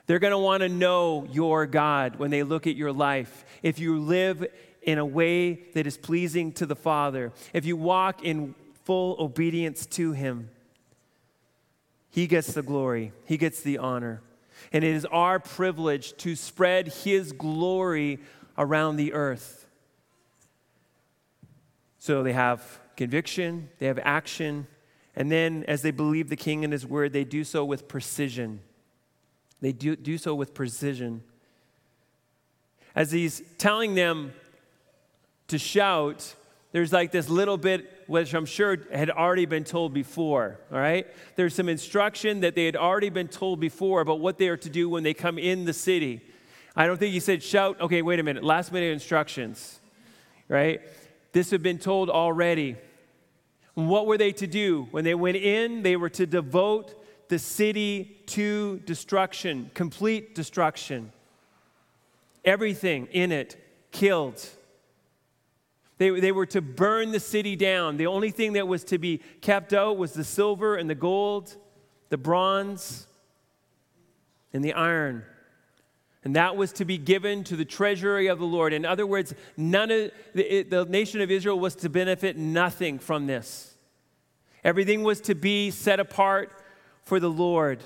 They're 0.05 0.19
going 0.19 0.33
to 0.33 0.39
want 0.39 0.65
to 0.65 0.69
know 0.69 1.27
your 1.33 1.65
God 1.65 2.17
when 2.17 2.31
they 2.31 2.43
look 2.43 2.67
at 2.67 2.77
your 2.77 2.93
life. 2.93 3.47
If 3.63 3.79
you 3.79 4.01
live 4.01 4.47
in 4.83 4.99
a 4.99 5.07
way 5.07 5.55
that 5.73 5.87
is 5.87 5.97
pleasing 5.97 6.53
to 6.53 6.67
the 6.67 6.77
Father, 6.77 7.33
if 7.55 7.65
you 7.65 7.75
walk 7.75 8.23
in 8.23 8.55
full 8.85 9.17
obedience 9.19 9.87
to 9.87 10.13
Him, 10.13 10.51
he 12.11 12.27
gets 12.27 12.53
the 12.53 12.61
glory, 12.61 13.15
He 13.25 13.39
gets 13.39 13.63
the 13.63 13.79
honor. 13.79 14.21
And 14.77 14.85
it 14.85 14.95
is 14.95 15.07
our 15.07 15.41
privilege 15.41 16.15
to 16.19 16.37
spread 16.37 16.89
His 16.89 17.33
glory 17.33 18.19
around 18.59 18.97
the 18.97 19.15
earth. 19.15 19.67
So 21.99 22.23
they 22.23 22.35
have 22.35 22.79
conviction, 22.95 23.71
they 23.79 23.87
have 23.87 23.99
action, 24.03 24.67
and 25.15 25.33
then 25.33 25.65
as 25.67 25.81
they 25.81 25.93
believe 25.93 26.29
the 26.29 26.37
King 26.37 26.63
and 26.63 26.75
His 26.75 26.85
word, 26.85 27.15
they 27.15 27.25
do 27.25 27.43
so 27.43 27.65
with 27.65 27.89
precision. 27.89 28.61
They 29.63 29.73
do, 29.73 29.97
do 29.97 30.19
so 30.19 30.35
with 30.35 30.53
precision. 30.53 31.23
As 32.95 33.13
He's 33.13 33.41
telling 33.57 33.95
them 33.95 34.35
to 35.49 35.57
shout, 35.57 36.35
there's 36.73 36.93
like 36.93 37.13
this 37.13 37.31
little 37.31 37.57
bit 37.57 37.91
which 38.07 38.35
I'm 38.35 38.47
sure 38.47 38.79
had 38.93 39.11
already 39.11 39.47
been 39.47 39.65
told 39.65 39.93
before, 39.93 40.61
all 40.73 40.79
right? 40.79 41.07
There's 41.35 41.55
some 41.55 41.69
instruction 41.69 42.41
that 42.41 42.55
they 42.55 42.67
had 42.67 42.77
already 42.77 43.11
been 43.11 43.29
told 43.29 43.61
before 43.61 44.01
about 44.01 44.21
what 44.21 44.39
they 44.39 44.49
are 44.49 44.57
to 44.59 44.71
do 44.71 44.89
when 44.89 45.03
they 45.03 45.15
come 45.15 45.39
in 45.39 45.65
the 45.65 45.73
city. 45.73 46.23
I 46.77 46.87
don't 46.87 46.99
think 46.99 47.13
he 47.13 47.21
said 47.21 47.43
shout, 47.43 47.81
okay, 47.81 48.03
wait 48.03 48.21
a 48.21 48.23
minute, 48.23 48.45
last 48.45 48.73
minute 48.73 48.93
instructions, 48.93 49.81
right? 50.49 50.81
This 51.33 51.51
had 51.51 51.63
been 51.63 51.79
told 51.79 52.11
already. 52.11 52.77
what 53.75 54.07
were 54.07 54.17
they 54.17 54.33
to 54.33 54.47
do? 54.47 54.89
When 54.91 55.05
they 55.05 55.15
went 55.15 55.37
in, 55.37 55.83
they 55.83 55.97
were 55.97 56.09
to 56.11 56.27
devote 56.27 56.95
the 57.29 57.39
city 57.39 58.23
to 58.27 58.79
destruction, 58.87 59.71
complete 59.75 60.35
destruction. 60.35 61.13
Everything 62.45 63.07
in 63.13 63.33
it 63.33 63.57
killed. 63.91 64.49
They, 65.99 66.11
they 66.21 66.33
were 66.33 66.47
to 66.47 66.61
burn 66.61 67.13
the 67.13 67.21
city 67.21 67.57
down. 67.57 67.97
The 67.97 68.07
only 68.07 68.31
thing 68.31 68.53
that 68.55 68.69
was 68.69 68.85
to 68.85 68.99
be 68.99 69.19
kept 69.41 69.73
out 69.73 69.97
was 69.97 70.13
the 70.13 70.25
silver 70.25 70.77
and 70.77 70.91
the 70.91 70.95
gold, 70.95 71.57
the 72.11 72.19
bronze, 72.19 73.07
and 74.53 74.65
the 74.65 74.75
iron. 74.75 75.25
And 76.23 76.35
that 76.37 76.57
was 76.57 76.73
to 76.75 76.85
be 76.85 76.99
given 76.99 77.45
to 77.45 77.57
the 77.57 77.65
treasury 77.65 78.27
of 78.27 78.39
the 78.39 78.47
Lord. 78.47 78.73
In 78.73 78.85
other 78.85 79.07
words, 79.07 79.33
none 79.57 79.91
of 79.91 80.11
the, 80.35 80.65
the 80.65 80.85
nation 80.85 81.21
of 81.21 81.31
Israel 81.31 81.59
was 81.59 81.77
to 81.77 81.89
benefit 81.89 82.37
nothing 82.37 82.99
from 82.99 83.27
this. 83.27 83.75
Everything 84.65 85.05
was 85.05 85.21
to 85.23 85.35
be 85.35 85.71
set 85.71 86.01
apart 86.01 86.51
for 87.05 87.21
the 87.21 87.31
Lord. 87.31 87.81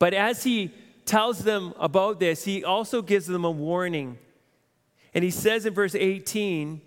But 0.00 0.14
as 0.14 0.42
he 0.42 0.72
tells 1.04 1.44
them 1.44 1.72
about 1.78 2.18
this, 2.18 2.44
he 2.44 2.64
also 2.64 3.02
gives 3.02 3.26
them 3.26 3.44
a 3.44 3.50
warning. 3.50 4.18
And 5.14 5.24
he 5.24 5.30
says 5.30 5.66
in 5.66 5.74
verse 5.74 5.94
18 5.94 6.80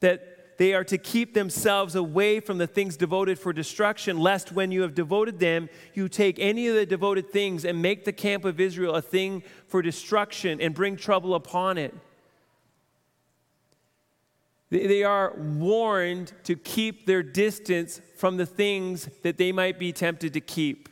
that 0.00 0.56
they 0.58 0.74
are 0.74 0.84
to 0.84 0.98
keep 0.98 1.34
themselves 1.34 1.94
away 1.94 2.40
from 2.40 2.58
the 2.58 2.66
things 2.66 2.96
devoted 2.96 3.38
for 3.38 3.52
destruction, 3.52 4.18
lest 4.18 4.50
when 4.50 4.72
you 4.72 4.82
have 4.82 4.94
devoted 4.94 5.38
them, 5.38 5.68
you 5.94 6.08
take 6.08 6.36
any 6.40 6.66
of 6.66 6.74
the 6.74 6.84
devoted 6.84 7.30
things 7.30 7.64
and 7.64 7.80
make 7.80 8.04
the 8.04 8.12
camp 8.12 8.44
of 8.44 8.58
Israel 8.58 8.96
a 8.96 9.02
thing 9.02 9.44
for 9.68 9.82
destruction 9.82 10.60
and 10.60 10.74
bring 10.74 10.96
trouble 10.96 11.34
upon 11.34 11.78
it. 11.78 11.94
They 14.70 15.04
are 15.04 15.32
warned 15.36 16.32
to 16.44 16.56
keep 16.56 17.06
their 17.06 17.22
distance 17.22 18.00
from 18.16 18.36
the 18.36 18.44
things 18.44 19.08
that 19.22 19.38
they 19.38 19.52
might 19.52 19.78
be 19.78 19.92
tempted 19.92 20.34
to 20.34 20.40
keep. 20.40 20.88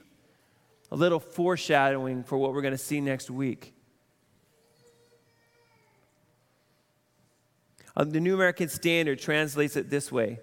A 0.93 0.97
little 0.97 1.21
foreshadowing 1.21 2.23
for 2.23 2.39
what 2.39 2.55
we're 2.55 2.63
going 2.63 2.73
to 2.73 2.79
see 2.79 3.01
next 3.01 3.31
week. 3.31 3.76
Uh, 7.97 8.05
the 8.05 8.21
New 8.21 8.35
American 8.35 8.69
Standard 8.69 9.19
translates 9.19 9.77
it 9.77 9.89
this 9.89 10.13
way 10.13 10.39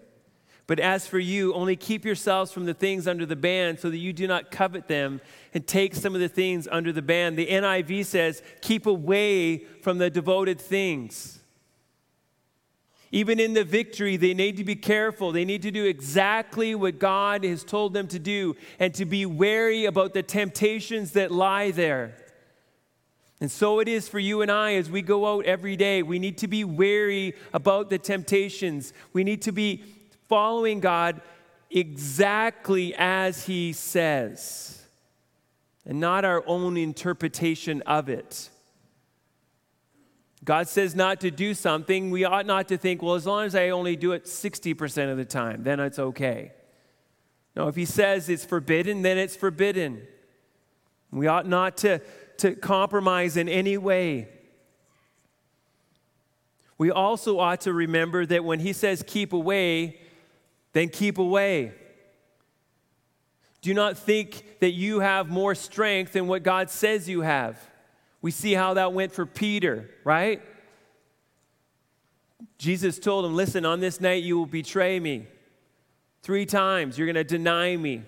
But 0.65 0.79
as 0.79 1.07
for 1.07 1.19
you, 1.19 1.53
only 1.53 1.75
keep 1.75 2.03
yourselves 2.03 2.51
from 2.51 2.65
the 2.65 2.73
things 2.73 3.07
under 3.07 3.25
the 3.25 3.35
ban 3.35 3.77
so 3.77 3.89
that 3.89 3.97
you 3.97 4.11
do 4.11 4.27
not 4.27 4.49
covet 4.49 4.87
them 4.87 5.21
and 5.53 5.67
take 5.67 5.93
some 5.93 6.15
of 6.15 6.21
the 6.21 6.29
things 6.29 6.67
under 6.71 6.91
the 6.91 7.01
ban. 7.01 7.35
The 7.35 7.47
NIV 7.47 8.05
says, 8.05 8.41
keep 8.61 8.85
away 8.85 9.59
from 9.81 9.99
the 9.99 10.09
devoted 10.09 10.59
things. 10.59 11.39
Even 13.11 13.39
in 13.39 13.53
the 13.53 13.63
victory, 13.63 14.17
they 14.17 14.33
need 14.33 14.57
to 14.57 14.63
be 14.63 14.75
careful. 14.75 15.31
They 15.31 15.45
need 15.45 15.61
to 15.61 15.69
do 15.69 15.85
exactly 15.85 16.73
what 16.73 16.97
God 16.97 17.43
has 17.43 17.63
told 17.63 17.93
them 17.93 18.07
to 18.07 18.17
do 18.17 18.55
and 18.79 18.91
to 18.95 19.05
be 19.05 19.27
wary 19.27 19.85
about 19.85 20.15
the 20.15 20.23
temptations 20.23 21.11
that 21.11 21.31
lie 21.31 21.69
there. 21.69 22.15
And 23.43 23.51
so 23.51 23.79
it 23.79 23.89
is 23.89 24.07
for 24.07 24.19
you 24.19 24.41
and 24.41 24.49
I 24.49 24.75
as 24.75 24.89
we 24.89 25.01
go 25.01 25.27
out 25.27 25.43
every 25.43 25.75
day. 25.75 26.01
We 26.01 26.17
need 26.17 26.37
to 26.37 26.47
be 26.47 26.63
wary 26.63 27.35
about 27.51 27.89
the 27.89 27.97
temptations. 27.97 28.93
We 29.11 29.25
need 29.25 29.41
to 29.41 29.51
be 29.51 29.83
following 30.29 30.79
God 30.79 31.19
exactly 31.69 32.95
as 32.97 33.45
He 33.45 33.73
says 33.73 34.81
and 35.85 35.99
not 35.99 36.23
our 36.23 36.41
own 36.47 36.77
interpretation 36.77 37.81
of 37.81 38.07
it. 38.07 38.49
God 40.45 40.69
says 40.69 40.95
not 40.95 41.19
to 41.19 41.29
do 41.29 41.53
something, 41.53 42.11
we 42.11 42.23
ought 42.23 42.45
not 42.45 42.69
to 42.69 42.77
think, 42.77 43.01
well, 43.01 43.15
as 43.15 43.25
long 43.25 43.45
as 43.45 43.55
I 43.55 43.71
only 43.71 43.97
do 43.97 44.13
it 44.13 44.23
60% 44.23 45.11
of 45.11 45.17
the 45.17 45.25
time, 45.25 45.63
then 45.63 45.81
it's 45.81 45.99
okay. 45.99 46.53
No, 47.57 47.67
if 47.67 47.75
He 47.75 47.83
says 47.83 48.29
it's 48.29 48.45
forbidden, 48.45 49.01
then 49.01 49.17
it's 49.17 49.35
forbidden. 49.35 50.01
We 51.11 51.27
ought 51.27 51.45
not 51.45 51.75
to 51.79 52.01
to 52.37 52.55
compromise 52.55 53.37
in 53.37 53.47
any 53.47 53.77
way. 53.77 54.27
We 56.77 56.91
also 56.91 57.39
ought 57.39 57.61
to 57.61 57.73
remember 57.73 58.25
that 58.25 58.43
when 58.43 58.59
he 58.59 58.73
says 58.73 59.03
keep 59.05 59.33
away, 59.33 59.99
then 60.73 60.89
keep 60.89 61.17
away. 61.17 61.73
Do 63.61 63.73
not 63.73 63.97
think 63.97 64.59
that 64.59 64.71
you 64.71 64.99
have 64.99 65.29
more 65.29 65.55
strength 65.55 66.13
than 66.13 66.27
what 66.27 66.43
God 66.43 66.69
says 66.69 67.07
you 67.07 67.21
have. 67.21 67.57
We 68.21 68.31
see 68.31 68.53
how 68.53 68.73
that 68.73 68.91
went 68.91 69.13
for 69.13 69.25
Peter, 69.25 69.89
right? 70.03 70.41
Jesus 72.57 72.99
told 72.99 73.25
him, 73.25 73.35
Listen, 73.35 73.65
on 73.65 73.79
this 73.79 74.01
night 74.01 74.23
you 74.23 74.37
will 74.37 74.45
betray 74.45 74.99
me. 74.99 75.27
Three 76.21 76.45
times 76.45 76.97
you're 76.97 77.07
going 77.07 77.15
to 77.15 77.23
deny 77.23 77.75
me. 77.75 78.03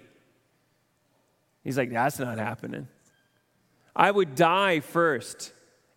He's 1.64 1.78
like, 1.78 1.92
That's 1.92 2.20
not 2.20 2.38
happening. 2.38 2.88
I 3.96 4.12
would 4.12 4.36
die 4.36 4.82
first. 4.82 5.54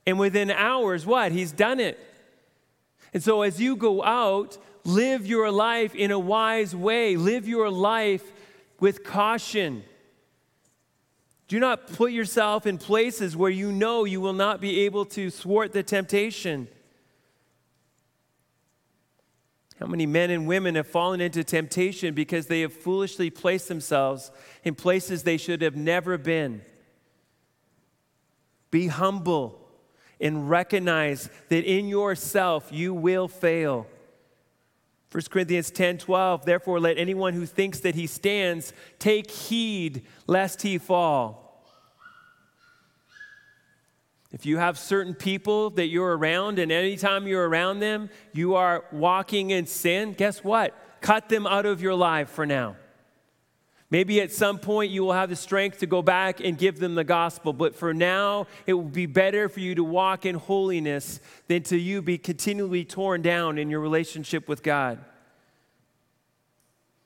And 0.07 0.19
within 0.19 0.51
hours, 0.51 1.05
what? 1.05 1.33
He's 1.33 1.53
done 1.53 1.81
it. 1.81 1.99
And 3.13 3.23
so 3.23 3.43
as 3.43 3.61
you 3.61 3.77
go 3.77 4.03
out, 4.03 4.57
live 4.85 5.27
your 5.27 5.51
life 5.51 5.95
in 5.95 6.11
a 6.11 6.19
wise 6.19 6.75
way. 6.75 7.17
Live 7.17 7.49
your 7.49 7.71
life 7.71 8.23
with 8.81 9.05
caution. 9.05 9.83
Do 11.49 11.59
not 11.59 11.89
put 11.89 12.13
yourself 12.13 12.67
in 12.67 12.79
places 12.79 13.37
where 13.37 13.51
you 13.51 13.73
know 13.73 14.05
you 14.05 14.21
will 14.21 14.35
not 14.35 14.61
be 14.61 14.81
able 14.81 15.07
to 15.07 15.31
thwart 15.31 15.73
the 15.73 15.83
temptation. 15.83 16.69
How 19.81 19.87
many 19.87 20.07
men 20.07 20.31
and 20.31 20.47
women 20.47 20.75
have 20.75 20.87
fallen 20.87 21.21
into 21.21 21.45
temptation 21.45 22.13
because 22.13 22.47
they 22.47 22.61
have 22.63 22.73
foolishly 22.73 23.31
placed 23.31 23.69
themselves 23.69 24.31
in 24.65 24.75
places 24.75 25.23
they 25.23 25.37
should 25.37 25.63
have 25.63 25.77
never 25.77 26.19
been? 26.19 26.63
Be 28.71 28.89
humble 28.89 29.59
and 30.21 30.51
recognize 30.51 31.31
that 31.49 31.65
in 31.65 31.89
yourself 31.89 32.69
you 32.71 32.93
will 32.93 33.29
fail. 33.29 33.87
1 35.11 35.23
Corinthians 35.31 35.71
10 35.71 35.99
12, 35.99 36.45
therefore 36.45 36.81
let 36.81 36.99
anyone 36.99 37.33
who 37.33 37.47
thinks 37.47 37.81
that 37.81 37.95
he 37.95 38.07
stands 38.07 38.73
take 38.99 39.31
heed 39.31 40.03
lest 40.27 40.63
he 40.63 40.77
fall. 40.77 41.49
If 44.31 44.45
you 44.45 44.59
have 44.59 44.79
certain 44.79 45.15
people 45.15 45.71
that 45.71 45.87
you're 45.87 46.15
around, 46.15 46.59
and 46.59 46.71
anytime 46.71 47.27
you're 47.27 47.49
around 47.49 47.81
them, 47.81 48.11
you 48.35 48.57
are 48.57 48.85
walking 48.93 49.51
in 49.51 49.65
sin, 49.65 50.13
guess 50.13 50.45
what? 50.45 50.75
Cut 51.01 51.31
them 51.31 51.47
out 51.47 51.65
of 51.65 51.81
your 51.81 51.95
life 51.95 52.29
for 52.29 52.45
now. 52.45 52.77
Maybe 53.91 54.21
at 54.21 54.31
some 54.31 54.59
point 54.59 54.91
you 54.91 55.03
will 55.03 55.15
have 55.15 55.31
the 55.31 55.37
strength 55.37 55.79
to 55.79 55.87
go 55.87 56.03
back 56.03 56.41
and 56.41 56.59
give 56.59 56.79
them 56.79 56.95
the 56.95 57.05
gospel, 57.05 57.55
but 57.55 57.75
for 57.75 57.95
now, 57.95 58.47
it 58.67 58.75
will 58.75 58.83
be 58.83 59.07
better 59.07 59.49
for 59.49 59.61
you 59.61 59.75
to 59.77 59.85
walk 59.85 60.27
in 60.27 60.35
holiness 60.35 61.21
than 61.47 61.63
to 61.65 61.79
you 61.79 62.03
be 62.03 62.19
continually 62.19 62.85
torn 62.85 63.23
down 63.23 63.57
in 63.57 63.71
your 63.71 63.81
relationship 63.81 64.47
with 64.47 64.63
God. 64.63 65.03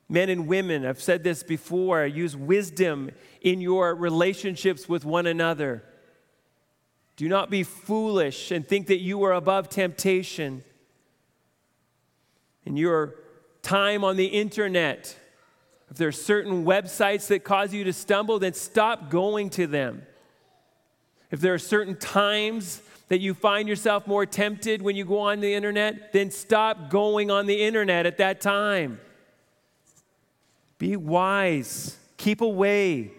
Men 0.09 0.29
and 0.29 0.45
women, 0.45 0.85
I've 0.85 1.01
said 1.01 1.23
this 1.23 1.41
before, 1.41 2.05
use 2.05 2.35
wisdom 2.35 3.11
in 3.41 3.61
your 3.61 3.95
relationships 3.95 4.89
with 4.89 5.05
one 5.05 5.25
another. 5.25 5.83
Do 7.15 7.29
not 7.29 7.49
be 7.49 7.63
foolish 7.63 8.51
and 8.51 8.67
think 8.67 8.87
that 8.87 8.99
you 8.99 9.23
are 9.23 9.33
above 9.33 9.69
temptation. 9.69 10.63
In 12.65 12.75
your 12.75 13.15
time 13.61 14.03
on 14.03 14.17
the 14.17 14.25
internet, 14.25 15.17
if 15.93 15.97
there 15.99 16.07
are 16.07 16.11
certain 16.11 16.65
websites 16.65 17.27
that 17.27 17.43
cause 17.43 17.71
you 17.71 17.83
to 17.83 17.93
stumble, 17.93 18.39
then 18.39 18.53
stop 18.53 19.11
going 19.11 19.51
to 19.51 19.67
them. 19.67 20.01
If 21.29 21.39
there 21.39 21.53
are 21.53 21.59
certain 21.59 21.95
times 21.95 22.81
that 23.09 23.19
you 23.19 23.35
find 23.35 23.67
yourself 23.69 24.07
more 24.07 24.25
tempted 24.25 24.81
when 24.81 24.95
you 24.95 25.05
go 25.05 25.19
on 25.19 25.39
the 25.39 25.53
internet, 25.53 26.11
then 26.11 26.31
stop 26.31 26.89
going 26.89 27.29
on 27.29 27.45
the 27.45 27.61
internet 27.61 28.07
at 28.07 28.17
that 28.17 28.41
time. 28.41 28.99
Be 30.79 30.95
wise, 30.95 31.95
keep 32.17 32.41
away. 32.41 33.11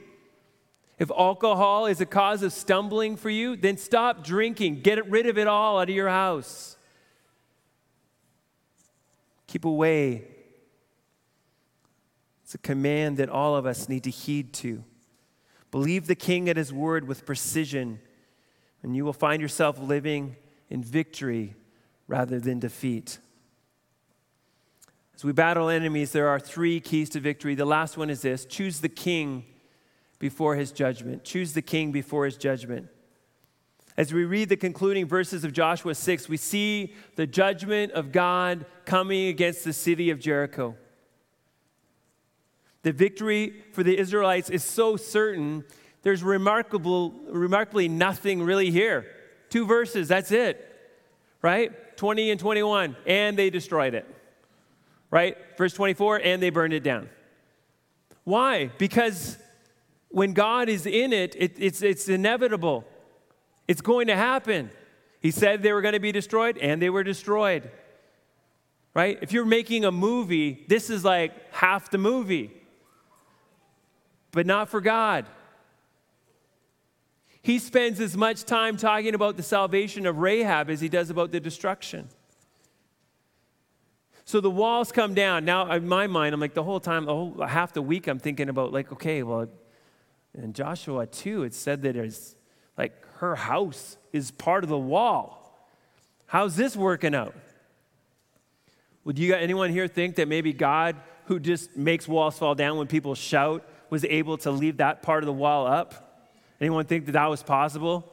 If 0.98 1.12
alcohol 1.12 1.86
is 1.86 2.00
a 2.00 2.06
cause 2.06 2.42
of 2.42 2.52
stumbling 2.52 3.16
for 3.16 3.30
you, 3.30 3.54
then 3.54 3.76
stop 3.76 4.24
drinking. 4.24 4.80
Get 4.80 5.08
rid 5.08 5.26
of 5.26 5.38
it 5.38 5.46
all 5.46 5.78
out 5.78 5.88
of 5.88 5.94
your 5.94 6.08
house. 6.08 6.76
Keep 9.46 9.64
away 9.64 10.33
it's 12.54 12.60
a 12.60 12.68
command 12.68 13.16
that 13.16 13.28
all 13.28 13.56
of 13.56 13.66
us 13.66 13.88
need 13.88 14.04
to 14.04 14.10
heed 14.10 14.52
to. 14.52 14.84
Believe 15.72 16.06
the 16.06 16.14
king 16.14 16.48
at 16.48 16.56
his 16.56 16.72
word 16.72 17.08
with 17.08 17.26
precision, 17.26 17.98
and 18.80 18.94
you 18.94 19.04
will 19.04 19.12
find 19.12 19.42
yourself 19.42 19.76
living 19.80 20.36
in 20.70 20.80
victory 20.80 21.56
rather 22.06 22.38
than 22.38 22.60
defeat. 22.60 23.18
As 25.16 25.24
we 25.24 25.32
battle 25.32 25.68
enemies, 25.68 26.12
there 26.12 26.28
are 26.28 26.38
three 26.38 26.78
keys 26.78 27.10
to 27.10 27.18
victory. 27.18 27.56
The 27.56 27.64
last 27.64 27.96
one 27.96 28.08
is 28.08 28.22
this 28.22 28.44
choose 28.44 28.78
the 28.78 28.88
king 28.88 29.44
before 30.20 30.54
his 30.54 30.70
judgment. 30.70 31.24
Choose 31.24 31.54
the 31.54 31.62
king 31.62 31.90
before 31.90 32.24
his 32.24 32.36
judgment. 32.36 32.86
As 33.96 34.12
we 34.12 34.24
read 34.24 34.48
the 34.48 34.56
concluding 34.56 35.08
verses 35.08 35.42
of 35.42 35.52
Joshua 35.52 35.96
6, 35.96 36.28
we 36.28 36.36
see 36.36 36.94
the 37.16 37.26
judgment 37.26 37.90
of 37.92 38.12
God 38.12 38.64
coming 38.84 39.26
against 39.26 39.64
the 39.64 39.72
city 39.72 40.10
of 40.10 40.20
Jericho. 40.20 40.76
The 42.84 42.92
victory 42.92 43.64
for 43.72 43.82
the 43.82 43.98
Israelites 43.98 44.50
is 44.50 44.62
so 44.62 44.96
certain, 44.96 45.64
there's 46.02 46.22
remarkable, 46.22 47.14
remarkably 47.28 47.88
nothing 47.88 48.42
really 48.42 48.70
here. 48.70 49.06
Two 49.48 49.64
verses, 49.64 50.06
that's 50.06 50.30
it, 50.30 50.70
right? 51.40 51.96
20 51.96 52.30
and 52.30 52.38
21, 52.38 52.94
and 53.06 53.38
they 53.38 53.48
destroyed 53.48 53.94
it, 53.94 54.06
right? 55.10 55.34
Verse 55.56 55.72
24, 55.72 56.18
and 56.18 56.42
they 56.42 56.50
burned 56.50 56.74
it 56.74 56.82
down. 56.82 57.08
Why? 58.24 58.66
Because 58.76 59.38
when 60.10 60.34
God 60.34 60.68
is 60.68 60.84
in 60.84 61.14
it, 61.14 61.34
it 61.38 61.56
it's, 61.58 61.80
it's 61.80 62.10
inevitable. 62.10 62.84
It's 63.66 63.80
going 63.80 64.08
to 64.08 64.16
happen. 64.16 64.70
He 65.20 65.30
said 65.30 65.62
they 65.62 65.72
were 65.72 65.80
going 65.80 65.94
to 65.94 66.00
be 66.00 66.12
destroyed, 66.12 66.58
and 66.58 66.82
they 66.82 66.90
were 66.90 67.02
destroyed. 67.02 67.70
Right? 68.92 69.18
If 69.22 69.32
you're 69.32 69.46
making 69.46 69.86
a 69.86 69.90
movie, 69.90 70.66
this 70.68 70.90
is 70.90 71.02
like 71.02 71.32
half 71.54 71.90
the 71.90 71.98
movie 71.98 72.60
but 74.34 74.46
not 74.46 74.68
for 74.68 74.80
God. 74.80 75.26
He 77.40 77.58
spends 77.58 78.00
as 78.00 78.16
much 78.16 78.44
time 78.44 78.76
talking 78.76 79.14
about 79.14 79.36
the 79.36 79.42
salvation 79.42 80.06
of 80.06 80.18
Rahab 80.18 80.70
as 80.70 80.80
he 80.80 80.88
does 80.88 81.10
about 81.10 81.30
the 81.30 81.40
destruction. 81.40 82.08
So 84.24 84.40
the 84.40 84.50
walls 84.50 84.90
come 84.90 85.14
down. 85.14 85.44
Now, 85.44 85.70
in 85.70 85.86
my 85.86 86.06
mind, 86.06 86.34
I'm 86.34 86.40
like 86.40 86.54
the 86.54 86.62
whole 86.62 86.80
time, 86.80 87.04
the 87.04 87.12
whole 87.12 87.46
half 87.46 87.74
the 87.74 87.82
week, 87.82 88.06
I'm 88.06 88.18
thinking 88.18 88.48
about 88.48 88.72
like, 88.72 88.90
okay, 88.92 89.22
well, 89.22 89.48
in 90.32 90.52
Joshua 90.52 91.06
2, 91.06 91.44
it 91.44 91.54
said 91.54 91.82
that 91.82 91.96
it's 91.96 92.34
like 92.76 92.92
her 93.18 93.36
house 93.36 93.98
is 94.12 94.30
part 94.30 94.64
of 94.64 94.70
the 94.70 94.78
wall. 94.78 95.68
How's 96.26 96.56
this 96.56 96.74
working 96.74 97.14
out? 97.14 97.34
Would 99.04 99.18
you 99.18 99.28
got 99.28 99.42
anyone 99.42 99.70
here 99.70 99.86
think 99.86 100.16
that 100.16 100.28
maybe 100.28 100.54
God, 100.54 100.96
who 101.26 101.38
just 101.38 101.76
makes 101.76 102.08
walls 102.08 102.38
fall 102.38 102.54
down 102.54 102.78
when 102.78 102.86
people 102.86 103.14
shout, 103.14 103.68
was 103.94 104.04
able 104.04 104.36
to 104.38 104.50
leave 104.50 104.78
that 104.78 105.02
part 105.02 105.22
of 105.22 105.26
the 105.26 105.32
wall 105.32 105.68
up? 105.68 106.26
Anyone 106.60 106.84
think 106.84 107.06
that 107.06 107.12
that 107.12 107.30
was 107.30 107.44
possible? 107.44 108.12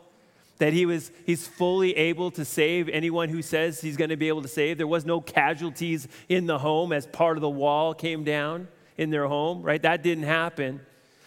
That 0.59 0.73
he 0.73 0.85
was 0.85 1.11
he's 1.25 1.47
fully 1.47 1.97
able 1.97 2.29
to 2.31 2.45
save 2.45 2.87
anyone 2.87 3.29
who 3.29 3.41
says 3.41 3.81
he's 3.81 3.97
going 3.97 4.11
to 4.11 4.15
be 4.15 4.27
able 4.27 4.43
to 4.43 4.47
save. 4.47 4.77
There 4.77 4.85
was 4.85 5.05
no 5.05 5.19
casualties 5.19 6.07
in 6.29 6.45
the 6.45 6.59
home 6.59 6.93
as 6.93 7.07
part 7.07 7.35
of 7.35 7.41
the 7.41 7.49
wall 7.49 7.95
came 7.95 8.23
down 8.23 8.67
in 8.95 9.09
their 9.09 9.27
home, 9.27 9.63
right? 9.63 9.81
That 9.81 10.03
didn't 10.03 10.25
happen. 10.25 10.81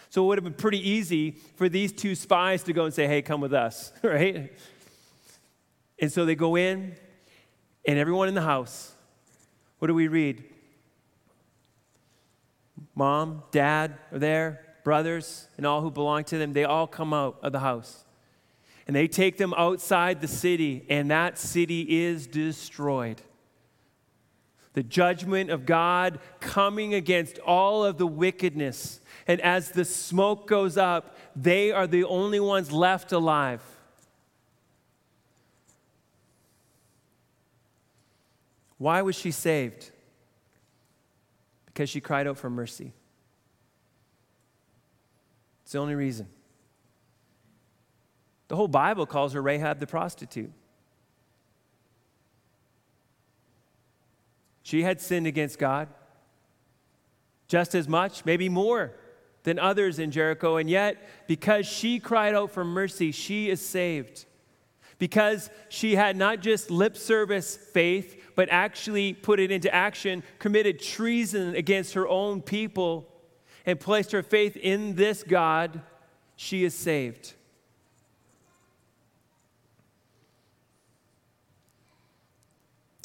So 0.09 0.23
it 0.23 0.27
would 0.29 0.39
have 0.39 0.45
been 0.45 0.55
pretty 0.55 0.89
easy 0.89 1.33
for 1.57 1.69
these 1.69 1.93
two 1.93 2.15
spies 2.15 2.63
to 2.63 2.73
go 2.73 2.85
and 2.85 2.95
say, 2.95 3.09
"Hey, 3.09 3.23
come 3.23 3.41
with 3.41 3.53
us," 3.53 3.93
right? 4.05 4.53
And 5.99 6.13
so 6.13 6.25
they 6.25 6.37
go 6.37 6.55
in, 6.55 6.95
and 7.85 7.99
everyone 7.99 8.29
in 8.29 8.35
the 8.35 8.43
house, 8.43 8.93
what 9.81 9.89
do 9.89 9.95
we 9.95 10.07
read? 10.07 10.45
Mom, 12.95 13.43
dad 13.51 13.99
are 14.13 14.19
there, 14.19 14.65
brothers, 14.85 15.49
and 15.57 15.67
all 15.67 15.81
who 15.81 15.91
belong 15.91 16.25
to 16.25 16.39
them. 16.39 16.53
They 16.53 16.65
all 16.65 16.87
come 16.87 17.13
out 17.13 17.39
of 17.43 17.53
the 17.53 17.61
house. 17.61 18.05
And 18.87 18.95
they 18.95 19.09
take 19.09 19.39
them 19.39 19.55
outside 19.57 20.21
the 20.21 20.29
city, 20.29 20.85
and 20.89 21.11
that 21.11 21.39
city 21.39 22.05
is 22.05 22.27
destroyed. 22.27 23.23
The 24.75 24.83
judgment 24.83 25.51
of 25.51 25.67
God 25.67 26.19
coming 26.41 26.95
against 26.95 27.39
all 27.39 27.85
of 27.85 27.97
the 27.97 28.07
wickedness. 28.07 29.01
And 29.27 29.41
as 29.41 29.71
the 29.71 29.85
smoke 29.85 30.47
goes 30.47 30.77
up, 30.77 31.17
they 31.35 31.73
are 31.73 31.87
the 31.87 32.05
only 32.05 32.41
ones 32.41 32.71
left 32.71 33.13
alive. 33.13 33.63
Why 38.79 39.01
was 39.03 39.17
she 39.17 39.31
saved? 39.31 39.91
Because 41.75 41.91
she 41.91 42.01
cried 42.01 42.29
out 42.29 42.39
for 42.39 42.49
mercy. 42.49 42.93
It's 45.65 45.73
the 45.73 45.79
only 45.79 45.97
reason. 45.97 46.29
The 48.47 48.55
whole 48.55 48.69
Bible 48.69 49.07
calls 49.07 49.33
her 49.33 49.43
Rahab 49.43 49.81
the 49.81 49.87
prostitute. 49.87 50.53
She 54.63 54.85
had 54.85 55.01
sinned 55.01 55.27
against 55.27 55.59
God 55.59 55.89
just 57.49 57.75
as 57.75 57.89
much, 57.89 58.25
maybe 58.25 58.49
more 58.49 58.93
than 59.43 59.59
others 59.59 59.99
in 59.99 60.11
Jericho, 60.11 60.57
and 60.57 60.71
yet, 60.71 61.27
because 61.27 61.67
she 61.67 61.99
cried 61.99 62.35
out 62.35 62.51
for 62.51 62.65
mercy, 62.65 63.11
she 63.11 63.51
is 63.51 63.61
saved. 63.61 64.27
Because 64.99 65.51
she 65.69 65.97
had 65.97 66.17
not 66.17 66.41
just 66.41 66.71
lip 66.71 66.97
service 66.97 67.57
faith, 67.57 68.24
but 68.35 68.49
actually 68.51 69.13
put 69.13 69.41
it 69.41 69.51
into 69.51 69.73
action, 69.75 70.23
committed 70.39 70.81
treason 70.81 71.55
against 71.55 71.95
her 71.95 72.09
own 72.09 72.43
people, 72.43 73.09
and 73.67 73.79
placed 73.81 74.13
her 74.13 74.23
faith 74.23 74.57
in 74.57 74.95
this 74.95 75.23
God, 75.23 75.81
she 76.37 76.65
is 76.65 76.75
saved. 76.75 77.35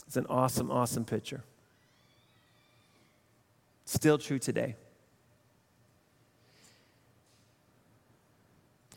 It's 0.08 0.18
an 0.18 0.26
awesome, 0.28 0.72
awesome 0.72 1.06
picture. 1.06 1.44
Still 3.86 4.18
true 4.18 4.40
today. 4.40 4.76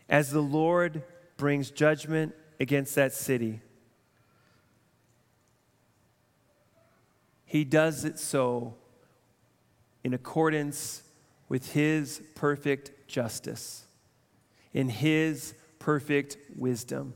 As 0.09 0.31
the 0.31 0.41
Lord 0.41 1.03
brings 1.37 1.71
judgment 1.71 2.35
against 2.59 2.95
that 2.95 3.13
city, 3.13 3.61
He 7.53 7.65
does 7.65 8.07
it 8.07 8.19
so 8.19 8.77
in 10.03 10.15
accordance 10.15 11.03
with 11.51 11.73
His 11.73 12.23
perfect 12.35 13.07
justice, 13.09 13.85
in 14.73 14.89
His 14.89 15.53
perfect 15.79 16.39
wisdom. 16.57 17.13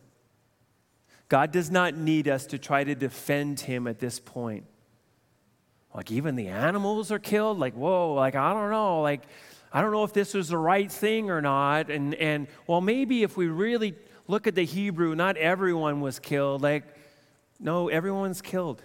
God 1.30 1.52
does 1.52 1.70
not 1.70 1.96
need 1.96 2.28
us 2.28 2.44
to 2.48 2.58
try 2.58 2.84
to 2.84 2.94
defend 2.94 3.60
Him 3.60 3.86
at 3.86 3.98
this 3.98 4.20
point. 4.20 4.66
Like, 5.94 6.10
even 6.10 6.36
the 6.36 6.48
animals 6.48 7.10
are 7.10 7.18
killed? 7.18 7.58
Like, 7.58 7.72
whoa, 7.72 8.12
like, 8.12 8.34
I 8.34 8.52
don't 8.52 8.70
know. 8.70 9.00
Like, 9.00 9.22
I 9.72 9.80
don't 9.80 9.90
know 9.90 10.04
if 10.04 10.12
this 10.12 10.34
was 10.34 10.50
the 10.50 10.58
right 10.58 10.92
thing 10.92 11.30
or 11.30 11.40
not. 11.40 11.88
And, 11.88 12.14
and 12.14 12.46
well, 12.66 12.82
maybe 12.82 13.22
if 13.22 13.38
we 13.38 13.46
really 13.46 13.94
look 14.26 14.46
at 14.46 14.54
the 14.54 14.66
Hebrew, 14.66 15.14
not 15.14 15.38
everyone 15.38 16.02
was 16.02 16.18
killed. 16.18 16.60
Like, 16.60 16.84
no, 17.58 17.88
everyone's 17.88 18.42
killed 18.42 18.82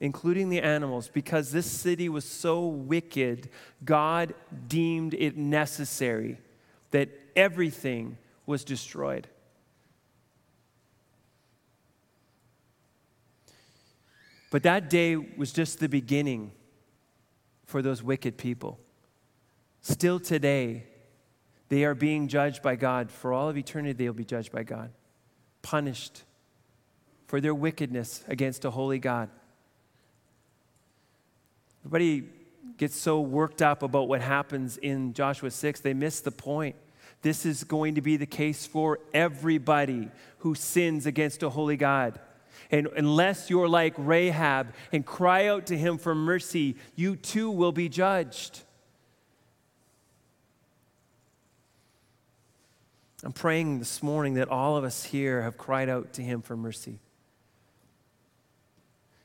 including 0.00 0.48
the 0.48 0.60
animals, 0.60 1.08
because 1.08 1.52
this 1.52 1.70
city 1.70 2.08
was 2.08 2.24
so 2.24 2.66
wicked, 2.66 3.48
God 3.84 4.34
deemed 4.68 5.14
it 5.14 5.36
necessary 5.36 6.38
that 6.90 7.08
everything 7.34 8.18
was 8.46 8.64
destroyed. 8.64 9.28
But 14.50 14.62
that 14.62 14.88
day 14.88 15.16
was 15.16 15.52
just 15.52 15.80
the 15.80 15.88
beginning 15.88 16.52
for 17.64 17.82
those 17.82 18.02
wicked 18.02 18.36
people. 18.36 18.78
Still 19.80 20.20
today, 20.20 20.84
they 21.68 21.84
are 21.84 21.94
being 21.94 22.28
judged 22.28 22.62
by 22.62 22.76
God. 22.76 23.10
For 23.10 23.32
all 23.32 23.48
of 23.48 23.56
eternity, 23.56 23.94
they 23.94 24.08
will 24.08 24.14
be 24.14 24.24
judged 24.24 24.52
by 24.52 24.62
God, 24.62 24.92
punished 25.62 26.22
for 27.26 27.40
their 27.40 27.54
wickedness 27.54 28.22
against 28.28 28.64
a 28.64 28.70
holy 28.70 29.00
God. 29.00 29.28
Everybody 31.84 32.28
gets 32.78 32.96
so 32.96 33.20
worked 33.20 33.62
up 33.62 33.82
about 33.82 34.08
what 34.08 34.20
happens 34.20 34.78
in 34.78 35.12
Joshua 35.12 35.50
6, 35.50 35.80
they 35.80 35.94
miss 35.94 36.20
the 36.20 36.30
point. 36.30 36.76
This 37.22 37.46
is 37.46 37.64
going 37.64 37.94
to 37.94 38.00
be 38.00 38.16
the 38.16 38.26
case 38.26 38.66
for 38.66 38.98
everybody 39.12 40.10
who 40.38 40.54
sins 40.54 41.06
against 41.06 41.42
a 41.42 41.50
holy 41.50 41.76
God. 41.76 42.18
And 42.70 42.88
unless 42.96 43.50
you're 43.50 43.68
like 43.68 43.94
Rahab 43.96 44.74
and 44.92 45.04
cry 45.04 45.46
out 45.46 45.66
to 45.66 45.76
him 45.76 45.98
for 45.98 46.14
mercy, 46.14 46.76
you 46.96 47.16
too 47.16 47.50
will 47.50 47.72
be 47.72 47.88
judged. 47.88 48.60
I'm 53.22 53.32
praying 53.32 53.78
this 53.78 54.02
morning 54.02 54.34
that 54.34 54.48
all 54.48 54.76
of 54.76 54.84
us 54.84 55.04
here 55.04 55.42
have 55.42 55.56
cried 55.56 55.88
out 55.88 56.14
to 56.14 56.22
him 56.22 56.42
for 56.42 56.56
mercy. 56.56 56.98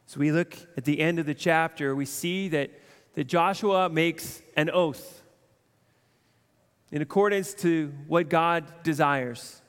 So 0.09 0.19
we 0.19 0.31
look 0.31 0.57
at 0.75 0.85
the 0.85 1.01
end 1.01 1.19
of 1.19 1.27
the 1.27 1.35
chapter, 1.35 1.95
we 1.95 2.05
see 2.05 2.47
that, 2.47 2.71
that 3.13 3.25
Joshua 3.25 3.89
makes 3.89 4.41
an 4.55 4.71
oath 4.71 5.21
in 6.91 7.03
accordance 7.03 7.53
to 7.53 7.93
what 8.07 8.27
God 8.27 8.65
desires. 8.81 9.61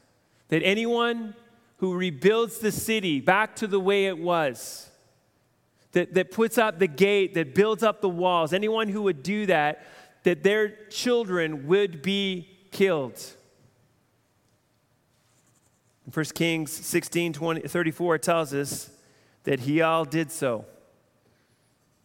That 0.49 0.62
anyone 0.62 1.34
who 1.76 1.95
rebuilds 1.95 2.57
the 2.57 2.72
city 2.72 3.20
back 3.20 3.55
to 3.57 3.66
the 3.66 3.78
way 3.78 4.07
it 4.07 4.16
was, 4.16 4.88
that, 5.93 6.14
that 6.14 6.30
puts 6.30 6.57
up 6.57 6.78
the 6.78 6.88
gate, 6.88 7.34
that 7.34 7.55
builds 7.55 7.82
up 7.82 8.01
the 8.01 8.09
walls, 8.09 8.55
anyone 8.55 8.88
who 8.88 9.03
would 9.03 9.22
do 9.22 9.45
that, 9.45 9.84
that 10.22 10.43
their 10.43 10.70
children 10.86 11.66
would 11.66 12.01
be 12.01 12.49
killed. 12.70 13.22
In 16.07 16.12
1 16.14 16.24
Kings 16.34 16.72
16 16.72 17.34
20, 17.34 17.61
34 17.68 18.16
tells 18.16 18.55
us 18.55 18.91
that 19.51 19.59
Hiel 19.59 20.09
did 20.09 20.31
so, 20.31 20.65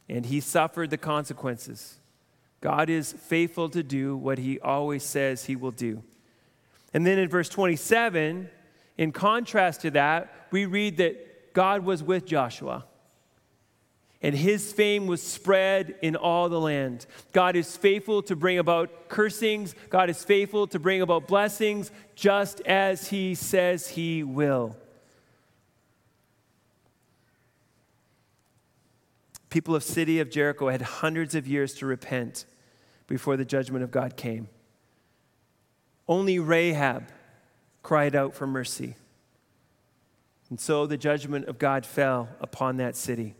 and 0.09 0.25
he 0.25 0.39
suffered 0.39 0.89
the 0.89 0.97
consequences. 0.97 1.99
God 2.59 2.89
is 2.89 3.13
faithful 3.13 3.69
to 3.69 3.83
do 3.83 4.17
what 4.17 4.39
he 4.39 4.59
always 4.61 5.03
says 5.03 5.45
he 5.45 5.55
will 5.55 5.69
do. 5.69 6.01
And 6.91 7.05
then 7.05 7.19
in 7.19 7.29
verse 7.29 7.47
27, 7.47 8.49
in 8.97 9.11
contrast 9.11 9.81
to 9.81 9.91
that, 9.91 10.47
we 10.49 10.65
read 10.65 10.97
that 10.97 11.53
God 11.53 11.85
was 11.85 12.01
with 12.01 12.25
Joshua. 12.25 12.85
And 14.23 14.33
his 14.33 14.73
fame 14.73 15.05
was 15.05 15.21
spread 15.21 15.93
in 16.01 16.15
all 16.15 16.49
the 16.49 16.59
land. 16.59 17.05
God 17.31 17.55
is 17.55 17.77
faithful 17.77 18.23
to 18.23 18.35
bring 18.35 18.57
about 18.57 19.07
cursings. 19.07 19.75
God 19.91 20.09
is 20.09 20.23
faithful 20.23 20.65
to 20.65 20.79
bring 20.79 21.03
about 21.03 21.27
blessings, 21.27 21.91
just 22.15 22.61
as 22.61 23.09
he 23.09 23.35
says 23.35 23.89
he 23.89 24.23
will. 24.23 24.75
People 29.49 29.75
of 29.75 29.83
city 29.83 30.19
of 30.19 30.29
Jericho 30.29 30.69
had 30.69 30.81
hundreds 30.81 31.35
of 31.35 31.47
years 31.47 31.73
to 31.75 31.85
repent 31.85 32.45
before 33.07 33.37
the 33.37 33.45
judgment 33.45 33.83
of 33.83 33.91
God 33.91 34.17
came. 34.17 34.47
Only 36.07 36.39
Rahab 36.39 37.07
cried 37.83 38.15
out 38.15 38.33
for 38.33 38.47
mercy. 38.47 38.95
And 40.49 40.59
so 40.59 40.85
the 40.85 40.97
judgment 40.97 41.45
of 41.45 41.57
God 41.57 41.85
fell 41.85 42.29
upon 42.39 42.77
that 42.77 42.95
city. 42.95 43.35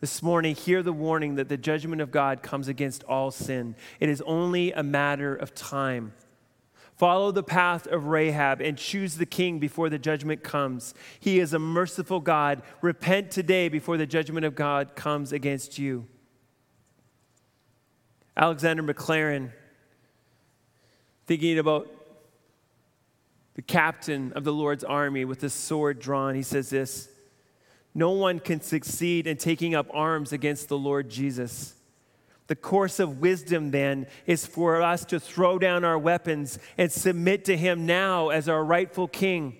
This 0.00 0.22
morning, 0.22 0.54
hear 0.54 0.82
the 0.82 0.92
warning 0.92 1.34
that 1.36 1.48
the 1.48 1.56
judgment 1.56 2.00
of 2.00 2.12
God 2.12 2.42
comes 2.42 2.68
against 2.68 3.02
all 3.04 3.32
sin. 3.32 3.74
It 3.98 4.08
is 4.08 4.22
only 4.22 4.72
a 4.72 4.82
matter 4.82 5.34
of 5.34 5.54
time. 5.54 6.12
Follow 6.98 7.30
the 7.30 7.44
path 7.44 7.86
of 7.86 8.06
Rahab 8.06 8.60
and 8.60 8.76
choose 8.76 9.16
the 9.16 9.24
king 9.24 9.60
before 9.60 9.88
the 9.88 10.00
judgment 10.00 10.42
comes. 10.42 10.94
He 11.20 11.38
is 11.38 11.54
a 11.54 11.58
merciful 11.58 12.18
God. 12.18 12.60
Repent 12.82 13.30
today 13.30 13.68
before 13.68 13.96
the 13.96 14.06
judgment 14.06 14.44
of 14.44 14.56
God 14.56 14.96
comes 14.96 15.32
against 15.32 15.78
you. 15.78 16.08
Alexander 18.36 18.82
Maclaren, 18.82 19.52
thinking 21.28 21.60
about 21.60 21.88
the 23.54 23.62
captain 23.62 24.32
of 24.32 24.42
the 24.42 24.52
Lord's 24.52 24.82
army 24.82 25.24
with 25.24 25.40
his 25.40 25.54
sword 25.54 26.00
drawn, 26.00 26.34
he 26.34 26.42
says 26.42 26.68
this 26.68 27.08
No 27.94 28.10
one 28.10 28.40
can 28.40 28.60
succeed 28.60 29.28
in 29.28 29.36
taking 29.36 29.72
up 29.72 29.86
arms 29.94 30.32
against 30.32 30.68
the 30.68 30.78
Lord 30.78 31.08
Jesus. 31.10 31.74
The 32.48 32.56
course 32.56 32.98
of 32.98 33.20
wisdom 33.20 33.70
then 33.70 34.06
is 34.26 34.46
for 34.46 34.82
us 34.82 35.04
to 35.06 35.20
throw 35.20 35.58
down 35.58 35.84
our 35.84 35.98
weapons 35.98 36.58
and 36.76 36.90
submit 36.90 37.44
to 37.44 37.56
him 37.56 37.86
now 37.86 38.30
as 38.30 38.48
our 38.48 38.64
rightful 38.64 39.06
king. 39.06 39.56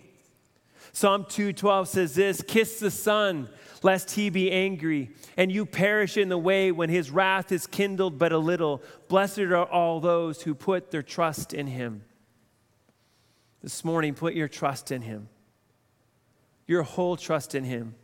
Psalm 0.93 1.27
2:12 1.27 1.87
says 1.87 2.15
this, 2.15 2.43
"Kiss 2.43 2.81
the 2.81 2.91
son 2.91 3.51
lest 3.83 4.13
he 4.13 4.31
be 4.31 4.51
angry, 4.51 5.11
and 5.37 5.53
you 5.53 5.67
perish 5.67 6.17
in 6.17 6.31
the 6.31 6.39
way 6.39 6.73
when 6.73 6.89
his 6.89 7.11
wrath 7.11 7.53
is 7.53 7.67
kindled 7.67 8.19
but 8.19 8.33
a 8.33 8.39
little. 8.39 8.83
Blessed 9.07 9.39
are 9.39 9.67
all 9.67 10.01
those 10.01 10.43
who 10.43 10.55
put 10.55 10.91
their 10.91 11.03
trust 11.03 11.53
in 11.53 11.69
him." 11.69 12.05
This 13.63 13.85
morning 13.85 14.15
put 14.15 14.35
your 14.35 14.49
trust 14.49 14.91
in 14.91 15.03
him. 15.03 15.29
Your 16.67 16.85
whole 16.85 17.17
trust 17.19 17.55
in 17.55 17.65
him. 17.65 17.95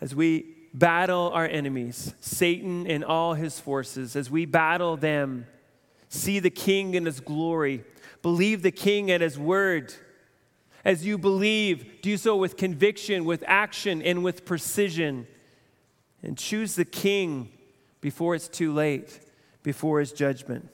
As 0.00 0.14
we 0.14 0.59
battle 0.72 1.30
our 1.34 1.46
enemies, 1.46 2.14
Satan 2.20 2.86
and 2.86 3.04
all 3.04 3.34
his 3.34 3.58
forces, 3.58 4.16
as 4.16 4.30
we 4.30 4.46
battle 4.46 4.96
them, 4.96 5.46
see 6.08 6.38
the 6.38 6.50
King 6.50 6.94
in 6.94 7.06
his 7.06 7.20
glory, 7.20 7.84
believe 8.22 8.62
the 8.62 8.70
King 8.70 9.10
and 9.10 9.22
his 9.22 9.38
word. 9.38 9.94
As 10.84 11.04
you 11.04 11.18
believe, 11.18 12.00
do 12.00 12.16
so 12.16 12.36
with 12.36 12.56
conviction, 12.56 13.24
with 13.24 13.44
action, 13.46 14.00
and 14.02 14.24
with 14.24 14.44
precision. 14.44 15.26
And 16.22 16.38
choose 16.38 16.74
the 16.74 16.84
King 16.84 17.50
before 18.00 18.34
it's 18.34 18.48
too 18.48 18.72
late, 18.72 19.20
before 19.62 20.00
his 20.00 20.12
judgment. 20.12 20.68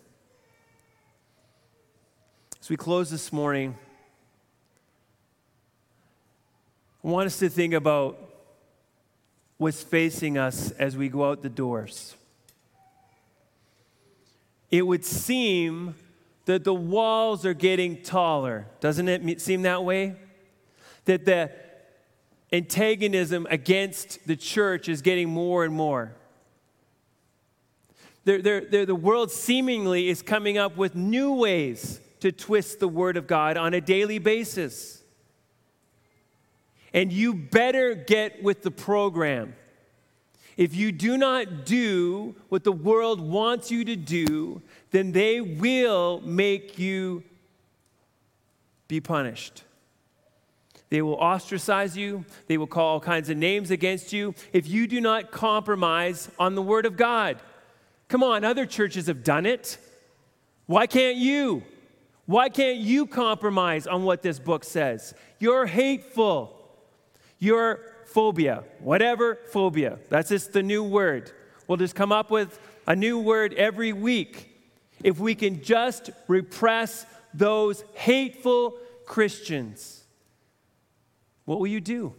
As 2.61 2.71
we 2.71 2.77
close 2.77 3.11
this 3.11 3.33
morning, 3.33 3.77
I 7.05 7.09
want 7.09 7.27
us 7.27 7.39
to 7.39 7.49
think 7.49 7.75
about 7.75 8.26
was 9.59 9.83
facing 9.83 10.37
us 10.37 10.71
as 10.73 10.97
we 10.97 11.09
go 11.09 11.31
out 11.31 11.43
the 11.43 11.49
doors. 11.49 12.15
It 14.71 14.87
would 14.87 15.05
seem 15.05 15.95
that 16.45 16.65
the 16.65 16.75
walls 16.75 17.47
are 17.47 17.55
getting 17.55 18.03
taller. 18.03 18.67
Doesn't 18.81 19.09
it 19.09 19.41
seem 19.41 19.63
that 19.63 19.85
way? 19.85 20.17
That 21.07 21.25
the 21.25 21.51
antagonism 22.53 23.47
against 23.51 24.27
the 24.27 24.37
church 24.37 24.89
is 24.89 25.03
getting 25.03 25.29
more 25.29 25.65
and 25.65 25.75
more. 25.75 26.13
They're, 28.25 28.43
they're, 28.43 28.61
they're, 28.61 28.87
the 28.87 28.95
world 28.95 29.31
seemingly 29.31 30.09
is 30.09 30.21
coming 30.21 30.59
up 30.59 30.77
with 30.77 30.95
new 30.95 31.33
ways 31.35 32.01
to 32.21 32.33
twist 32.33 32.81
the 32.81 32.89
Word 32.89 33.17
of 33.17 33.27
God 33.27 33.57
on 33.57 33.73
a 33.73 33.81
daily 33.81 34.19
basis 34.19 34.96
and 36.97 37.13
you 37.13 37.35
better 37.35 37.95
get 37.95 38.43
with 38.43 38.63
the 38.63 38.71
program. 38.71 39.55
If 40.57 40.75
you 40.75 40.91
do 40.91 41.19
not 41.19 41.67
do 41.67 42.35
what 42.49 42.65
the 42.65 42.73
world 42.73 43.21
wants 43.21 43.71
you 43.71 43.85
to 43.85 43.95
do, 43.95 44.63
then 44.91 45.13
they 45.13 45.43
will 45.43 46.23
make 46.23 46.79
you 46.79 47.23
be 48.89 48.99
punished. 49.03 49.63
They 50.89 51.03
will 51.03 51.17
ostracize 51.17 51.99
you. 51.99 52.25
They 52.47 52.57
will 52.57 52.67
call 52.67 52.95
all 52.95 53.01
kinds 53.01 53.29
of 53.29 53.37
names 53.37 53.71
against 53.71 54.15
you 54.15 54.35
if 54.55 54.67
you 54.67 54.87
do 54.87 54.99
not 54.99 55.31
compromise 55.31 56.31
on 56.39 56.55
the 56.55 56.63
Word 56.63 56.87
of 56.87 56.97
God. 56.97 57.39
Come 58.09 58.23
on, 58.23 58.43
other 58.43 58.65
churches 58.65 59.09
have 59.09 59.23
done 59.23 59.45
it. 59.45 59.77
Why 60.65 60.87
can't 60.87 61.17
you? 61.17 61.63
Why 62.25 62.49
can't 62.49 62.79
you 62.79 63.05
compromise 63.07 63.87
on 63.87 64.05
what 64.05 64.23
this 64.23 64.39
book 64.39 64.65
says? 64.65 65.13
You're 65.39 65.67
hateful. 65.67 66.56
You're 67.39 67.81
phobia, 68.07 68.65
whatever 68.81 69.39
phobia. 69.53 69.99
That's 70.09 70.31
just 70.31 70.53
the 70.53 70.63
new 70.63 70.83
word. 70.83 71.31
We'll 71.67 71.79
just 71.79 71.95
come 71.95 72.13
up 72.13 72.31
with 72.31 72.59
a 72.87 72.97
new 72.97 73.19
word 73.19 73.53
every 73.55 73.93
week. 73.93 74.53
If 75.03 75.19
we 75.19 75.35
can 75.35 75.63
just 75.63 76.11
repress 76.29 77.05
those 77.35 77.85
hateful 77.95 78.79
Christians, 79.05 80.05
what 81.45 81.59
will 81.59 81.67
you 81.67 81.81
do? 81.81 82.15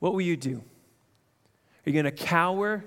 What 0.00 0.12
will 0.12 0.20
you 0.22 0.36
do? 0.36 0.56
Are 0.56 1.90
you 1.90 1.92
going 1.92 2.04
to 2.04 2.10
cower? 2.10 2.84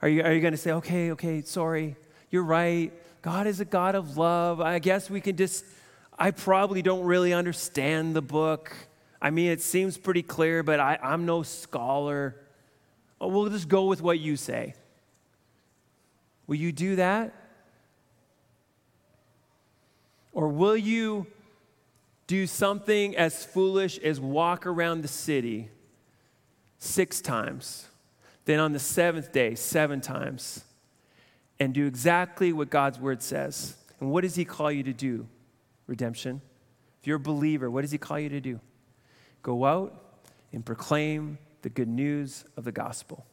Are 0.00 0.08
you, 0.08 0.22
are 0.22 0.32
you 0.32 0.40
going 0.40 0.52
to 0.52 0.58
say, 0.58 0.72
okay, 0.72 1.12
okay, 1.12 1.42
sorry, 1.42 1.96
you're 2.30 2.44
right. 2.44 2.92
God 3.22 3.46
is 3.46 3.60
a 3.60 3.64
God 3.64 3.94
of 3.94 4.16
love. 4.16 4.60
I 4.60 4.78
guess 4.78 5.10
we 5.10 5.20
can 5.20 5.36
just, 5.36 5.64
I 6.22 6.32
probably 6.32 6.82
don't 6.82 7.04
really 7.04 7.32
understand 7.32 8.14
the 8.14 8.20
book. 8.20 8.76
I 9.22 9.30
mean, 9.30 9.50
it 9.50 9.62
seems 9.62 9.96
pretty 9.96 10.22
clear, 10.22 10.62
but 10.62 10.78
I, 10.78 10.98
I'm 11.02 11.24
no 11.24 11.42
scholar. 11.42 12.36
Oh, 13.18 13.28
we'll 13.28 13.48
just 13.48 13.68
go 13.68 13.86
with 13.86 14.02
what 14.02 14.18
you 14.18 14.36
say. 14.36 14.74
Will 16.46 16.56
you 16.56 16.72
do 16.72 16.96
that? 16.96 17.32
Or 20.32 20.48
will 20.48 20.76
you 20.76 21.26
do 22.26 22.46
something 22.46 23.16
as 23.16 23.42
foolish 23.42 23.98
as 23.98 24.20
walk 24.20 24.66
around 24.66 25.00
the 25.00 25.08
city 25.08 25.70
six 26.78 27.22
times, 27.22 27.86
then 28.44 28.60
on 28.60 28.72
the 28.72 28.78
seventh 28.78 29.32
day, 29.32 29.54
seven 29.54 30.02
times, 30.02 30.64
and 31.58 31.72
do 31.72 31.86
exactly 31.86 32.52
what 32.52 32.68
God's 32.68 33.00
word 33.00 33.22
says? 33.22 33.74
And 34.00 34.10
what 34.10 34.20
does 34.20 34.34
He 34.34 34.44
call 34.44 34.70
you 34.70 34.82
to 34.82 34.92
do? 34.92 35.26
Redemption. 35.90 36.40
If 37.00 37.06
you're 37.06 37.16
a 37.16 37.20
believer, 37.20 37.70
what 37.70 37.82
does 37.82 37.90
He 37.90 37.98
call 37.98 38.18
you 38.18 38.30
to 38.30 38.40
do? 38.40 38.60
Go 39.42 39.66
out 39.66 40.22
and 40.52 40.64
proclaim 40.64 41.36
the 41.60 41.68
good 41.68 41.88
news 41.88 42.44
of 42.56 42.64
the 42.64 42.72
gospel. 42.72 43.26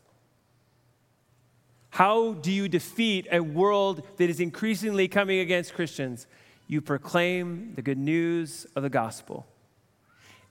How 1.91 2.33
do 2.33 2.51
you 2.51 2.67
defeat 2.67 3.27
a 3.31 3.39
world 3.39 4.05
that 4.17 4.29
is 4.29 4.41
increasingly 4.41 5.07
coming 5.07 5.39
against 5.39 5.73
Christians? 5.73 6.27
you 6.67 6.81
proclaim 6.81 7.73
the 7.75 7.81
good 7.81 7.97
news 7.97 8.67
of 8.75 8.83
the 8.83 8.89
gospel. 8.89 9.47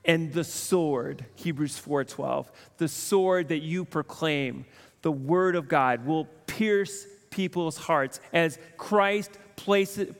And 0.04 0.32
the 0.32 0.44
sword, 0.44 1.26
Hebrews 1.34 1.78
4:12, 1.78 2.50
the 2.78 2.88
sword 2.88 3.48
that 3.48 3.62
you 3.62 3.84
proclaim, 3.84 4.64
the 5.02 5.12
word 5.12 5.56
of 5.56 5.68
God 5.68 6.06
will 6.06 6.24
pierce 6.46 7.06
people's 7.30 7.76
hearts 7.76 8.20
as 8.32 8.58
Christ 8.78 9.38
places, 9.56 10.14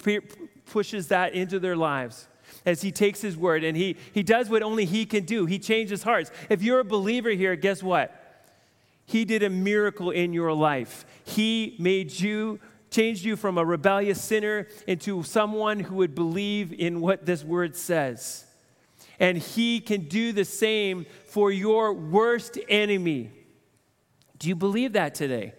pushes 0.66 1.08
that 1.08 1.34
into 1.34 1.58
their 1.58 1.76
lives 1.76 2.28
as 2.64 2.82
he 2.82 2.90
takes 2.92 3.20
his 3.20 3.36
word 3.36 3.64
and 3.64 3.76
he, 3.76 3.96
he 4.12 4.22
does 4.22 4.48
what 4.48 4.62
only 4.62 4.84
he 4.84 5.06
can 5.06 5.24
do. 5.24 5.46
He 5.46 5.58
changes 5.58 6.02
hearts. 6.02 6.30
If 6.50 6.62
you're 6.62 6.80
a 6.80 6.84
believer 6.84 7.30
here, 7.30 7.56
guess 7.56 7.82
what? 7.82 8.22
He 9.04 9.24
did 9.24 9.42
a 9.42 9.50
miracle 9.50 10.10
in 10.10 10.32
your 10.32 10.52
life. 10.52 11.06
He 11.24 11.76
made 11.78 12.18
you 12.18 12.60
changed 12.90 13.24
you 13.24 13.36
from 13.36 13.58
a 13.58 13.64
rebellious 13.64 14.22
sinner 14.22 14.66
into 14.86 15.22
someone 15.22 15.80
who 15.80 15.96
would 15.96 16.14
believe 16.14 16.72
in 16.72 17.00
what 17.00 17.26
this 17.26 17.44
word 17.44 17.76
says. 17.76 18.44
And 19.18 19.36
He 19.36 19.80
can 19.80 20.02
do 20.02 20.32
the 20.32 20.44
same 20.44 21.06
for 21.26 21.50
your 21.50 21.92
worst 21.92 22.58
enemy. 22.68 23.30
Do 24.38 24.48
you 24.48 24.56
believe 24.56 24.94
that 24.94 25.14
today? 25.14 25.54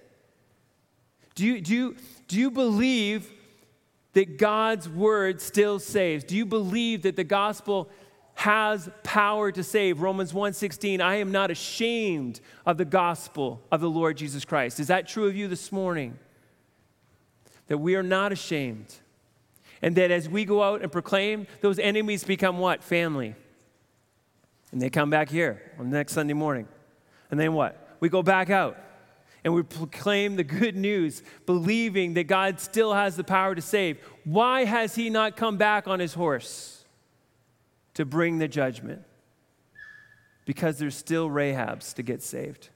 Do 1.36 1.46
you, 1.46 1.62
do 1.62 1.76
you, 1.76 1.96
do 2.28 2.40
you 2.40 2.50
believe 2.50 3.32
that 4.18 4.38
God's 4.38 4.90
word 4.90 5.42
still 5.42 5.80
saves? 5.80 6.24
Do 6.24 6.36
you 6.36 6.46
believe 6.46 7.04
that 7.04 7.16
the 7.16 7.24
gospel 7.24 7.90
has 8.36 8.90
power 9.04 9.52
to 9.52 9.64
save? 9.64 10.02
Romans 10.02 10.34
1:16, 10.34 11.02
I 11.02 11.16
am 11.16 11.32
not 11.32 11.52
ashamed 11.52 12.40
of 12.66 12.78
the 12.78 12.86
gospel 12.86 13.62
of 13.72 13.82
the 13.82 13.90
Lord 13.90 14.18
Jesus 14.18 14.44
Christ. 14.44 14.80
Is 14.80 14.88
that 14.88 15.08
true 15.08 15.28
of 15.28 15.36
you 15.36 15.48
this 15.48 15.72
morning? 15.72 16.18
that 17.68 17.78
we 17.78 17.96
are 17.96 18.04
not 18.04 18.32
ashamed. 18.32 18.96
And 19.82 19.96
that 19.96 20.10
as 20.10 20.28
we 20.28 20.46
go 20.46 20.64
out 20.64 20.82
and 20.82 20.92
proclaim, 20.92 21.46
those 21.62 21.78
enemies 21.78 22.24
become 22.24 22.58
what? 22.58 22.84
Family. 22.84 23.36
And 24.72 24.82
they 24.82 24.90
come 24.90 25.10
back 25.10 25.30
here 25.30 25.62
on 25.78 25.90
the 25.90 25.98
next 25.98 26.14
Sunday 26.14 26.34
morning. 26.34 26.68
And 27.30 27.40
then 27.40 27.54
what? 27.54 27.98
We 28.00 28.10
go 28.10 28.24
back 28.24 28.50
out 28.50 28.78
and 29.48 29.56
we 29.56 29.64
proclaim 29.64 30.36
the 30.36 30.44
good 30.44 30.76
news, 30.76 31.24
believing 31.46 32.16
that 32.16 32.26
God 32.26 32.60
still 32.60 32.94
has 32.94 33.16
the 33.16 33.24
power 33.24 33.56
to 33.56 33.62
save. 33.62 33.98
Why 34.26 34.66
has 34.66 34.94
he 34.94 35.10
not 35.10 35.38
come 35.38 35.56
back 35.56 35.88
on 35.88 36.02
his 36.02 36.14
horse 36.14 36.84
to 37.94 38.04
bring 38.04 38.40
the 38.40 38.50
judgment? 38.50 39.04
Because 40.44 40.80
there's 40.80 40.98
still 40.98 41.30
Rahabs 41.30 41.94
to 41.94 42.04
get 42.04 42.22
saved. 42.22 42.68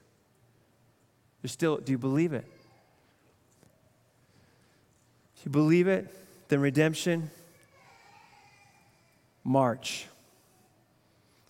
There's 1.42 1.52
still, 1.52 1.76
do 1.76 1.92
you 1.92 1.98
believe 1.98 2.32
it? 2.32 2.46
If 5.36 5.44
you 5.44 5.50
believe 5.50 5.88
it, 5.88 6.08
then 6.48 6.60
redemption, 6.60 7.30
march. 9.44 10.06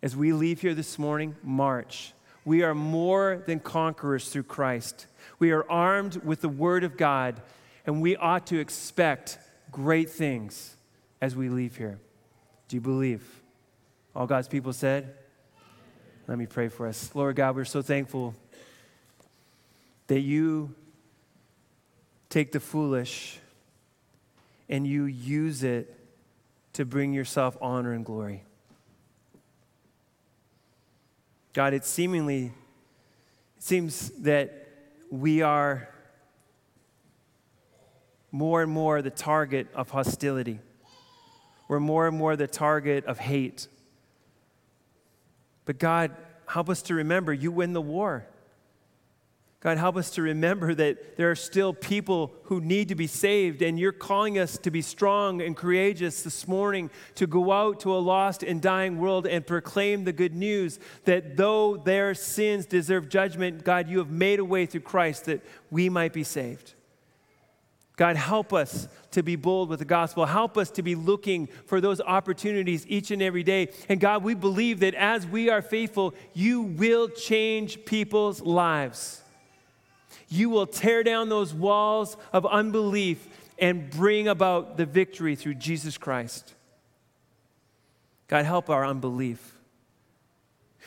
As 0.03 0.16
we 0.16 0.33
leave 0.33 0.62
here 0.62 0.75
this 0.75 0.99
morning, 0.99 1.37
march. 1.45 2.12
We 2.45 2.64
are 2.64 2.75
more 2.75 3.45
than 3.47 3.61
conquerors 3.61 4.29
through 4.29 4.43
Christ. 4.43 5.07
We 5.43 5.51
are 5.51 5.68
armed 5.68 6.22
with 6.22 6.40
the 6.40 6.49
Word 6.49 6.84
of 6.84 6.97
God, 6.97 7.43
and 7.84 8.01
we 8.01 8.14
ought 8.14 8.47
to 8.47 8.61
expect 8.61 9.38
great 9.72 10.09
things 10.09 10.76
as 11.20 11.34
we 11.34 11.49
leave 11.49 11.76
here. 11.76 11.99
Do 12.68 12.76
you 12.76 12.80
believe? 12.80 13.43
All 14.14 14.28
God's 14.28 14.47
people 14.47 14.72
said? 14.72 15.16
Let 16.28 16.38
me 16.38 16.47
pray 16.47 16.68
for 16.68 16.86
us. 16.86 17.11
Lord 17.12 17.34
God, 17.34 17.57
we're 17.57 17.64
so 17.64 17.82
thankful 17.82 18.36
that 20.07 20.20
you 20.20 20.76
take 22.28 22.53
the 22.53 22.61
foolish 22.61 23.40
and 24.68 24.86
you 24.86 25.07
use 25.07 25.64
it 25.64 25.93
to 26.74 26.84
bring 26.84 27.12
yourself 27.12 27.57
honor 27.61 27.93
and 27.93 28.05
glory. 28.05 28.45
God, 31.53 31.74
it 31.74 31.84
seemingly 31.84 32.45
it 32.45 32.53
seems 33.59 34.11
that 34.20 34.61
we 35.12 35.42
are 35.42 35.90
more 38.30 38.62
and 38.62 38.72
more 38.72 39.02
the 39.02 39.10
target 39.10 39.66
of 39.74 39.90
hostility. 39.90 40.58
We're 41.68 41.80
more 41.80 42.06
and 42.08 42.16
more 42.16 42.34
the 42.34 42.46
target 42.46 43.04
of 43.04 43.18
hate. 43.18 43.68
But 45.66 45.78
God, 45.78 46.16
help 46.48 46.70
us 46.70 46.80
to 46.84 46.94
remember 46.94 47.30
you 47.30 47.52
win 47.52 47.74
the 47.74 47.82
war. 47.82 48.26
God, 49.62 49.78
help 49.78 49.96
us 49.96 50.10
to 50.10 50.22
remember 50.22 50.74
that 50.74 51.16
there 51.16 51.30
are 51.30 51.36
still 51.36 51.72
people 51.72 52.32
who 52.46 52.60
need 52.60 52.88
to 52.88 52.96
be 52.96 53.06
saved, 53.06 53.62
and 53.62 53.78
you're 53.78 53.92
calling 53.92 54.36
us 54.36 54.58
to 54.58 54.72
be 54.72 54.82
strong 54.82 55.40
and 55.40 55.56
courageous 55.56 56.22
this 56.22 56.48
morning 56.48 56.90
to 57.14 57.28
go 57.28 57.52
out 57.52 57.78
to 57.80 57.94
a 57.94 57.98
lost 57.98 58.42
and 58.42 58.60
dying 58.60 58.98
world 58.98 59.24
and 59.24 59.46
proclaim 59.46 60.02
the 60.02 60.12
good 60.12 60.34
news 60.34 60.80
that 61.04 61.36
though 61.36 61.76
their 61.76 62.12
sins 62.12 62.66
deserve 62.66 63.08
judgment, 63.08 63.62
God, 63.62 63.88
you 63.88 63.98
have 63.98 64.10
made 64.10 64.40
a 64.40 64.44
way 64.44 64.66
through 64.66 64.80
Christ 64.80 65.26
that 65.26 65.44
we 65.70 65.88
might 65.88 66.12
be 66.12 66.24
saved. 66.24 66.74
God, 67.94 68.16
help 68.16 68.52
us 68.52 68.88
to 69.12 69.22
be 69.22 69.36
bold 69.36 69.68
with 69.68 69.78
the 69.78 69.84
gospel. 69.84 70.26
Help 70.26 70.58
us 70.58 70.72
to 70.72 70.82
be 70.82 70.96
looking 70.96 71.46
for 71.66 71.80
those 71.80 72.00
opportunities 72.00 72.84
each 72.88 73.12
and 73.12 73.22
every 73.22 73.44
day. 73.44 73.68
And 73.88 74.00
God, 74.00 74.24
we 74.24 74.34
believe 74.34 74.80
that 74.80 74.96
as 74.96 75.24
we 75.24 75.50
are 75.50 75.62
faithful, 75.62 76.14
you 76.34 76.62
will 76.62 77.08
change 77.08 77.84
people's 77.84 78.40
lives 78.40 79.22
you 80.33 80.49
will 80.49 80.66
tear 80.66 81.03
down 81.03 81.28
those 81.28 81.53
walls 81.53 82.16
of 82.33 82.47
unbelief 82.47 83.28
and 83.59 83.91
bring 83.91 84.28
about 84.28 84.78
the 84.78 84.87
victory 84.87 85.37
through 85.37 85.55
Jesus 85.55 85.99
Christ. 85.99 86.55
God, 88.28 88.47
help 88.47 88.70
our 88.70 88.87
unbelief. 88.87 89.59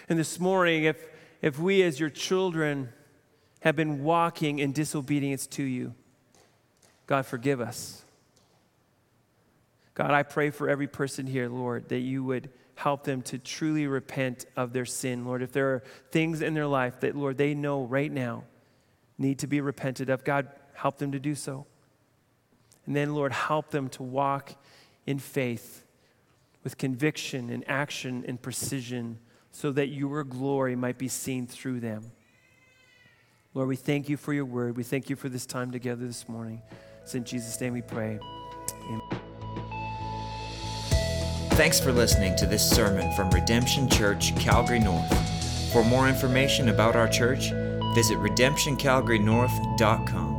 And 0.10 0.18
this 0.18 0.39
morning, 0.39 0.86
if, 0.86 0.98
if 1.43 1.60
we 1.60 1.84
as 1.84 2.00
your 2.00 2.10
children 2.10 2.89
have 3.62 3.76
been 3.76 4.04
walking 4.04 4.58
in 4.58 4.72
disobedience 4.72 5.46
to 5.48 5.64
you, 5.64 5.93
God, 7.06 7.28
forgive 7.28 7.62
us. 7.62 8.04
God, 9.93 10.10
I 10.10 10.24
pray 10.24 10.50
for 10.50 10.68
every 10.68 10.88
person 10.88 11.28
here, 11.28 11.50
Lord, 11.50 11.89
that 11.89 12.00
you 12.00 12.24
would 12.24 12.50
help 12.74 13.04
them 13.04 13.22
to 13.22 13.38
truly 13.38 13.86
repent 13.86 14.46
of 14.58 14.74
their 14.74 14.86
sin, 14.86 15.24
Lord. 15.24 15.43
If 15.43 15.52
there 15.52 15.68
are 15.76 15.84
things 16.12 16.41
in 16.41 16.56
their 16.56 16.68
life 16.68 17.00
that, 17.02 17.16
Lord, 17.16 17.38
they 17.38 17.54
know 17.54 17.84
right 17.84 18.12
now 18.12 18.43
need 19.18 19.39
to 19.39 19.47
be 19.47 19.61
repented 19.61 20.09
of, 20.09 20.24
God, 20.24 20.49
help 20.74 20.97
them 20.97 21.11
to 21.11 21.20
do 21.20 21.36
so. 21.36 21.66
And 22.86 22.95
then, 22.95 23.16
Lord, 23.16 23.32
help 23.32 23.72
them 23.72 23.89
to 23.89 24.03
walk 24.03 24.55
in 25.05 25.20
faith 25.20 25.84
with 26.63 26.78
conviction 26.78 27.49
and 27.49 27.63
action 27.68 28.26
and 28.28 28.41
precision 28.41 29.20
so 29.51 29.72
that 29.72 29.88
your 29.88 30.24
glory 30.24 30.76
might 30.76 30.97
be 30.97 31.07
seen 31.07 31.47
through 31.47 31.80
them. 31.80 32.11
Lord, 33.53 33.70
we 33.70 33.78
thank 33.78 34.09
you 34.09 34.18
for 34.18 34.34
your 34.34 34.45
word. 34.45 34.76
We 34.76 34.84
thank 34.84 35.09
you 35.09 35.16
for 35.16 35.30
this 35.30 35.45
time 35.45 35.72
together 35.72 36.05
this 36.05 36.28
morning. 36.28 36.61
It's 37.01 37.16
in 37.16 37.24
Jesus' 37.24 37.59
name 37.61 37.74
we 37.74 37.82
pray. 37.82 38.20
Amen. 38.84 39.01
Thanks 41.51 41.80
for 41.80 41.93
listening 41.93 42.36
to 42.36 42.45
this 42.45 42.70
sermon 42.70 43.13
from 43.13 43.30
Redemption 43.30 43.88
Church, 43.89 44.36
Calgary 44.38 44.80
North. 44.80 45.72
For 45.72 45.86
more 45.86 46.09
information 46.09 46.68
about 46.68 46.97
our 46.97 47.07
church, 47.07 47.51
visit 47.96 48.20
redemptioncalgarynorth.com. 48.20 50.35